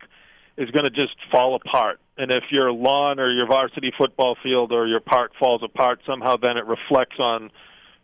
is 0.57 0.71
going 0.71 0.85
to 0.85 0.91
just 0.91 1.15
fall 1.31 1.55
apart. 1.57 2.01
And 2.17 2.31
if 2.31 2.45
your 2.51 2.73
lawn 2.73 3.19
or 3.19 3.31
your 3.31 3.47
varsity 3.47 3.93
football 3.97 4.37
field 4.43 4.73
or 4.73 4.87
your 4.87 5.01
park 5.01 5.33
falls 5.39 5.63
apart, 5.65 6.01
somehow 6.07 6.37
then 6.37 6.57
it 6.57 6.67
reflects 6.67 7.17
on, 7.19 7.51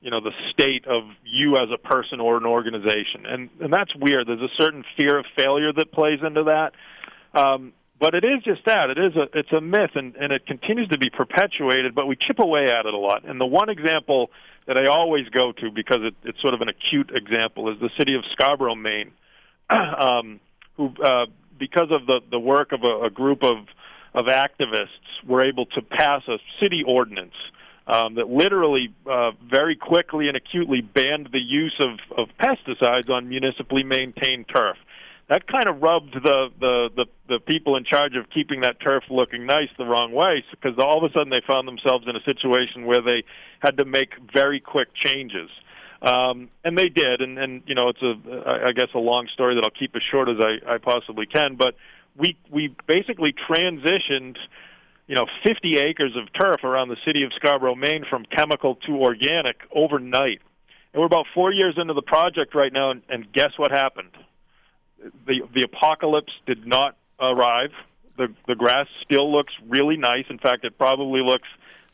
you 0.00 0.10
know, 0.10 0.20
the 0.20 0.32
state 0.52 0.86
of 0.86 1.04
you 1.24 1.56
as 1.56 1.68
a 1.72 1.78
person 1.78 2.18
or 2.18 2.36
an 2.36 2.46
organization. 2.46 3.26
And 3.26 3.50
and 3.60 3.72
that's 3.72 3.94
weird. 3.94 4.26
There's 4.26 4.40
a 4.40 4.54
certain 4.58 4.84
fear 4.96 5.18
of 5.18 5.26
failure 5.36 5.72
that 5.72 5.92
plays 5.92 6.18
into 6.26 6.44
that. 6.44 6.72
Um, 7.38 7.72
but 8.00 8.14
it 8.14 8.24
is 8.24 8.42
just 8.42 8.64
that. 8.66 8.90
It 8.90 8.98
is 8.98 9.14
a 9.14 9.38
it's 9.38 9.52
a 9.52 9.60
myth 9.60 9.92
and, 9.94 10.16
and 10.16 10.32
it 10.32 10.44
continues 10.46 10.88
to 10.88 10.98
be 10.98 11.10
perpetuated, 11.10 11.94
but 11.94 12.06
we 12.06 12.16
chip 12.16 12.40
away 12.40 12.64
at 12.64 12.86
it 12.86 12.94
a 12.94 12.98
lot. 12.98 13.24
And 13.24 13.40
the 13.40 13.46
one 13.46 13.68
example 13.68 14.30
that 14.66 14.76
I 14.76 14.86
always 14.86 15.28
go 15.28 15.52
to 15.52 15.70
because 15.70 16.00
it, 16.02 16.14
it's 16.24 16.40
sort 16.40 16.54
of 16.54 16.62
an 16.62 16.68
acute 16.68 17.12
example 17.14 17.70
is 17.70 17.78
the 17.78 17.90
city 17.96 18.16
of 18.16 18.24
Scarborough, 18.32 18.74
Maine. 18.74 19.12
um, 19.70 20.40
who 20.76 20.92
uh, 21.04 21.26
because 21.60 21.90
of 21.92 22.06
the, 22.06 22.20
the 22.30 22.40
work 22.40 22.72
of 22.72 22.80
a, 22.82 23.04
a 23.06 23.10
group 23.10 23.44
of, 23.44 23.58
of 24.14 24.24
activists, 24.26 24.88
were 25.24 25.44
able 25.44 25.66
to 25.66 25.82
pass 25.82 26.22
a 26.26 26.38
city 26.60 26.82
ordinance 26.84 27.34
um, 27.86 28.14
that 28.14 28.28
literally, 28.28 28.92
uh, 29.08 29.30
very 29.48 29.76
quickly 29.76 30.26
and 30.26 30.36
acutely 30.36 30.80
banned 30.80 31.28
the 31.32 31.38
use 31.38 31.78
of, 31.78 31.98
of 32.18 32.28
pesticides 32.40 33.08
on 33.10 33.28
municipally 33.28 33.84
maintained 33.84 34.46
turf. 34.48 34.76
that 35.30 35.46
kind 35.46 35.68
of 35.68 35.80
rubbed 35.80 36.14
the, 36.14 36.48
the 36.58 36.90
the 36.96 37.06
the 37.28 37.38
people 37.38 37.76
in 37.76 37.84
charge 37.84 38.16
of 38.16 38.28
keeping 38.30 38.62
that 38.62 38.80
turf 38.80 39.04
looking 39.10 39.46
nice 39.46 39.68
the 39.78 39.84
wrong 39.84 40.12
way 40.12 40.44
because 40.50 40.76
all 40.78 40.98
of 40.98 41.08
a 41.08 41.12
sudden 41.14 41.30
they 41.30 41.40
found 41.46 41.66
themselves 41.68 42.04
in 42.08 42.16
a 42.16 42.22
situation 42.22 42.84
where 42.84 43.00
they 43.00 43.22
had 43.60 43.76
to 43.76 43.84
make 43.84 44.10
very 44.34 44.60
quick 44.60 44.88
changes. 44.94 45.48
Um, 46.02 46.48
and 46.64 46.78
they 46.78 46.88
did, 46.88 47.20
and, 47.20 47.38
and 47.38 47.62
you 47.66 47.74
know 47.74 47.90
it's 47.90 48.02
a 48.02 48.64
I 48.66 48.72
guess 48.72 48.88
a 48.94 48.98
long 48.98 49.28
story 49.34 49.54
that 49.56 49.64
I'll 49.64 49.70
keep 49.70 49.94
as 49.94 50.02
short 50.10 50.28
as 50.28 50.36
I, 50.40 50.74
I 50.74 50.78
possibly 50.78 51.26
can. 51.26 51.56
But 51.56 51.74
we 52.16 52.36
we 52.50 52.74
basically 52.86 53.34
transitioned, 53.34 54.36
you 55.06 55.14
know, 55.14 55.26
50 55.46 55.78
acres 55.78 56.16
of 56.16 56.32
turf 56.32 56.64
around 56.64 56.88
the 56.88 56.96
city 57.06 57.22
of 57.24 57.32
Scarborough, 57.34 57.74
Maine, 57.74 58.04
from 58.08 58.24
chemical 58.24 58.76
to 58.86 58.92
organic 58.92 59.56
overnight. 59.74 60.40
And 60.92 61.00
we're 61.00 61.06
about 61.06 61.26
four 61.34 61.52
years 61.52 61.74
into 61.76 61.94
the 61.94 62.02
project 62.02 62.54
right 62.54 62.72
now, 62.72 62.90
and, 62.90 63.02
and 63.08 63.30
guess 63.32 63.52
what 63.58 63.70
happened? 63.70 64.10
The 65.26 65.42
the 65.54 65.62
apocalypse 65.62 66.32
did 66.46 66.66
not 66.66 66.96
arrive. 67.20 67.72
The 68.16 68.28
the 68.46 68.54
grass 68.54 68.86
still 69.04 69.30
looks 69.30 69.52
really 69.68 69.98
nice. 69.98 70.24
In 70.30 70.38
fact, 70.38 70.64
it 70.64 70.78
probably 70.78 71.20
looks 71.20 71.48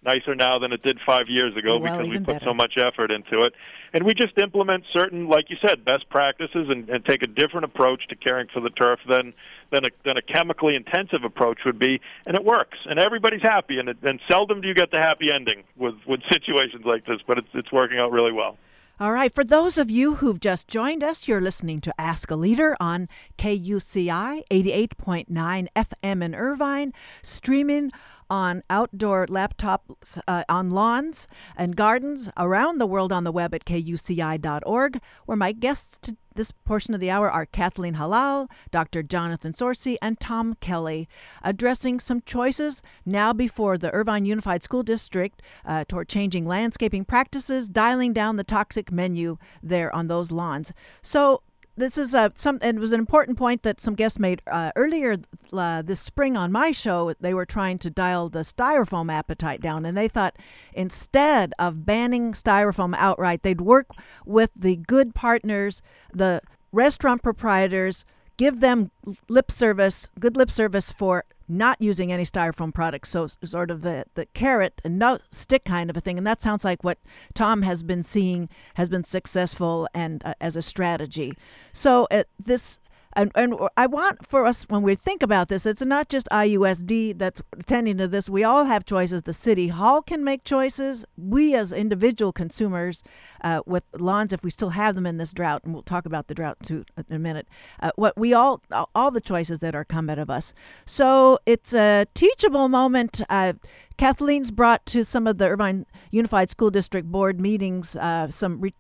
nicer 0.07 0.35
now 0.35 0.59
than 0.59 0.73
it 0.73 0.83
did 0.83 0.99
five 1.05 1.29
years 1.29 1.57
ago 1.57 1.79
well, 1.79 1.93
because 1.93 2.09
we 2.09 2.17
put 2.19 2.27
better. 2.27 2.45
so 2.47 2.55
much 2.55 2.75
effort 2.79 3.11
into 3.11 3.43
it. 3.43 3.53
And 3.93 4.05
we 4.05 4.15
just 4.15 4.39
implement 4.39 4.85
certain, 4.93 5.29
like 5.29 5.51
you 5.51 5.57
said, 5.67 5.85
best 5.85 6.09
practices 6.09 6.69
and, 6.69 6.89
and 6.89 7.05
take 7.05 7.23
a 7.23 7.27
different 7.27 7.65
approach 7.65 8.07
to 8.09 8.17
caring 8.17 8.47
for 8.53 8.61
the 8.61 8.71
turf 8.71 9.01
than 9.09 9.35
than 9.73 9.85
a, 9.85 9.89
than 10.05 10.17
a 10.17 10.23
chemically 10.23 10.77
intensive 10.77 11.25
approach 11.25 11.59
would 11.67 11.79
be, 11.79 12.01
and 12.25 12.37
it 12.37 12.45
works, 12.45 12.79
and 12.87 13.01
everybody's 13.01 13.43
happy. 13.43 13.79
And, 13.79 13.89
it, 13.89 13.97
and 14.03 14.21
seldom 14.31 14.61
do 14.61 14.69
you 14.69 14.75
get 14.75 14.93
the 14.93 14.99
happy 14.99 15.33
ending 15.33 15.65
with 15.77 15.97
with 16.07 16.21
situations 16.33 16.85
like 16.85 17.05
this, 17.07 17.19
but 17.27 17.39
it's 17.39 17.49
it's 17.55 17.73
working 17.73 17.99
out 17.99 18.13
really 18.13 18.33
well. 18.33 18.59
All 18.99 19.13
right. 19.13 19.35
For 19.35 19.45
those 19.45 19.77
of 19.77 19.91
you 19.91 20.15
who've 20.17 20.41
just 20.41 20.69
joined 20.69 21.05
us, 21.05 21.29
you're 21.29 21.43
listening 21.43 21.83
to 21.83 22.01
Ask 22.01 22.31
a 22.31 22.35
Leader 22.35 22.75
on 22.81 23.11
KUCI 23.37 24.43
88.9 24.51 25.67
FM 25.77 26.25
in 26.25 26.35
Irvine, 26.35 26.95
streaming 27.21 27.93
on 28.31 28.63
outdoor 28.71 29.27
laptops 29.27 30.19
uh, 30.27 30.45
on 30.49 30.71
lawns 30.71 31.27
and 31.59 31.77
gardens 31.77 32.31
around 32.39 32.79
the 32.79 32.87
world 32.87 33.13
on 33.13 33.25
the 33.25 33.33
web 33.33 33.53
at 33.53 33.67
kuci.org, 33.67 35.01
where 35.27 35.37
my 35.37 35.53
guests 35.53 36.15
this 36.37 36.53
portion 36.53 36.95
of 36.95 37.01
the 37.01 37.11
hour 37.11 37.31
are 37.31 37.47
Kathleen 37.47 37.95
Hallal, 37.95 38.49
Dr. 38.71 39.03
Jonathan 39.03 39.53
Sorci, 39.53 39.97
and 40.01 40.21
Tom 40.21 40.55
Kelly, 40.61 41.09
addressing 41.43 42.01
some 42.01 42.23
choices 42.25 42.83
now 43.05 43.33
before 43.33 43.77
the 43.79 43.91
Irvine 43.93 44.25
Unified 44.25 44.63
School 44.63 44.83
District 44.83 45.43
uh, 45.65 45.85
toward 45.89 46.09
changing 46.09 46.47
landscaping 46.47 47.05
practices, 47.05 47.69
dialing 47.69 48.13
down 48.13 48.37
the 48.37 48.45
toxic 48.45 48.93
menu 48.93 49.39
there 49.63 49.95
on 49.95 50.07
those 50.07 50.31
lawns. 50.31 50.73
So 51.03 51.43
this 51.77 51.99
is 51.99 52.15
a 52.15 52.33
some 52.35 52.59
it 52.63 52.77
was 52.77 52.93
an 52.93 52.99
important 52.99 53.37
point 53.37 53.63
that 53.63 53.81
some 53.81 53.95
guests 53.95 54.19
made 54.19 54.43
uh, 54.47 54.73
earlier 54.77 55.19
uh, 55.53 55.83
this 55.83 56.01
spring 56.01 56.37
on 56.37 56.51
my 56.51 56.73
show 56.73 57.13
they 57.21 57.35
were 57.35 57.47
trying 57.47 57.79
to 57.79 57.91
dial 57.91 58.29
the 58.29 58.41
styrofoam 58.41 59.13
appetite 59.13 59.61
down 59.61 59.85
and 59.85 59.97
they 59.97 60.09
thought 60.09 60.37
instead 60.73 61.53
of 61.59 61.85
banning 61.85 62.33
styrofoam 62.33 62.95
outright 62.97 63.43
they'd 63.43 63.61
work 63.61 63.91
with 64.25 64.51
the 64.57 64.77
good 64.77 65.15
partners 65.15 65.83
the 66.13 66.41
restaurant 66.73 67.23
proprietors 67.23 68.05
give 68.37 68.61
them 68.61 68.91
lip 69.29 69.51
service 69.51 70.11
good 70.19 70.37
lip 70.37 70.51
service 70.51 70.91
for 70.91 71.25
not 71.49 71.81
using 71.81 72.13
any 72.13 72.25
styrofoam 72.25 72.73
products 72.73 73.11
so 73.11 73.27
sort 73.27 73.71
of 73.71 73.83
the, 73.83 74.05
the 74.15 74.27
carrot 74.27 74.81
and 74.85 74.99
no 74.99 75.19
stick 75.31 75.65
kind 75.65 75.91
of 75.91 75.97
a 75.97 76.01
thing 76.01 76.19
and 76.19 76.27
that 76.27 76.43
sounds 76.43 76.65
like 76.65 76.83
what 76.83 76.99
tom 77.35 77.63
has 77.63 77.83
been 77.83 78.03
seeing 78.03 78.49
has 78.75 78.89
been 78.89 79.05
successful 79.05 79.89
and 79.95 80.23
uh, 80.25 80.35
as 80.41 80.57
a 80.57 80.63
strategy. 80.63 81.37
So 81.73 82.07
uh, 82.11 82.25
this 82.39 82.79
and, 83.17 83.33
and 83.35 83.55
I 83.77 83.87
want 83.87 84.27
for 84.29 84.45
us 84.45 84.65
when 84.65 84.83
we 84.83 84.95
think 84.95 85.23
about 85.23 85.49
this, 85.49 85.65
it's 85.65 85.83
not 85.83 86.09
just 86.11 86.29
IUSD 86.31 87.19
that's 87.19 87.43
attending 87.59 87.97
to 87.99 88.07
this. 88.07 88.29
We 88.29 88.45
all 88.45 88.65
have 88.65 88.85
choices. 88.85 89.23
The 89.23 89.33
city 89.33 89.69
hall 89.69 90.03
can 90.03 90.23
make 90.23 90.45
choices. 90.45 91.07
We 91.17 91.55
as 91.55 91.73
individual 91.73 92.33
consumers 92.33 93.03
uh, 93.43 93.63
with 93.65 93.85
lawns, 93.99 94.33
if 94.33 94.45
we 94.45 94.51
still 94.51 94.71
have 94.71 94.95
them 94.95 95.07
in 95.07 95.17
this 95.17 95.33
drought, 95.33 95.63
and 95.65 95.73
we'll 95.73 95.83
talk 95.83 96.05
about 96.05 96.27
the 96.27 96.35
drought 96.35 96.59
too 96.63 96.85
in 97.09 97.17
a 97.17 97.19
minute. 97.19 97.49
Uh, 97.81 97.91
what 97.97 98.17
we 98.19 98.35
all 98.35 98.63
all 98.95 99.11
the 99.11 99.21
choices 99.21 99.61
that 99.61 99.75
are 99.75 99.85
come 99.85 100.11
out 100.11 100.19
of 100.19 100.29
us. 100.29 100.53
So 100.85 101.39
it's 101.47 101.73
a 101.73 102.07
teachable 102.15 102.69
moment. 102.69 103.23
Uh, 103.31 103.55
Kathleen's 103.97 104.51
brought 104.51 104.85
to 104.87 105.05
some 105.05 105.27
of 105.27 105.39
the 105.39 105.47
Irvine 105.47 105.87
Unified 106.11 106.51
School 106.51 106.71
District 106.71 107.11
Board 107.11 107.41
meetings 107.41 107.97
uh, 107.97 108.29
some. 108.29 108.61
Re- 108.61 108.75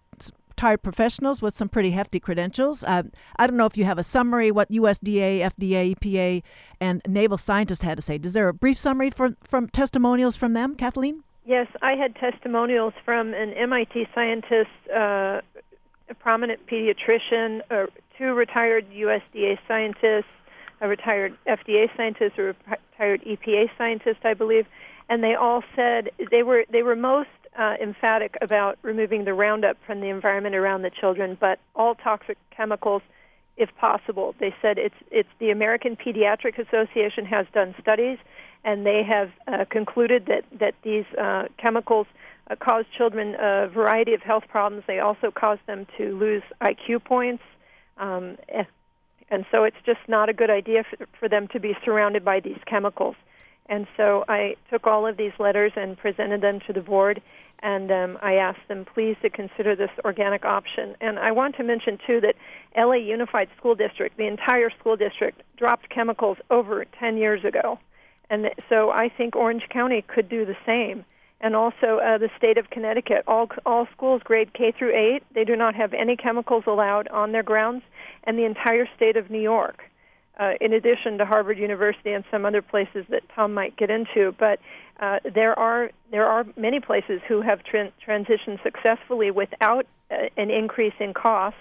retired 0.56 0.82
professionals 0.82 1.42
with 1.42 1.54
some 1.54 1.68
pretty 1.68 1.90
hefty 1.90 2.18
credentials. 2.18 2.82
Uh, 2.82 3.02
I 3.38 3.46
don't 3.46 3.58
know 3.58 3.66
if 3.66 3.76
you 3.76 3.84
have 3.84 3.98
a 3.98 4.02
summary 4.02 4.50
what 4.50 4.70
USDA, 4.70 5.40
FDA, 5.40 5.94
EPA, 5.94 6.42
and 6.80 7.02
naval 7.06 7.36
scientists 7.36 7.82
had 7.82 7.98
to 7.98 8.02
say. 8.02 8.16
Is 8.22 8.32
there 8.32 8.48
a 8.48 8.54
brief 8.54 8.78
summary 8.78 9.10
from 9.10 9.36
from 9.44 9.68
testimonials 9.68 10.34
from 10.34 10.54
them, 10.54 10.74
Kathleen? 10.74 11.24
Yes, 11.44 11.66
I 11.82 11.92
had 11.92 12.16
testimonials 12.16 12.94
from 13.04 13.34
an 13.34 13.52
MIT 13.52 14.08
scientist, 14.14 14.70
uh, 14.90 15.42
a 16.08 16.14
prominent 16.18 16.66
pediatrician, 16.66 17.60
uh, 17.70 17.86
two 18.16 18.32
retired 18.32 18.86
USDA 18.90 19.58
scientists, 19.68 20.32
a 20.80 20.88
retired 20.88 21.36
FDA 21.46 21.94
scientist, 21.98 22.38
a 22.38 22.42
retired 22.42 23.22
EPA 23.26 23.68
scientist, 23.76 24.20
I 24.24 24.32
believe, 24.32 24.66
and 25.10 25.22
they 25.22 25.34
all 25.34 25.62
said 25.76 26.08
they 26.30 26.42
were 26.42 26.64
they 26.70 26.82
were 26.82 26.96
most 26.96 27.28
uh, 27.58 27.74
emphatic 27.80 28.36
about 28.40 28.78
removing 28.82 29.24
the 29.24 29.34
Roundup 29.34 29.76
from 29.86 30.00
the 30.00 30.08
environment 30.08 30.54
around 30.54 30.82
the 30.82 30.90
children, 30.90 31.36
but 31.40 31.58
all 31.74 31.94
toxic 31.94 32.38
chemicals, 32.50 33.02
if 33.56 33.74
possible. 33.76 34.34
They 34.38 34.54
said 34.60 34.78
it's 34.78 34.94
it's 35.10 35.28
the 35.38 35.50
American 35.50 35.96
Pediatric 35.96 36.58
Association 36.58 37.24
has 37.26 37.46
done 37.52 37.74
studies, 37.80 38.18
and 38.64 38.84
they 38.84 39.02
have 39.02 39.30
uh, 39.46 39.64
concluded 39.70 40.26
that 40.26 40.44
that 40.58 40.74
these 40.82 41.06
uh, 41.18 41.44
chemicals 41.56 42.06
uh, 42.50 42.56
cause 42.56 42.84
children 42.96 43.34
a 43.38 43.68
variety 43.68 44.14
of 44.14 44.22
health 44.22 44.44
problems. 44.48 44.84
They 44.86 45.00
also 45.00 45.30
cause 45.30 45.58
them 45.66 45.86
to 45.96 46.16
lose 46.18 46.42
IQ 46.60 47.04
points. 47.04 47.42
Um, 47.98 48.36
and 49.30 49.44
so 49.50 49.64
it's 49.64 49.76
just 49.84 50.00
not 50.06 50.28
a 50.28 50.32
good 50.32 50.50
idea 50.50 50.84
for, 50.84 51.06
for 51.18 51.28
them 51.28 51.48
to 51.48 51.60
be 51.60 51.76
surrounded 51.84 52.24
by 52.24 52.40
these 52.40 52.58
chemicals. 52.66 53.16
And 53.68 53.86
so 53.96 54.24
I 54.28 54.56
took 54.70 54.86
all 54.86 55.06
of 55.06 55.16
these 55.16 55.32
letters 55.38 55.72
and 55.76 55.96
presented 55.96 56.40
them 56.40 56.60
to 56.66 56.72
the 56.72 56.80
board, 56.80 57.20
and 57.60 57.90
um, 57.90 58.18
I 58.22 58.34
asked 58.34 58.68
them 58.68 58.84
please 58.84 59.16
to 59.22 59.30
consider 59.30 59.74
this 59.74 59.90
organic 60.04 60.44
option. 60.44 60.94
And 61.00 61.18
I 61.18 61.32
want 61.32 61.56
to 61.56 61.64
mention 61.64 61.98
too 62.06 62.20
that 62.20 62.36
LA 62.76 62.96
Unified 62.96 63.48
School 63.56 63.74
District, 63.74 64.16
the 64.16 64.26
entire 64.26 64.70
school 64.78 64.96
district, 64.96 65.42
dropped 65.56 65.88
chemicals 65.88 66.38
over 66.50 66.84
10 66.84 67.16
years 67.16 67.44
ago, 67.44 67.78
and 68.30 68.50
so 68.68 68.90
I 68.90 69.08
think 69.08 69.36
Orange 69.36 69.68
County 69.70 70.02
could 70.02 70.28
do 70.28 70.44
the 70.44 70.56
same. 70.66 71.04
And 71.40 71.54
also 71.54 71.98
uh, 71.98 72.18
the 72.18 72.30
state 72.38 72.56
of 72.56 72.70
Connecticut, 72.70 73.22
all 73.26 73.48
all 73.66 73.86
schools 73.94 74.22
grade 74.24 74.54
K 74.54 74.72
through 74.72 74.96
8, 74.96 75.22
they 75.34 75.44
do 75.44 75.54
not 75.54 75.74
have 75.74 75.92
any 75.92 76.16
chemicals 76.16 76.64
allowed 76.66 77.08
on 77.08 77.32
their 77.32 77.42
grounds, 77.42 77.82
and 78.24 78.38
the 78.38 78.44
entire 78.44 78.88
state 78.96 79.16
of 79.16 79.30
New 79.30 79.40
York. 79.40 79.82
Uh, 80.38 80.52
in 80.60 80.74
addition 80.74 81.16
to 81.16 81.24
Harvard 81.24 81.58
University 81.58 82.12
and 82.12 82.22
some 82.30 82.44
other 82.44 82.60
places 82.60 83.06
that 83.08 83.22
Tom 83.34 83.54
might 83.54 83.74
get 83.76 83.88
into. 83.88 84.34
But 84.38 84.60
uh, 85.00 85.18
there 85.34 85.58
are 85.58 85.90
there 86.10 86.26
are 86.26 86.44
many 86.56 86.78
places 86.78 87.22
who 87.26 87.40
have 87.40 87.62
tra- 87.64 87.90
transitioned 88.06 88.62
successfully 88.62 89.30
without 89.30 89.86
uh, 90.10 90.28
an 90.36 90.50
increase 90.50 90.92
in 91.00 91.14
costs, 91.14 91.58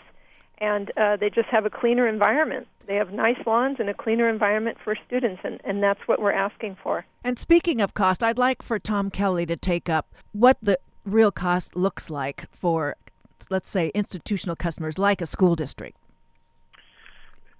and 0.59 0.91
uh, 0.97 1.15
they 1.15 1.29
just 1.29 1.47
have 1.47 1.65
a 1.65 1.69
cleaner 1.69 2.05
environment. 2.05 2.67
They 2.85 2.95
have 2.95 3.13
nice 3.13 3.37
lawns 3.45 3.77
and 3.79 3.89
a 3.89 3.93
cleaner 3.93 4.29
environment 4.29 4.77
for 4.83 4.95
students, 5.07 5.41
and, 5.45 5.61
and 5.63 5.81
that's 5.81 6.01
what 6.05 6.21
we're 6.21 6.33
asking 6.33 6.77
for. 6.83 7.05
And 7.23 7.39
speaking 7.39 7.79
of 7.79 7.93
cost, 7.93 8.21
I'd 8.21 8.37
like 8.37 8.61
for 8.61 8.77
Tom 8.77 9.09
Kelly 9.09 9.45
to 9.45 9.55
take 9.55 9.89
up 9.89 10.13
what 10.33 10.57
the 10.61 10.79
real 11.05 11.31
cost 11.31 11.75
looks 11.75 12.09
like 12.09 12.47
for, 12.51 12.95
let's 13.49 13.69
say, 13.69 13.89
institutional 13.95 14.55
customers 14.55 14.99
like 14.99 15.21
a 15.21 15.25
school 15.25 15.55
district 15.55 15.97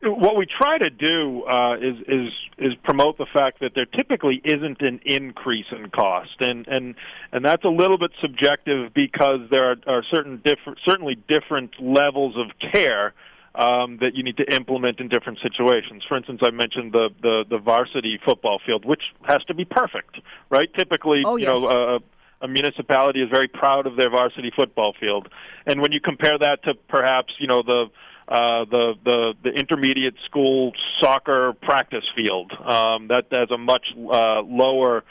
what 0.02 0.36
we 0.36 0.46
try 0.46 0.78
to 0.78 0.90
do 0.90 1.44
uh, 1.44 1.76
is 1.78 1.96
is 2.08 2.32
is 2.58 2.74
promote 2.84 3.18
the 3.18 3.26
fact 3.34 3.60
that 3.62 3.72
there 3.76 3.86
typically 3.86 4.42
isn't 4.44 4.82
an 4.82 5.00
increase 5.06 5.66
in 5.72 5.90
cost, 5.90 6.36
and 6.40 6.68
and 6.68 6.96
and 7.32 7.44
that's 7.44 7.64
a 7.64 7.70
little 7.70 7.98
bit 7.98 8.12
subjective 8.22 8.94
because 8.94 9.42
there 9.50 9.72
are, 9.72 9.76
are 9.88 10.04
certain 10.12 10.42
different 10.44 10.80
certainly 10.86 11.16
different 11.28 11.72
levels 11.80 12.36
of 12.38 12.48
care 12.72 13.14
um, 13.56 13.98
that 14.02 14.16
you 14.16 14.24
need 14.24 14.38
to 14.38 14.54
implement 14.54 15.00
in 15.00 15.08
different 15.08 15.40
situations. 15.42 16.04
For 16.08 16.18
instance, 16.18 16.42
I 16.44 16.52
mentioned 16.52 16.92
the, 16.92 17.10
the 17.22 17.46
the 17.50 17.58
varsity 17.58 18.20
football 18.24 18.60
field, 18.66 18.86
which 18.86 19.02
has 19.24 19.44
to 19.46 19.54
be 19.54 19.66
perfect, 19.66 20.20
right? 20.50 20.70
Typically, 20.78 21.24
oh, 21.26 21.36
you 21.38 21.46
know. 21.46 21.66
Uh, 21.66 22.00
a 22.42 22.50
municipality 22.50 23.22
is 23.24 23.30
very 23.30 23.48
proud 23.48 23.88
of 23.88 23.96
their 23.96 24.10
varsity 24.10 24.52
football 24.54 24.94
field, 25.00 25.30
and 25.66 25.82
when 25.82 25.94
you 25.94 26.02
compare 26.02 26.38
that 26.38 26.62
to 26.64 26.74
perhaps 26.90 27.34
you 27.40 27.48
know 27.48 27.64
the 27.64 27.86
uh, 28.28 28.66
the 28.66 28.94
the 29.04 29.34
the 29.44 29.50
intermediate 29.52 30.16
school 30.26 30.72
soccer 31.00 31.54
practice 31.62 32.06
field. 32.16 32.52
Um, 32.54 33.08
that 33.10 33.28
has 33.32 33.52
a 33.52 33.58
much 33.58 33.86
uh, 33.96 34.42
lower 34.42 35.04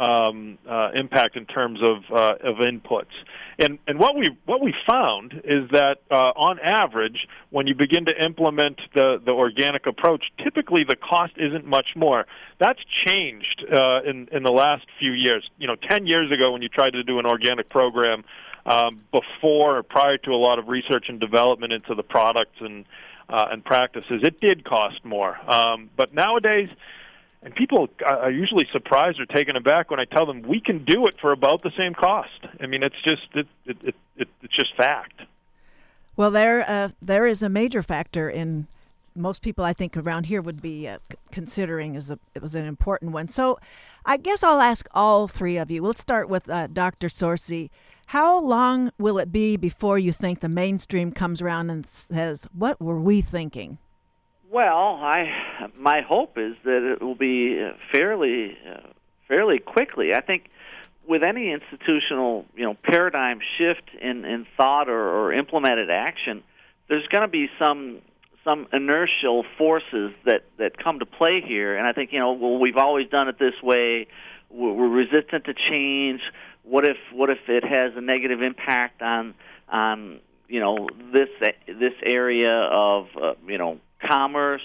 um, 0.00 0.56
uh, 0.68 0.90
impact 0.94 1.36
in 1.36 1.44
terms 1.44 1.78
of 1.82 2.04
uh, 2.10 2.34
of 2.42 2.56
inputs. 2.56 3.12
And 3.58 3.78
and 3.86 3.98
what 3.98 4.16
we 4.16 4.28
what 4.46 4.62
we 4.62 4.74
found 4.88 5.34
is 5.44 5.68
that 5.72 5.98
uh, 6.10 6.14
on 6.14 6.58
average, 6.60 7.28
when 7.50 7.66
you 7.66 7.74
begin 7.74 8.06
to 8.06 8.24
implement 8.24 8.80
the 8.94 9.20
the 9.22 9.32
organic 9.32 9.86
approach, 9.86 10.24
typically 10.42 10.84
the 10.88 10.96
cost 10.96 11.34
isn't 11.36 11.66
much 11.66 11.88
more. 11.94 12.26
That's 12.58 12.80
changed 13.04 13.64
uh, 13.70 14.00
in 14.06 14.28
in 14.32 14.42
the 14.42 14.52
last 14.52 14.86
few 14.98 15.12
years. 15.12 15.48
You 15.58 15.66
know, 15.66 15.76
ten 15.76 16.06
years 16.06 16.32
ago 16.32 16.52
when 16.52 16.62
you 16.62 16.68
tried 16.68 16.92
to 16.92 17.02
do 17.02 17.18
an 17.18 17.26
organic 17.26 17.68
program, 17.68 18.24
um, 18.66 19.02
before 19.12 19.78
or 19.78 19.82
prior 19.82 20.18
to 20.18 20.30
a 20.30 20.36
lot 20.36 20.58
of 20.58 20.68
research 20.68 21.06
and 21.08 21.20
development 21.20 21.72
into 21.72 21.94
the 21.94 22.02
products 22.02 22.56
and 22.60 22.84
uh, 23.28 23.46
and 23.52 23.64
practices, 23.64 24.22
it 24.24 24.40
did 24.40 24.64
cost 24.64 25.04
more. 25.04 25.38
Um, 25.48 25.88
but 25.96 26.12
nowadays 26.12 26.68
and 27.42 27.54
people 27.54 27.88
are 28.04 28.30
usually 28.30 28.68
surprised 28.70 29.18
or 29.18 29.26
taken 29.26 29.56
aback 29.56 29.90
when 29.90 29.98
I 29.98 30.04
tell 30.04 30.26
them 30.26 30.42
we 30.42 30.60
can 30.60 30.84
do 30.84 31.06
it 31.06 31.14
for 31.20 31.32
about 31.32 31.62
the 31.62 31.72
same 31.80 31.94
cost. 31.94 32.46
I 32.60 32.66
mean, 32.66 32.82
it's 32.82 33.00
just 33.02 33.22
it, 33.34 33.46
it, 33.64 33.76
it, 33.82 33.94
it 34.16 34.28
it's 34.42 34.54
just 34.54 34.76
fact. 34.76 35.22
Well, 36.16 36.30
there 36.30 36.68
uh, 36.68 36.90
there 37.00 37.26
is 37.26 37.42
a 37.42 37.48
major 37.48 37.82
factor 37.82 38.28
in 38.28 38.66
most 39.16 39.42
people 39.42 39.64
I 39.64 39.72
think 39.72 39.96
around 39.96 40.26
here 40.26 40.42
would 40.42 40.60
be 40.60 40.86
uh, 40.86 40.98
considering 41.30 41.96
as 41.96 42.10
a 42.10 42.18
it 42.34 42.42
was 42.42 42.54
an 42.54 42.66
important 42.66 43.12
one. 43.12 43.28
So, 43.28 43.58
I 44.04 44.18
guess 44.18 44.42
I'll 44.42 44.60
ask 44.60 44.86
all 44.92 45.26
three 45.26 45.56
of 45.56 45.70
you. 45.70 45.82
Let's 45.82 46.00
start 46.00 46.28
with 46.28 46.48
uh, 46.50 46.66
Dr. 46.66 47.08
Sorci. 47.08 47.70
How 48.10 48.40
long 48.40 48.90
will 48.98 49.18
it 49.18 49.30
be 49.30 49.56
before 49.56 49.96
you 49.96 50.10
think 50.10 50.40
the 50.40 50.48
mainstream 50.48 51.12
comes 51.12 51.40
around 51.40 51.70
and 51.70 51.86
says, 51.86 52.48
"What 52.52 52.80
were 52.80 52.98
we 52.98 53.20
thinking"? 53.20 53.78
Well, 54.50 54.98
I 55.00 55.70
my 55.76 56.00
hope 56.00 56.36
is 56.36 56.56
that 56.64 56.82
it 56.92 57.00
will 57.00 57.14
be 57.14 57.70
fairly 57.92 58.58
uh, 58.68 58.88
fairly 59.28 59.60
quickly. 59.60 60.12
I 60.12 60.22
think 60.22 60.50
with 61.06 61.22
any 61.22 61.52
institutional 61.52 62.46
you 62.56 62.64
know 62.64 62.74
paradigm 62.82 63.38
shift 63.56 63.94
in 64.00 64.24
in 64.24 64.44
thought 64.56 64.88
or, 64.88 65.00
or 65.00 65.32
implemented 65.32 65.88
action, 65.88 66.42
there's 66.88 67.06
going 67.12 67.22
to 67.22 67.28
be 67.28 67.48
some 67.60 68.00
some 68.42 68.66
inertial 68.72 69.44
forces 69.56 70.10
that 70.24 70.46
that 70.56 70.82
come 70.82 70.98
to 70.98 71.06
play 71.06 71.42
here. 71.46 71.76
And 71.76 71.86
I 71.86 71.92
think 71.92 72.12
you 72.12 72.18
know 72.18 72.32
well 72.32 72.58
we've 72.58 72.76
always 72.76 73.08
done 73.08 73.28
it 73.28 73.38
this 73.38 73.62
way. 73.62 74.08
We're, 74.50 74.72
we're 74.72 74.88
resistant 74.88 75.44
to 75.44 75.54
change. 75.54 76.22
What 76.62 76.84
if 76.84 76.96
what 77.12 77.30
if 77.30 77.38
it 77.48 77.64
has 77.64 77.92
a 77.96 78.00
negative 78.00 78.42
impact 78.42 79.02
on 79.02 79.34
on 79.68 80.20
you 80.48 80.60
know 80.60 80.88
this 81.12 81.28
this 81.66 81.94
area 82.04 82.52
of 82.52 83.06
uh, 83.20 83.34
you 83.46 83.58
know 83.58 83.78
commerce. 84.06 84.62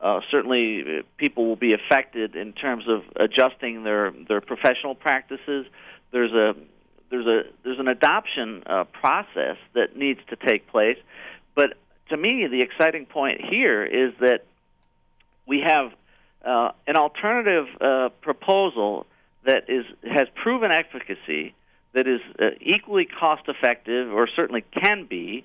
Uh, 0.00 0.20
certainly, 0.30 0.82
uh, 0.82 1.02
people 1.16 1.46
will 1.46 1.56
be 1.56 1.72
affected 1.72 2.36
in 2.36 2.52
terms 2.52 2.84
of 2.88 3.02
adjusting 3.16 3.84
their 3.84 4.12
their 4.28 4.40
professional 4.40 4.94
practices. 4.94 5.66
There's 6.10 6.32
a 6.32 6.54
there's 7.10 7.26
a 7.26 7.42
there's 7.62 7.78
an 7.78 7.88
adoption 7.88 8.62
uh, 8.66 8.84
process 8.84 9.56
that 9.74 9.96
needs 9.96 10.20
to 10.28 10.36
take 10.36 10.68
place. 10.68 10.98
But 11.54 11.74
to 12.10 12.16
me, 12.16 12.46
the 12.46 12.62
exciting 12.62 13.06
point 13.06 13.40
here 13.40 13.84
is 13.84 14.12
that 14.20 14.44
we 15.46 15.60
have 15.66 15.92
uh, 16.44 16.72
an 16.86 16.96
alternative 16.96 17.66
uh, 17.80 18.08
proposal 18.20 19.06
that 19.46 19.64
is 19.68 19.84
has 20.02 20.28
proven 20.34 20.70
efficacy, 20.70 21.54
that 21.94 22.06
is 22.06 22.20
uh, 22.38 22.50
equally 22.60 23.06
cost 23.06 23.42
effective, 23.48 24.12
or 24.12 24.28
certainly 24.28 24.64
can 24.72 25.06
be, 25.06 25.44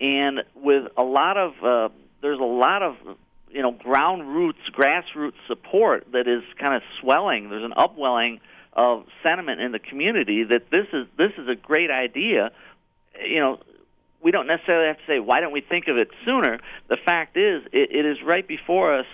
and 0.00 0.40
with 0.54 0.84
a 0.96 1.02
lot 1.02 1.36
of 1.36 1.52
uh, 1.62 1.88
there's 2.20 2.40
a 2.40 2.44
lot 2.44 2.82
of 2.82 2.96
you 3.50 3.62
know 3.62 3.72
ground 3.72 4.28
roots, 4.28 4.58
grassroots 4.72 5.38
support 5.46 6.06
that 6.12 6.28
is 6.28 6.42
kind 6.58 6.74
of 6.74 6.82
swelling. 7.00 7.48
There's 7.50 7.64
an 7.64 7.74
upwelling 7.76 8.40
of 8.72 9.04
sentiment 9.22 9.60
in 9.60 9.72
the 9.72 9.78
community 9.78 10.44
that 10.44 10.70
this 10.70 10.86
is 10.92 11.06
this 11.16 11.32
is 11.38 11.48
a 11.48 11.56
great 11.56 11.90
idea. 11.90 12.50
You 13.24 13.40
know, 13.40 13.60
we 14.22 14.30
don't 14.30 14.46
necessarily 14.46 14.88
have 14.88 14.98
to 14.98 15.06
say 15.06 15.20
why 15.20 15.40
don't 15.40 15.52
we 15.52 15.60
think 15.60 15.88
of 15.88 15.96
it 15.96 16.08
sooner. 16.24 16.58
The 16.88 16.98
fact 17.04 17.36
is, 17.36 17.62
it, 17.72 17.90
it 17.92 18.06
is 18.06 18.18
right 18.24 18.46
before 18.46 18.98
us 18.98 19.06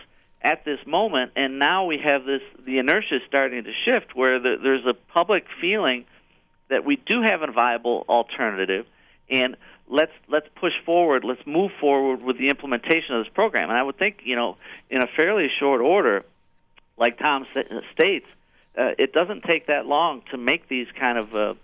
at 0.44 0.64
this 0.66 0.78
moment, 0.86 1.32
and 1.34 1.58
now 1.58 1.86
we 1.86 1.98
have 2.04 2.24
this 2.26 2.42
the 2.64 2.78
inertia 2.78 3.16
is 3.16 3.22
starting 3.26 3.64
to 3.64 3.72
shift 3.84 4.14
where 4.14 4.38
the, 4.38 4.56
there's 4.62 4.84
a 4.86 4.92
public 4.92 5.46
feeling 5.60 6.04
that 6.68 6.84
we 6.84 6.96
do 6.96 7.22
have 7.22 7.40
a 7.40 7.50
viable 7.50 8.04
alternative, 8.08 8.84
and 9.30 9.56
let's 9.88 10.12
let's 10.28 10.46
push 10.60 10.74
forward. 10.84 11.24
Let's 11.24 11.44
move 11.46 11.72
forward 11.80 12.22
with 12.22 12.38
the 12.38 12.48
implementation 12.48 13.16
of 13.16 13.24
this 13.24 13.32
program. 13.32 13.70
And 13.70 13.78
I 13.78 13.82
would 13.82 13.96
think, 13.96 14.18
you 14.24 14.36
know, 14.36 14.58
in 14.90 15.02
a 15.02 15.06
fairly 15.16 15.48
short 15.58 15.80
order, 15.80 16.24
like 16.98 17.18
Tom 17.18 17.46
states, 17.94 18.26
uh, 18.78 18.90
it 18.98 19.14
doesn't 19.14 19.44
take 19.44 19.68
that 19.68 19.86
long 19.86 20.22
to 20.30 20.36
make 20.36 20.68
these 20.68 20.88
kind 21.00 21.16
of 21.16 21.34
uh, 21.34 21.54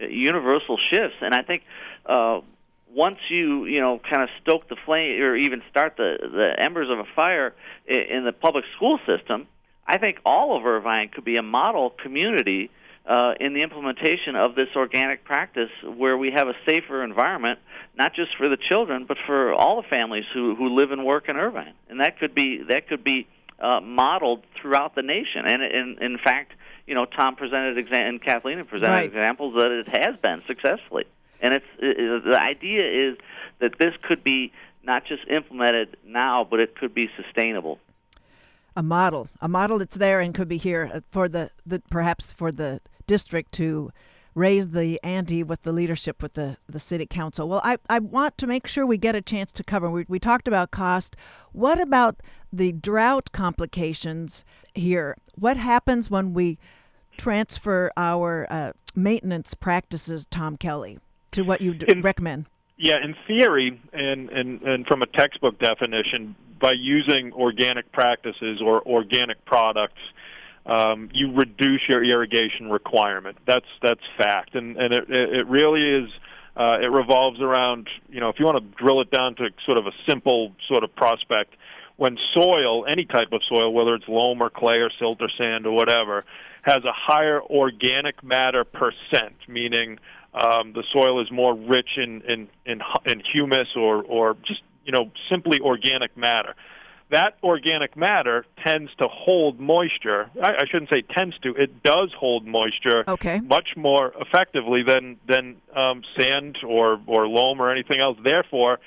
universal 0.00 0.78
shifts. 0.90 1.16
And 1.20 1.34
I 1.34 1.42
think 1.42 1.64
uh, 2.06 2.40
once 2.94 3.18
you 3.28 3.66
you 3.66 3.80
know 3.80 4.00
kind 4.10 4.22
of 4.22 4.28
stoke 4.42 4.68
the 4.68 4.76
flame 4.84 5.20
or 5.20 5.36
even 5.36 5.62
start 5.70 5.96
the 5.96 6.16
the 6.20 6.62
embers 6.62 6.88
of 6.90 6.98
a 6.98 7.04
fire 7.14 7.54
in, 7.86 8.18
in 8.18 8.24
the 8.24 8.32
public 8.32 8.64
school 8.76 8.98
system, 9.06 9.46
I 9.86 9.98
think 9.98 10.18
all 10.24 10.56
of 10.56 10.64
Irvine 10.64 11.08
could 11.08 11.24
be 11.24 11.36
a 11.36 11.42
model 11.42 11.90
community 11.90 12.70
uh, 13.08 13.32
in 13.40 13.54
the 13.54 13.62
implementation 13.62 14.36
of 14.36 14.54
this 14.54 14.68
organic 14.76 15.24
practice 15.24 15.70
where 15.82 16.16
we 16.16 16.30
have 16.30 16.46
a 16.46 16.54
safer 16.68 17.02
environment, 17.02 17.58
not 17.96 18.14
just 18.14 18.36
for 18.36 18.50
the 18.50 18.58
children, 18.70 19.06
but 19.08 19.16
for 19.26 19.54
all 19.54 19.80
the 19.80 19.88
families 19.88 20.24
who, 20.34 20.54
who 20.54 20.76
live 20.78 20.92
and 20.92 21.06
work 21.06 21.28
in 21.28 21.36
Irvine. 21.36 21.72
And 21.88 22.00
that 22.00 22.18
could 22.18 22.34
be, 22.34 22.62
that 22.68 22.86
could 22.86 23.02
be 23.02 23.26
uh, 23.60 23.80
modeled 23.80 24.44
throughout 24.60 24.94
the 24.94 25.02
nation. 25.02 25.46
And 25.46 25.62
in, 25.62 25.96
in 26.02 26.18
fact, 26.22 26.52
you 26.86 26.94
know, 26.94 27.06
Tom 27.06 27.36
presented 27.36 27.78
exa- 27.78 28.08
and 28.08 28.22
Kathleen 28.22 28.62
presented 28.66 28.92
right. 28.92 29.06
examples 29.06 29.54
that 29.54 29.70
it 29.70 29.88
has 29.88 30.16
been 30.20 30.42
successfully. 30.46 31.04
And 31.40 31.54
it's 31.54 31.66
it, 31.78 32.24
the 32.24 32.38
idea 32.38 33.10
is 33.10 33.18
that 33.60 33.78
this 33.78 33.94
could 34.02 34.24
be 34.24 34.52
not 34.82 35.04
just 35.04 35.26
implemented 35.28 35.96
now, 36.04 36.46
but 36.48 36.60
it 36.60 36.76
could 36.76 36.94
be 36.94 37.10
sustainable 37.16 37.78
a 38.78 38.82
model, 38.82 39.26
a 39.40 39.48
model 39.48 39.78
that's 39.78 39.96
there 39.96 40.20
and 40.20 40.32
could 40.32 40.46
be 40.46 40.56
here 40.56 41.02
for 41.10 41.28
the, 41.28 41.50
the 41.66 41.82
perhaps 41.90 42.30
for 42.30 42.52
the 42.52 42.80
district 43.08 43.50
to 43.50 43.90
raise 44.36 44.68
the 44.68 45.00
ante 45.02 45.42
with 45.42 45.62
the 45.62 45.72
leadership 45.72 46.22
with 46.22 46.34
the, 46.34 46.56
the 46.68 46.78
city 46.78 47.04
council. 47.04 47.48
Well, 47.48 47.60
I, 47.64 47.78
I 47.90 47.98
want 47.98 48.38
to 48.38 48.46
make 48.46 48.68
sure 48.68 48.86
we 48.86 48.96
get 48.96 49.16
a 49.16 49.20
chance 49.20 49.50
to 49.52 49.64
cover. 49.64 49.90
We, 49.90 50.04
we 50.06 50.20
talked 50.20 50.46
about 50.46 50.70
cost. 50.70 51.16
What 51.50 51.80
about 51.80 52.20
the 52.52 52.70
drought 52.70 53.32
complications 53.32 54.44
here? 54.76 55.16
What 55.34 55.56
happens 55.56 56.08
when 56.08 56.32
we 56.32 56.56
transfer 57.16 57.90
our 57.96 58.46
uh, 58.48 58.72
maintenance 58.94 59.54
practices, 59.54 60.24
Tom 60.24 60.56
Kelly, 60.56 61.00
to 61.32 61.42
what 61.42 61.60
you 61.60 61.76
recommend? 62.00 62.46
Yeah, 62.76 63.02
in 63.02 63.16
theory, 63.26 63.80
and, 63.92 64.30
and, 64.30 64.62
and 64.62 64.86
from 64.86 65.02
a 65.02 65.06
textbook 65.06 65.58
definition, 65.58 66.36
by 66.60 66.72
using 66.72 67.32
organic 67.32 67.90
practices 67.92 68.60
or 68.64 68.86
organic 68.86 69.44
products, 69.44 70.00
um, 70.66 71.08
you 71.12 71.32
reduce 71.32 71.80
your 71.88 72.04
irrigation 72.04 72.70
requirement. 72.70 73.38
That's 73.46 73.66
that's 73.82 74.02
fact, 74.16 74.54
and 74.54 74.76
and 74.76 74.92
it 74.92 75.10
it 75.10 75.46
really 75.46 76.04
is. 76.04 76.10
Uh, 76.56 76.78
it 76.82 76.90
revolves 76.90 77.40
around 77.40 77.88
you 78.10 78.20
know 78.20 78.28
if 78.28 78.38
you 78.38 78.44
want 78.44 78.58
to 78.58 78.82
drill 78.82 79.00
it 79.00 79.10
down 79.10 79.34
to 79.36 79.48
sort 79.64 79.78
of 79.78 79.86
a 79.86 79.92
simple 80.06 80.52
sort 80.68 80.84
of 80.84 80.94
prospect. 80.94 81.54
When 81.96 82.16
soil, 82.32 82.86
any 82.86 83.06
type 83.06 83.32
of 83.32 83.40
soil, 83.48 83.72
whether 83.72 83.94
it's 83.94 84.06
loam 84.06 84.40
or 84.40 84.50
clay 84.50 84.76
or 84.76 84.90
silt 85.00 85.20
or 85.20 85.28
sand 85.40 85.66
or 85.66 85.72
whatever, 85.72 86.24
has 86.62 86.84
a 86.84 86.92
higher 86.92 87.42
organic 87.42 88.22
matter 88.22 88.62
percent, 88.62 89.34
meaning 89.48 89.98
um, 90.40 90.72
the 90.72 90.84
soil 90.92 91.20
is 91.20 91.30
more 91.30 91.54
rich 91.54 91.90
in, 91.96 92.22
in, 92.22 92.48
in, 92.64 92.80
in 93.06 93.22
humus 93.32 93.68
or, 93.76 94.02
or 94.04 94.36
just 94.46 94.62
you 94.84 94.92
know 94.92 95.10
simply 95.30 95.60
organic 95.60 96.16
matter 96.16 96.54
that 97.10 97.38
organic 97.42 97.96
matter 97.96 98.44
tends 98.62 98.94
to 98.96 99.08
hold 99.08 99.58
moisture. 99.58 100.30
I, 100.42 100.54
I 100.54 100.64
shouldn't 100.70 100.90
say 100.90 101.02
tends 101.02 101.38
to; 101.38 101.54
it 101.54 101.82
does 101.82 102.12
hold 102.18 102.46
moisture 102.46 103.04
okay. 103.08 103.40
much 103.40 103.70
more 103.76 104.12
effectively 104.20 104.82
than 104.82 105.16
than 105.26 105.56
um, 105.74 106.02
sand 106.18 106.58
or 106.66 107.00
or 107.06 107.26
loam 107.26 107.60
or 107.60 107.70
anything 107.70 108.00
else. 108.00 108.18
Therefore, 108.22 108.78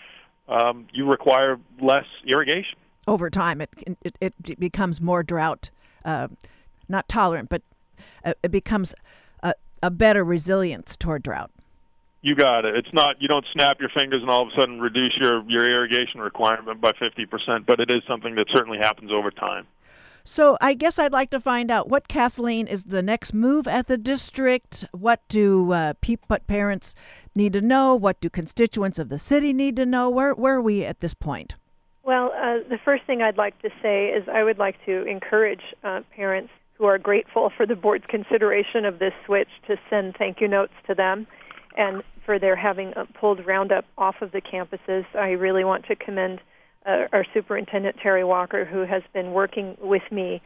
um, 0.48 0.88
you 0.94 1.10
require 1.10 1.60
less 1.82 2.06
irrigation. 2.28 2.78
Over 3.08 3.30
time, 3.30 3.62
it 3.62 3.70
it, 4.04 4.18
it 4.20 4.60
becomes 4.60 5.02
more 5.02 5.24
drought, 5.24 5.72
uh, 6.06 6.28
not 6.88 7.10
tolerant, 7.10 7.50
but 7.50 7.64
uh, 8.24 8.34
it 8.44 8.52
becomes 8.52 8.94
a, 9.82 9.88
a 9.88 9.90
better 9.90 10.24
resilience 10.24 10.96
toward 10.96 11.24
drought. 11.24 11.52
You 12.22 12.36
got 12.36 12.66
it. 12.66 12.76
It's 12.76 12.94
not 12.94 13.20
you 13.20 13.28
don't 13.28 13.46
snap 13.52 13.80
your 13.80 13.90
fingers 13.90 14.22
and 14.22 14.30
all 14.30 14.44
of 14.44 14.50
a 14.50 14.62
sudden 14.62 14.80
reduce 14.80 15.14
your 15.20 15.44
your 15.48 15.68
irrigation 15.68 16.22
requirement 16.22 16.80
by 16.80 16.92
50%, 16.92 17.66
but 17.66 17.80
it 17.80 17.90
is 17.92 18.04
something 18.08 18.36
that 18.36 18.46
certainly 18.54 18.78
happens 18.78 19.12
over 19.12 19.32
time. 19.32 19.66
So 20.24 20.56
I 20.62 20.76
guess 20.76 21.00
I'd 21.00 21.12
like 21.12 21.32
to 21.32 21.40
find 21.40 21.72
out 21.72 21.90
what 21.90 22.08
Kathleen 22.08 22.68
is 22.68 22.86
the 22.86 23.02
next 23.02 23.34
move 23.34 23.68
at 23.68 23.88
the 23.88 23.98
district. 23.98 24.86
What 24.92 25.22
do 25.28 25.72
uh, 25.72 25.94
pe- 26.00 26.18
what 26.28 26.46
parents 26.46 26.94
need 27.34 27.54
to 27.54 27.62
know? 27.62 27.96
What 27.96 28.22
do 28.22 28.30
constituents 28.30 29.00
of 29.00 29.10
the 29.10 29.18
city 29.18 29.52
need 29.52 29.76
to 29.78 29.86
know? 29.86 30.10
Where 30.10 30.34
where 30.36 30.56
are 30.56 30.62
we 30.62 30.86
at 30.86 31.00
this 31.00 31.16
point? 31.16 31.56
Well, 32.04 32.34
uh, 32.36 32.68
the 32.70 32.80
first 32.84 33.04
thing 33.06 33.22
I'd 33.22 33.38
like 33.38 33.60
to 33.62 33.70
say 33.82 34.10
is 34.10 34.28
I 34.28 34.44
would 34.44 34.58
like 34.58 34.76
to 34.86 35.06
encourage 35.06 35.62
uh, 35.84 36.02
parents 36.16 36.52
who 36.82 36.88
are 36.88 36.98
grateful 36.98 37.52
for 37.56 37.68
the 37.68 37.76
board's 37.76 38.06
consideration 38.08 38.86
of 38.86 38.98
this 38.98 39.14
switch 39.28 39.50
to 39.68 39.78
send 39.88 40.16
thank 40.18 40.42
you 40.42 40.48
notes 40.48 40.74
to 40.88 40.96
them 40.96 41.28
and 41.78 42.02
for 42.26 42.40
their 42.40 42.56
having 42.56 42.92
uh, 42.96 43.06
pulled 43.14 43.46
Roundup 43.46 43.86
off 44.00 44.16
of 44.24 44.32
the 44.32 44.42
campuses. 44.42 45.06
I 45.14 45.34
really 45.34 45.64
want 45.64 45.86
to 45.86 45.96
commend 45.96 46.42
uh, 46.88 47.06
our 47.14 47.24
superintendent, 47.36 47.98
Terry 48.02 48.24
Walker, 48.24 48.66
who 48.66 48.80
has 48.80 49.04
been 49.14 49.32
working 49.32 49.78
with 49.80 50.02
me 50.12 50.42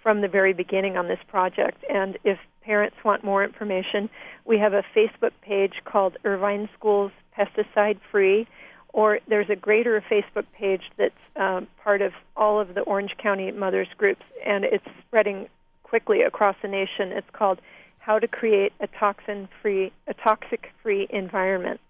from 0.00 0.20
the 0.20 0.28
very 0.28 0.52
beginning 0.52 0.96
on 0.96 1.08
this 1.08 1.18
project. 1.26 1.84
And 1.92 2.16
if 2.22 2.38
parents 2.62 2.96
want 3.04 3.24
more 3.24 3.42
information, 3.42 4.08
we 4.44 4.58
have 4.58 4.74
a 4.74 4.84
Facebook 4.94 5.32
page 5.42 5.82
called 5.84 6.16
Irvine 6.24 6.68
Schools 6.78 7.10
Pesticide 7.36 7.98
Free, 8.12 8.46
or 8.92 9.18
there's 9.26 9.50
a 9.50 9.56
greater 9.56 10.00
Facebook 10.08 10.46
page 10.56 10.82
that's 10.96 11.14
um, 11.34 11.66
part 11.82 12.00
of 12.00 12.12
all 12.36 12.60
of 12.60 12.76
the 12.76 12.82
Orange 12.82 13.16
County 13.20 13.50
mothers 13.50 13.88
groups, 13.98 14.22
and 14.46 14.64
it's 14.64 14.86
spreading 15.04 15.48
quickly 15.90 16.22
across 16.22 16.54
the 16.62 16.68
nation. 16.68 17.10
It's 17.10 17.28
called 17.32 17.58
How 17.98 18.20
to 18.20 18.28
Create 18.28 18.72
a 18.78 18.86
Toxin 18.86 19.48
Free, 19.60 19.92
a 20.06 20.14
Toxic 20.14 20.72
Free 20.82 21.08
Environment 21.10 21.80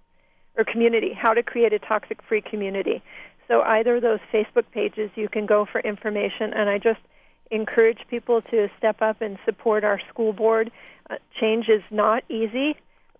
or 0.57 0.64
Community. 0.64 1.12
How 1.12 1.34
to 1.34 1.42
Create 1.42 1.74
a 1.74 1.78
Toxic 1.78 2.22
Free 2.26 2.40
Community. 2.40 3.03
So 3.46 3.61
either 3.61 3.96
of 3.96 4.03
those 4.03 4.20
Facebook 4.32 4.64
pages, 4.72 5.11
you 5.16 5.28
can 5.28 5.44
go 5.44 5.66
for 5.70 5.80
information, 5.82 6.55
and 6.55 6.70
I 6.70 6.78
just 6.78 7.01
encourage 7.51 7.98
people 8.09 8.40
to 8.51 8.70
step 8.78 9.03
up 9.03 9.20
and 9.20 9.38
support 9.44 9.84
our 9.84 10.01
school 10.09 10.32
board. 10.32 10.70
Uh, 11.11 11.16
change 11.38 11.68
is 11.68 11.82
not 11.90 12.24
easy, 12.30 12.76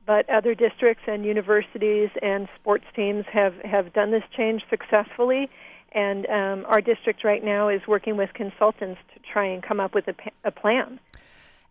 but 0.07 0.31
other 0.31 0.55
districts 0.55 1.03
and 1.07 1.27
universities 1.27 2.09
and 2.23 2.49
sports 2.59 2.87
teams 2.97 3.27
have, 3.31 3.55
have 3.65 3.93
done 3.93 4.13
this 4.13 4.25
change 4.35 4.63
successfully. 4.71 5.51
And 5.93 6.27
um, 6.27 6.65
our 6.69 6.81
district 6.81 7.25
right 7.25 7.43
now 7.43 7.69
is 7.69 7.81
working 7.89 8.17
with 8.17 8.33
consultants 8.35 9.01
to 9.15 9.21
try 9.33 9.47
and 9.47 9.63
come 9.63 9.81
up 9.81 9.95
with 9.95 10.07
a, 10.09 10.15
a 10.45 10.51
plan. 10.51 11.01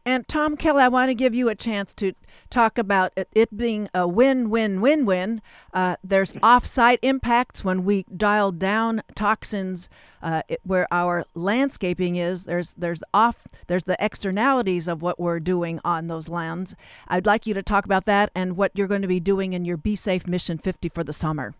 And 0.05 0.27
Tom 0.27 0.57
Kelly, 0.57 0.81
I 0.81 0.87
want 0.87 1.09
to 1.09 1.13
give 1.13 1.35
you 1.35 1.49
a 1.49 1.55
chance 1.55 1.93
to 1.95 2.13
talk 2.49 2.77
about 2.77 3.11
it, 3.15 3.55
being 3.55 3.89
a 3.93 4.07
win-win-win-win. 4.07 5.41
Uh, 5.73 5.97
there's 6.03 6.33
off-site 6.41 6.99
impacts 7.01 7.63
when 7.63 7.83
we 7.83 8.05
dial 8.15 8.51
down 8.51 9.03
toxins 9.13 9.89
uh, 10.23 10.41
it, 10.47 10.61
where 10.63 10.87
our 10.91 11.25
landscaping 11.35 12.15
is. 12.15 12.45
There's 12.45 12.73
there's 12.73 13.03
off 13.13 13.47
there's 13.67 13.83
the 13.83 13.97
externalities 13.99 14.87
of 14.87 15.01
what 15.01 15.19
we're 15.19 15.39
doing 15.39 15.79
on 15.85 16.07
those 16.07 16.27
lands. 16.27 16.75
I'd 17.07 17.25
like 17.25 17.45
you 17.45 17.53
to 17.53 17.61
talk 17.61 17.85
about 17.85 18.05
that 18.05 18.31
and 18.33 18.57
what 18.57 18.71
you're 18.73 18.87
going 18.87 19.01
to 19.03 19.07
be 19.07 19.19
doing 19.19 19.53
in 19.53 19.65
your 19.65 19.77
BeeSafe 19.77 20.27
Mission 20.27 20.57
50 20.57 20.89
for 20.89 21.03
the 21.03 21.13
summer. 21.13 21.53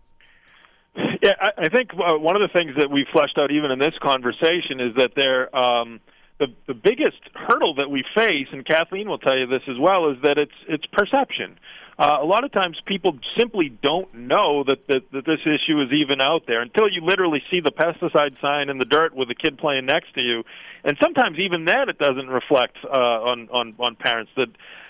Yeah, 1.22 1.34
I, 1.40 1.66
I 1.66 1.70
think 1.70 1.92
uh, 1.94 2.18
one 2.18 2.36
of 2.36 2.42
the 2.42 2.48
things 2.48 2.76
that 2.78 2.90
we 2.90 3.06
fleshed 3.12 3.38
out 3.38 3.52
even 3.52 3.72
in 3.72 3.80
this 3.80 3.98
conversation 4.02 4.80
is 4.80 4.96
that 4.96 5.16
there. 5.16 5.56
Um, 5.56 6.00
the 6.40 6.48
the 6.68 6.74
biggest 6.74 7.20
hurdle 7.36 7.76
that 7.76 7.92
we 7.92 8.04
face, 8.16 8.48
and 8.52 8.66
Kathleen 8.66 9.10
will 9.10 9.18
tell 9.20 9.38
you 9.38 9.46
this 9.46 9.62
as 9.68 9.78
well, 9.78 10.10
is 10.10 10.18
that 10.24 10.38
it's 10.38 10.56
it's 10.68 10.86
perception. 10.86 11.60
Uh, 12.00 12.18
a 12.22 12.26
lot 12.26 12.46
of 12.46 12.52
times 12.54 12.82
people 12.86 13.20
simply 13.38 13.68
don't 13.68 14.14
know 14.16 14.64
that, 14.64 14.88
that 14.88 15.02
that 15.12 15.26
this 15.26 15.42
issue 15.42 15.82
is 15.82 15.92
even 15.92 16.22
out 16.22 16.44
there 16.48 16.62
until 16.62 16.90
you 16.90 17.02
literally 17.02 17.44
see 17.52 17.60
the 17.60 17.72
pesticide 17.72 18.40
sign 18.40 18.70
in 18.70 18.78
the 18.78 18.86
dirt 18.86 19.14
with 19.14 19.30
a 19.30 19.36
kid 19.36 19.58
playing 19.58 19.86
next 19.86 20.14
to 20.14 20.24
you, 20.24 20.46
and 20.86 20.98
sometimes 21.04 21.38
even 21.40 21.66
then 21.66 21.90
it 21.90 21.98
doesn't 21.98 22.30
reflect 22.30 22.78
uh, 22.86 22.88
on 22.88 23.50
on 23.52 23.76
on 23.78 23.96
parents 23.98 24.32
that, 24.38 24.48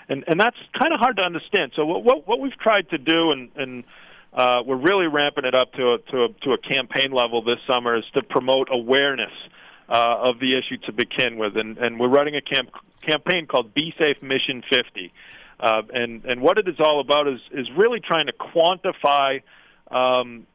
and 0.08 0.22
and 0.28 0.38
that's 0.38 0.56
kind 0.78 0.94
of 0.94 1.00
hard 1.00 1.16
to 1.16 1.24
understand. 1.24 1.72
So 1.74 1.84
what 1.84 2.04
what, 2.04 2.28
what 2.28 2.38
we've 2.38 2.58
tried 2.58 2.88
to 2.90 2.98
do, 2.98 3.32
and 3.32 3.50
and 3.56 3.82
uh, 4.32 4.62
we're 4.64 4.76
really 4.76 5.06
ramping 5.06 5.44
it 5.44 5.54
up 5.54 5.72
to 5.72 5.94
a, 5.94 5.98
to 6.10 6.24
a, 6.24 6.28
to 6.44 6.52
a 6.52 6.58
campaign 6.58 7.12
level 7.12 7.42
this 7.42 7.58
summer, 7.68 7.96
is 7.96 8.04
to 8.14 8.22
promote 8.22 8.68
awareness 8.70 9.32
uh, 9.88 10.28
of 10.28 10.38
the 10.38 10.52
issue 10.52 10.76
to 10.86 10.92
begin 10.92 11.36
with, 11.36 11.56
and, 11.56 11.76
and 11.78 11.98
we're 11.98 12.08
running 12.08 12.36
a 12.36 12.40
camp, 12.40 12.70
campaign 13.06 13.46
called 13.46 13.74
BeeSafe 13.74 14.22
Mission 14.22 14.62
50. 14.70 15.12
Uh, 15.58 15.82
and 15.92 16.24
and 16.24 16.40
what 16.40 16.56
it 16.56 16.66
is 16.68 16.76
all 16.78 17.00
about 17.00 17.28
is 17.28 17.40
is 17.52 17.66
really 17.76 18.00
trying 18.00 18.26
to 18.26 18.32
quantify 18.32 19.42
um, 19.90 20.46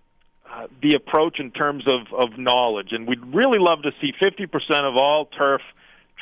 uh, 0.49 0.67
the 0.81 0.95
approach 0.95 1.39
in 1.39 1.51
terms 1.51 1.83
of, 1.85 2.13
of 2.17 2.39
knowledge, 2.39 2.89
and 2.91 3.07
we'd 3.07 3.23
really 3.33 3.59
love 3.59 3.81
to 3.83 3.91
see 3.99 4.13
50% 4.21 4.47
of 4.83 4.95
all 4.95 5.25
turf 5.25 5.61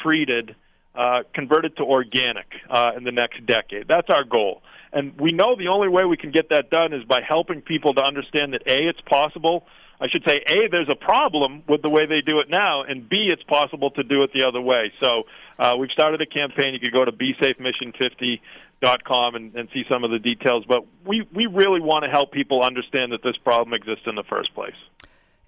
treated 0.01 0.55
uh, 0.95 1.23
converted 1.33 1.77
to 1.77 1.83
organic 1.83 2.47
uh, 2.69 2.91
in 2.97 3.03
the 3.03 3.11
next 3.11 3.45
decade. 3.45 3.87
That's 3.87 4.09
our 4.09 4.23
goal. 4.23 4.61
And 4.93 5.19
we 5.19 5.31
know 5.31 5.55
the 5.55 5.69
only 5.69 5.89
way 5.89 6.05
we 6.05 6.17
can 6.17 6.29
get 6.31 6.49
that 6.49 6.69
done 6.69 6.93
is 6.93 7.03
by 7.03 7.21
helping 7.27 7.61
people 7.61 7.95
to 7.95 8.03
understand 8.03 8.53
that 8.53 8.61
A, 8.67 8.87
it's 8.87 9.01
possible, 9.01 9.65
I 9.99 10.07
should 10.07 10.23
say, 10.27 10.43
A, 10.47 10.67
there's 10.69 10.89
a 10.89 10.95
problem 10.95 11.63
with 11.67 11.81
the 11.81 11.89
way 11.89 12.05
they 12.05 12.21
do 12.21 12.39
it 12.39 12.47
now, 12.49 12.83
and 12.83 13.09
B, 13.09 13.29
it's 13.31 13.41
possible 13.43 13.89
to 13.91 14.03
do 14.03 14.23
it 14.23 14.31
the 14.33 14.47
other 14.47 14.61
way. 14.61 14.93
So 15.01 15.23
uh, 15.57 15.75
we've 15.79 15.91
started 15.91 16.21
a 16.21 16.27
campaign. 16.27 16.73
You 16.73 16.79
could 16.79 16.93
go 16.93 17.05
to 17.05 17.11
BeeSafeMission50.com 17.11 19.35
and, 19.35 19.55
and 19.55 19.69
see 19.73 19.83
some 19.91 20.03
of 20.03 20.11
the 20.11 20.19
details. 20.19 20.63
But 20.67 20.85
we, 21.05 21.27
we 21.33 21.47
really 21.47 21.81
want 21.81 22.05
to 22.05 22.11
help 22.11 22.31
people 22.31 22.61
understand 22.61 23.13
that 23.13 23.23
this 23.23 23.37
problem 23.37 23.73
exists 23.73 24.03
in 24.05 24.13
the 24.15 24.23
first 24.23 24.53
place. 24.53 24.75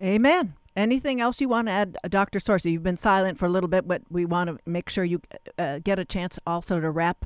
Amen. 0.01 0.55
Anything 0.75 1.21
else 1.21 1.39
you 1.39 1.47
want 1.47 1.67
to 1.67 1.71
add, 1.71 1.97
uh, 2.03 2.07
Dr. 2.09 2.39
Sorci? 2.39 2.71
You've 2.71 2.83
been 2.83 2.97
silent 2.97 3.39
for 3.39 3.45
a 3.45 3.49
little 3.49 3.69
bit, 3.69 3.87
but 3.87 4.01
we 4.09 4.25
want 4.25 4.49
to 4.49 4.57
make 4.69 4.89
sure 4.89 5.05
you 5.05 5.21
uh, 5.57 5.79
get 5.83 5.99
a 5.99 6.05
chance 6.05 6.37
also 6.45 6.81
to 6.81 6.91
wrap 6.91 7.25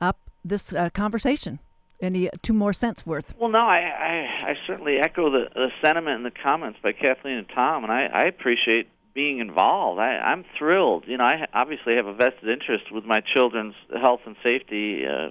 up 0.00 0.29
this 0.44 0.72
uh, 0.72 0.90
conversation 0.90 1.58
any 2.02 2.30
two 2.42 2.52
more 2.52 2.72
cents 2.72 3.06
worth. 3.06 3.34
Well, 3.38 3.50
no, 3.50 3.58
I, 3.58 3.78
I, 3.78 4.50
I 4.50 4.54
certainly 4.66 4.98
echo 4.98 5.30
the, 5.30 5.48
the 5.54 5.68
sentiment 5.82 6.16
and 6.16 6.24
the 6.24 6.30
comments 6.30 6.78
by 6.82 6.92
Kathleen 6.92 7.36
and 7.36 7.48
Tom, 7.54 7.84
and 7.84 7.92
I, 7.92 8.06
I 8.06 8.22
appreciate 8.26 8.88
being 9.14 9.38
involved. 9.38 10.00
I, 10.00 10.16
I'm 10.16 10.44
thrilled. 10.58 11.04
You 11.06 11.18
know, 11.18 11.24
I 11.24 11.46
obviously 11.52 11.96
have 11.96 12.06
a 12.06 12.14
vested 12.14 12.48
interest 12.48 12.90
with 12.90 13.04
my 13.04 13.20
children's 13.20 13.74
health 14.00 14.20
and 14.26 14.36
safety, 14.44 15.04
uh, 15.06 15.30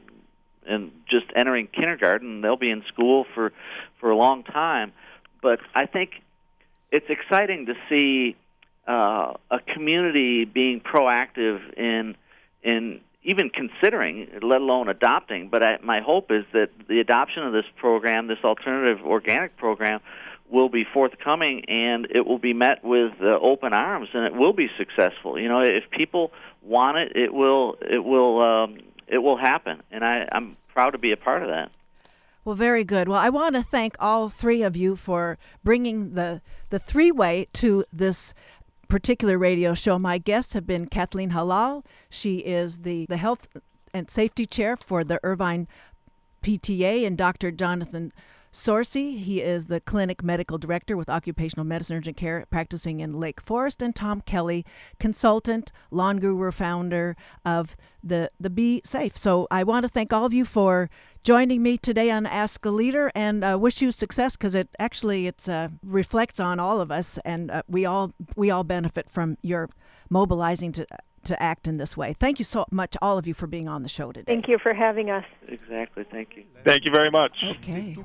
and 0.67 0.91
just 1.09 1.25
entering 1.35 1.67
kindergarten. 1.67 2.41
They'll 2.41 2.57
be 2.57 2.71
in 2.71 2.83
school 2.87 3.25
for 3.33 3.51
for 3.99 4.11
a 4.11 4.15
long 4.15 4.43
time, 4.43 4.93
but 5.41 5.59
I 5.73 5.85
think 5.85 6.11
it's 6.91 7.09
exciting 7.09 7.65
to 7.67 7.73
see 7.89 8.35
uh, 8.87 9.33
a 9.49 9.59
community 9.73 10.45
being 10.45 10.81
proactive 10.81 11.59
in 11.77 12.15
in 12.63 13.01
even 13.23 13.49
considering, 13.49 14.27
let 14.41 14.61
alone 14.61 14.89
adopting. 14.89 15.49
But 15.49 15.63
I, 15.63 15.77
my 15.83 16.01
hope 16.01 16.31
is 16.31 16.45
that 16.53 16.69
the 16.87 16.99
adoption 16.99 17.43
of 17.43 17.53
this 17.53 17.65
program, 17.77 18.27
this 18.27 18.43
alternative 18.43 19.05
organic 19.05 19.57
program, 19.57 19.99
will 20.49 20.69
be 20.69 20.83
forthcoming 20.83 21.63
and 21.67 22.07
it 22.09 22.25
will 22.25 22.39
be 22.39 22.53
met 22.53 22.83
with 22.83 23.13
uh, 23.21 23.37
open 23.39 23.71
arms 23.71 24.09
and 24.13 24.25
it 24.25 24.33
will 24.33 24.53
be 24.53 24.67
successful. 24.77 25.39
You 25.39 25.47
know, 25.47 25.61
if 25.61 25.83
people 25.91 26.31
want 26.61 26.97
it, 26.97 27.15
it 27.15 27.33
will 27.33 27.77
it 27.81 28.03
will 28.03 28.41
um, 28.41 28.79
it 29.07 29.19
will 29.19 29.37
happen, 29.37 29.81
and 29.91 30.03
I, 30.03 30.27
I'm 30.31 30.55
proud 30.73 30.91
to 30.91 30.97
be 30.97 31.11
a 31.11 31.17
part 31.17 31.43
of 31.43 31.49
that. 31.49 31.71
Well, 32.45 32.55
very 32.55 32.83
good. 32.83 33.07
Well, 33.07 33.19
I 33.19 33.29
want 33.29 33.55
to 33.55 33.63
thank 33.63 33.95
all 33.99 34.29
three 34.29 34.61
of 34.63 34.75
you 34.75 34.95
for 34.95 35.37
bringing 35.63 36.13
the 36.13 36.41
the 36.69 36.79
three 36.79 37.11
way 37.11 37.47
to 37.53 37.85
this 37.91 38.33
particular 38.89 39.37
radio 39.37 39.73
show, 39.73 39.97
my 39.97 40.17
guests 40.17 40.53
have 40.53 40.67
been 40.67 40.87
Kathleen 40.87 41.29
Hallal. 41.31 41.85
She 42.09 42.39
is 42.39 42.79
the, 42.79 43.05
the 43.05 43.17
health 43.17 43.47
and 43.93 44.09
safety 44.09 44.45
chair 44.45 44.75
for 44.75 45.03
the 45.03 45.19
Irvine 45.23 45.67
PTA, 46.43 47.05
and 47.05 47.17
Dr. 47.17 47.51
Jonathan 47.51 48.11
Sorci. 48.51 49.19
He 49.19 49.41
is 49.41 49.67
the 49.67 49.79
clinic 49.79 50.23
medical 50.23 50.57
director 50.57 50.97
with 50.97 51.09
occupational 51.09 51.65
medicine 51.65 51.97
urgent 51.97 52.17
care 52.17 52.45
practicing 52.49 52.99
in 52.99 53.19
Lake 53.19 53.41
Forest, 53.41 53.81
and 53.81 53.95
Tom 53.95 54.21
Kelly, 54.21 54.65
consultant, 54.99 55.71
lawn 55.91 56.17
guru 56.19 56.51
founder 56.51 57.15
of 57.45 57.77
the 58.03 58.31
the 58.39 58.49
BeeSafe. 58.49 59.17
So 59.17 59.47
I 59.51 59.63
want 59.63 59.83
to 59.83 59.89
thank 59.89 60.11
all 60.11 60.25
of 60.25 60.33
you 60.33 60.45
for 60.45 60.89
joining 61.23 61.61
me 61.61 61.77
today 61.77 62.09
on 62.09 62.25
Ask 62.25 62.65
a 62.65 62.69
Leader, 62.69 63.11
and 63.13 63.43
uh, 63.43 63.57
wish 63.59 63.81
you 63.81 63.91
success 63.91 64.35
because 64.35 64.55
it 64.55 64.69
actually 64.79 65.27
it's 65.27 65.47
uh, 65.47 65.69
reflects 65.83 66.39
on 66.39 66.59
all 66.59 66.81
of 66.81 66.91
us, 66.91 67.19
and 67.25 67.51
uh, 67.51 67.63
we 67.67 67.85
all 67.85 68.13
we 68.35 68.49
all 68.49 68.63
benefit 68.63 69.09
from 69.09 69.37
your 69.41 69.69
mobilizing 70.09 70.71
to 70.71 70.87
to 71.23 71.41
act 71.41 71.67
in 71.67 71.77
this 71.77 71.95
way. 71.95 72.13
Thank 72.13 72.39
you 72.39 72.45
so 72.45 72.65
much, 72.71 72.95
all 73.01 73.17
of 73.17 73.27
you, 73.27 73.33
for 73.33 73.47
being 73.47 73.67
on 73.67 73.83
the 73.83 73.89
show 73.89 74.11
today. 74.11 74.31
Thank 74.31 74.47
you 74.47 74.57
for 74.57 74.73
having 74.73 75.09
us. 75.09 75.25
Exactly. 75.47 76.05
Thank 76.11 76.35
you. 76.35 76.43
Thank 76.63 76.85
you 76.85 76.91
very 76.91 77.11
much. 77.11 77.31
Okay. 77.57 77.95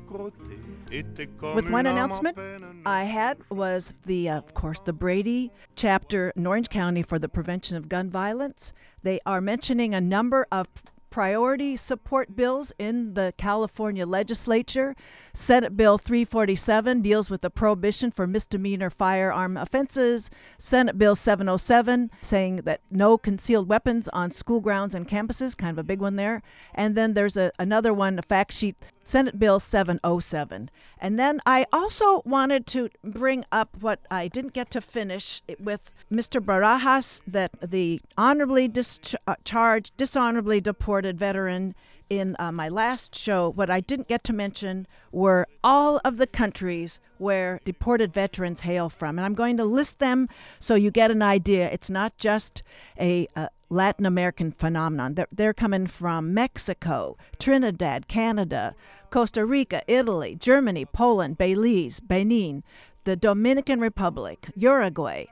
With 1.55 1.71
one 1.71 1.87
announcement 1.87 2.39
I 2.87 3.05
had 3.05 3.39
was 3.51 3.95
the, 4.07 4.29
uh, 4.29 4.39
of 4.39 4.55
course, 4.55 4.81
the 4.81 4.93
Brady 4.93 5.51
chapter 5.77 6.33
in 6.37 6.47
Orange 6.47 6.69
County 6.69 7.03
for 7.03 7.19
the 7.19 7.29
prevention 7.29 7.77
of 7.77 7.89
gun 7.89 8.11
violence. 8.11 8.73
They 9.03 9.21
are 9.27 9.41
mentioning 9.41 9.95
a 9.95 10.01
number 10.01 10.47
of 10.51 10.69
priority 11.15 11.77
support 11.77 12.35
bills 12.35 12.73
in 12.77 13.15
the 13.15 13.33
California 13.37 14.05
legislature. 14.05 14.97
Senate 15.33 15.77
Bill 15.77 15.97
347 15.97 17.03
deals 17.03 17.31
with 17.31 17.41
the 17.41 17.51
prohibition 17.51 18.11
for 18.11 18.27
misdemeanor 18.27 18.91
firearm 18.91 19.57
offenses. 19.57 20.29
Senate 20.59 20.99
Bill 20.99 21.15
707 21.15 22.11
saying 22.21 22.57
that 22.65 22.81
no 22.91 23.17
concealed 23.17 23.69
weapons 23.69 24.09
on 24.09 24.33
school 24.33 24.59
grounds 24.59 24.93
and 24.93 25.07
campuses, 25.07 25.57
kind 25.57 25.71
of 25.71 25.79
a 25.79 25.85
big 25.85 26.01
one 26.01 26.17
there. 26.17 26.43
And 26.75 26.97
then 26.97 27.15
there's 27.15 27.37
a, 27.37 27.53
another 27.61 27.95
one, 27.95 28.19
a 28.19 28.23
fact 28.23 28.53
sheet 28.53 28.75
Senate 29.05 29.39
Bill 29.39 29.61
707. 29.61 30.71
And 30.99 31.19
then 31.19 31.41
I 31.47 31.67
also 31.73 32.23
wanted 32.25 32.67
to 32.69 32.89
bring 33.03 33.45
up 33.53 33.77
what 33.81 34.01
I 34.11 34.29
didn't 34.29 34.55
get 34.55 34.71
to 34.73 34.81
finish 34.81 35.43
with 35.59 35.93
Mr. 36.11 36.41
Barajas 36.41 37.21
that 37.27 37.53
the 37.61 38.01
honorably 38.17 38.69
discharged, 38.69 39.97
dishonorably 39.97 40.61
deported 40.61 41.19
veteran 41.19 41.75
in 42.11 42.37
uh, 42.39 42.53
my 42.53 42.69
last 42.69 43.15
show, 43.15 43.51
what 43.51 43.71
I 43.71 43.81
didn't 43.81 44.09
get 44.09 44.25
to 44.25 44.33
mention 44.33 44.87
were 45.11 45.47
all 45.63 46.01
of 46.05 46.19
the 46.19 46.27
countries 46.27 47.01
where 47.19 47.61
deported 47.65 48.13
veterans 48.13 48.61
hail 48.61 48.91
from. 48.91 49.19
And 49.19 49.25
I'm 49.25 49.35
going 49.35 49.57
to 49.57 49.65
list 49.65 49.99
them 49.99 50.29
so 50.59 50.75
you 50.75 50.91
get 50.91 51.11
an 51.11 51.23
idea. 51.23 51.71
It's 51.71 51.91
not 51.91 52.17
just 52.19 52.63
a, 52.99 53.27
a 53.37 53.49
Latin 53.71 54.07
American 54.07 54.53
phenomenon. 54.53 55.15
They're, 55.15 55.29
they're 55.33 55.55
coming 55.55 55.87
from 55.87 56.35
Mexico, 56.35 57.17
Trinidad, 57.39 58.09
Canada, 58.09 58.75
Costa 59.11 59.45
Rica, 59.45 59.83
Italy, 59.87 60.35
Germany, 60.35 60.85
Poland, 60.85 61.39
Belize, 61.39 62.01
Benin, 62.01 62.63
the 63.05 63.17
Dominican 63.17 63.81
Republic, 63.81 64.49
Uruguay, 64.57 65.27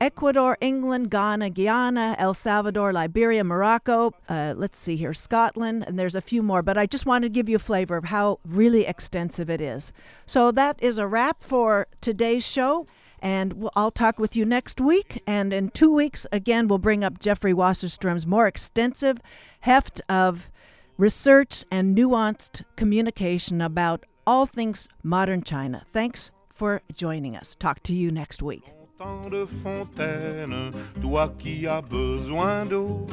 Ecuador, 0.00 0.56
England, 0.60 1.10
Ghana, 1.10 1.50
Guyana, 1.50 2.16
El 2.18 2.34
Salvador, 2.34 2.92
Liberia, 2.92 3.44
Morocco, 3.44 4.14
uh, 4.28 4.54
let's 4.56 4.78
see 4.78 4.96
here, 4.96 5.14
Scotland, 5.14 5.84
and 5.86 5.98
there's 5.98 6.14
a 6.14 6.20
few 6.20 6.42
more, 6.42 6.62
but 6.62 6.78
I 6.78 6.86
just 6.86 7.06
wanted 7.06 7.26
to 7.26 7.32
give 7.32 7.48
you 7.48 7.56
a 7.56 7.60
flavor 7.60 7.96
of 7.96 8.04
how 8.04 8.38
really 8.44 8.86
extensive 8.86 9.50
it 9.50 9.60
is. 9.60 9.92
So 10.26 10.50
that 10.52 10.82
is 10.82 10.98
a 10.98 11.06
wrap 11.06 11.42
for 11.42 11.86
today's 12.00 12.46
show. 12.46 12.86
And 13.22 13.54
we'll, 13.54 13.72
I'll 13.76 13.90
talk 13.90 14.18
with 14.18 14.36
you 14.36 14.44
next 14.44 14.80
week. 14.80 15.22
And 15.26 15.52
in 15.52 15.70
two 15.70 15.92
weeks, 15.92 16.26
again, 16.32 16.68
we'll 16.68 16.78
bring 16.78 17.04
up 17.04 17.18
Jeffrey 17.18 17.52
Wasserstrom's 17.52 18.26
more 18.26 18.46
extensive 18.46 19.18
heft 19.60 20.00
of 20.08 20.50
research 20.96 21.64
and 21.70 21.96
nuanced 21.96 22.62
communication 22.76 23.60
about 23.60 24.04
all 24.26 24.46
things 24.46 24.88
modern 25.02 25.42
China. 25.42 25.86
Thanks 25.92 26.30
for 26.50 26.82
joining 26.94 27.36
us. 27.36 27.56
Talk 27.58 27.82
to 27.84 27.94
you 27.94 28.10
next 28.10 28.42
week. 28.42 28.64
de 29.30 29.46
fontaine, 29.46 30.72
toi 31.00 31.28
qui 31.38 31.66
as 31.66 31.80
besoin 31.82 32.66
d'eau, 32.66 33.06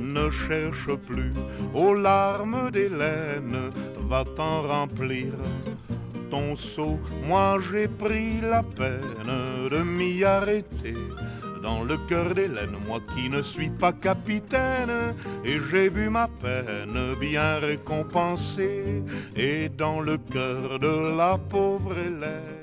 ne 0.00 0.30
cherche 0.30 0.96
plus 1.06 1.32
aux 1.72 1.94
larmes 1.94 2.70
d'Hélène, 2.72 3.70
va 4.08 4.24
t'en 4.24 4.62
remplir 4.62 5.32
Moi 6.32 7.58
j'ai 7.70 7.88
pris 7.88 8.40
la 8.40 8.62
peine 8.62 9.68
de 9.70 9.82
m'y 9.82 10.24
arrêter. 10.24 10.94
Dans 11.62 11.84
le 11.84 11.96
cœur 12.08 12.34
d'Hélène, 12.34 12.76
moi 12.86 13.00
qui 13.14 13.28
ne 13.28 13.42
suis 13.42 13.70
pas 13.70 13.92
capitaine, 13.92 15.14
et 15.44 15.58
j'ai 15.70 15.90
vu 15.90 16.08
ma 16.08 16.26
peine 16.26 17.14
bien 17.20 17.58
récompensée, 17.58 19.02
et 19.36 19.68
dans 19.68 20.00
le 20.00 20.16
cœur 20.16 20.80
de 20.80 21.16
la 21.16 21.38
pauvre 21.38 21.94
Hélène 21.96 22.61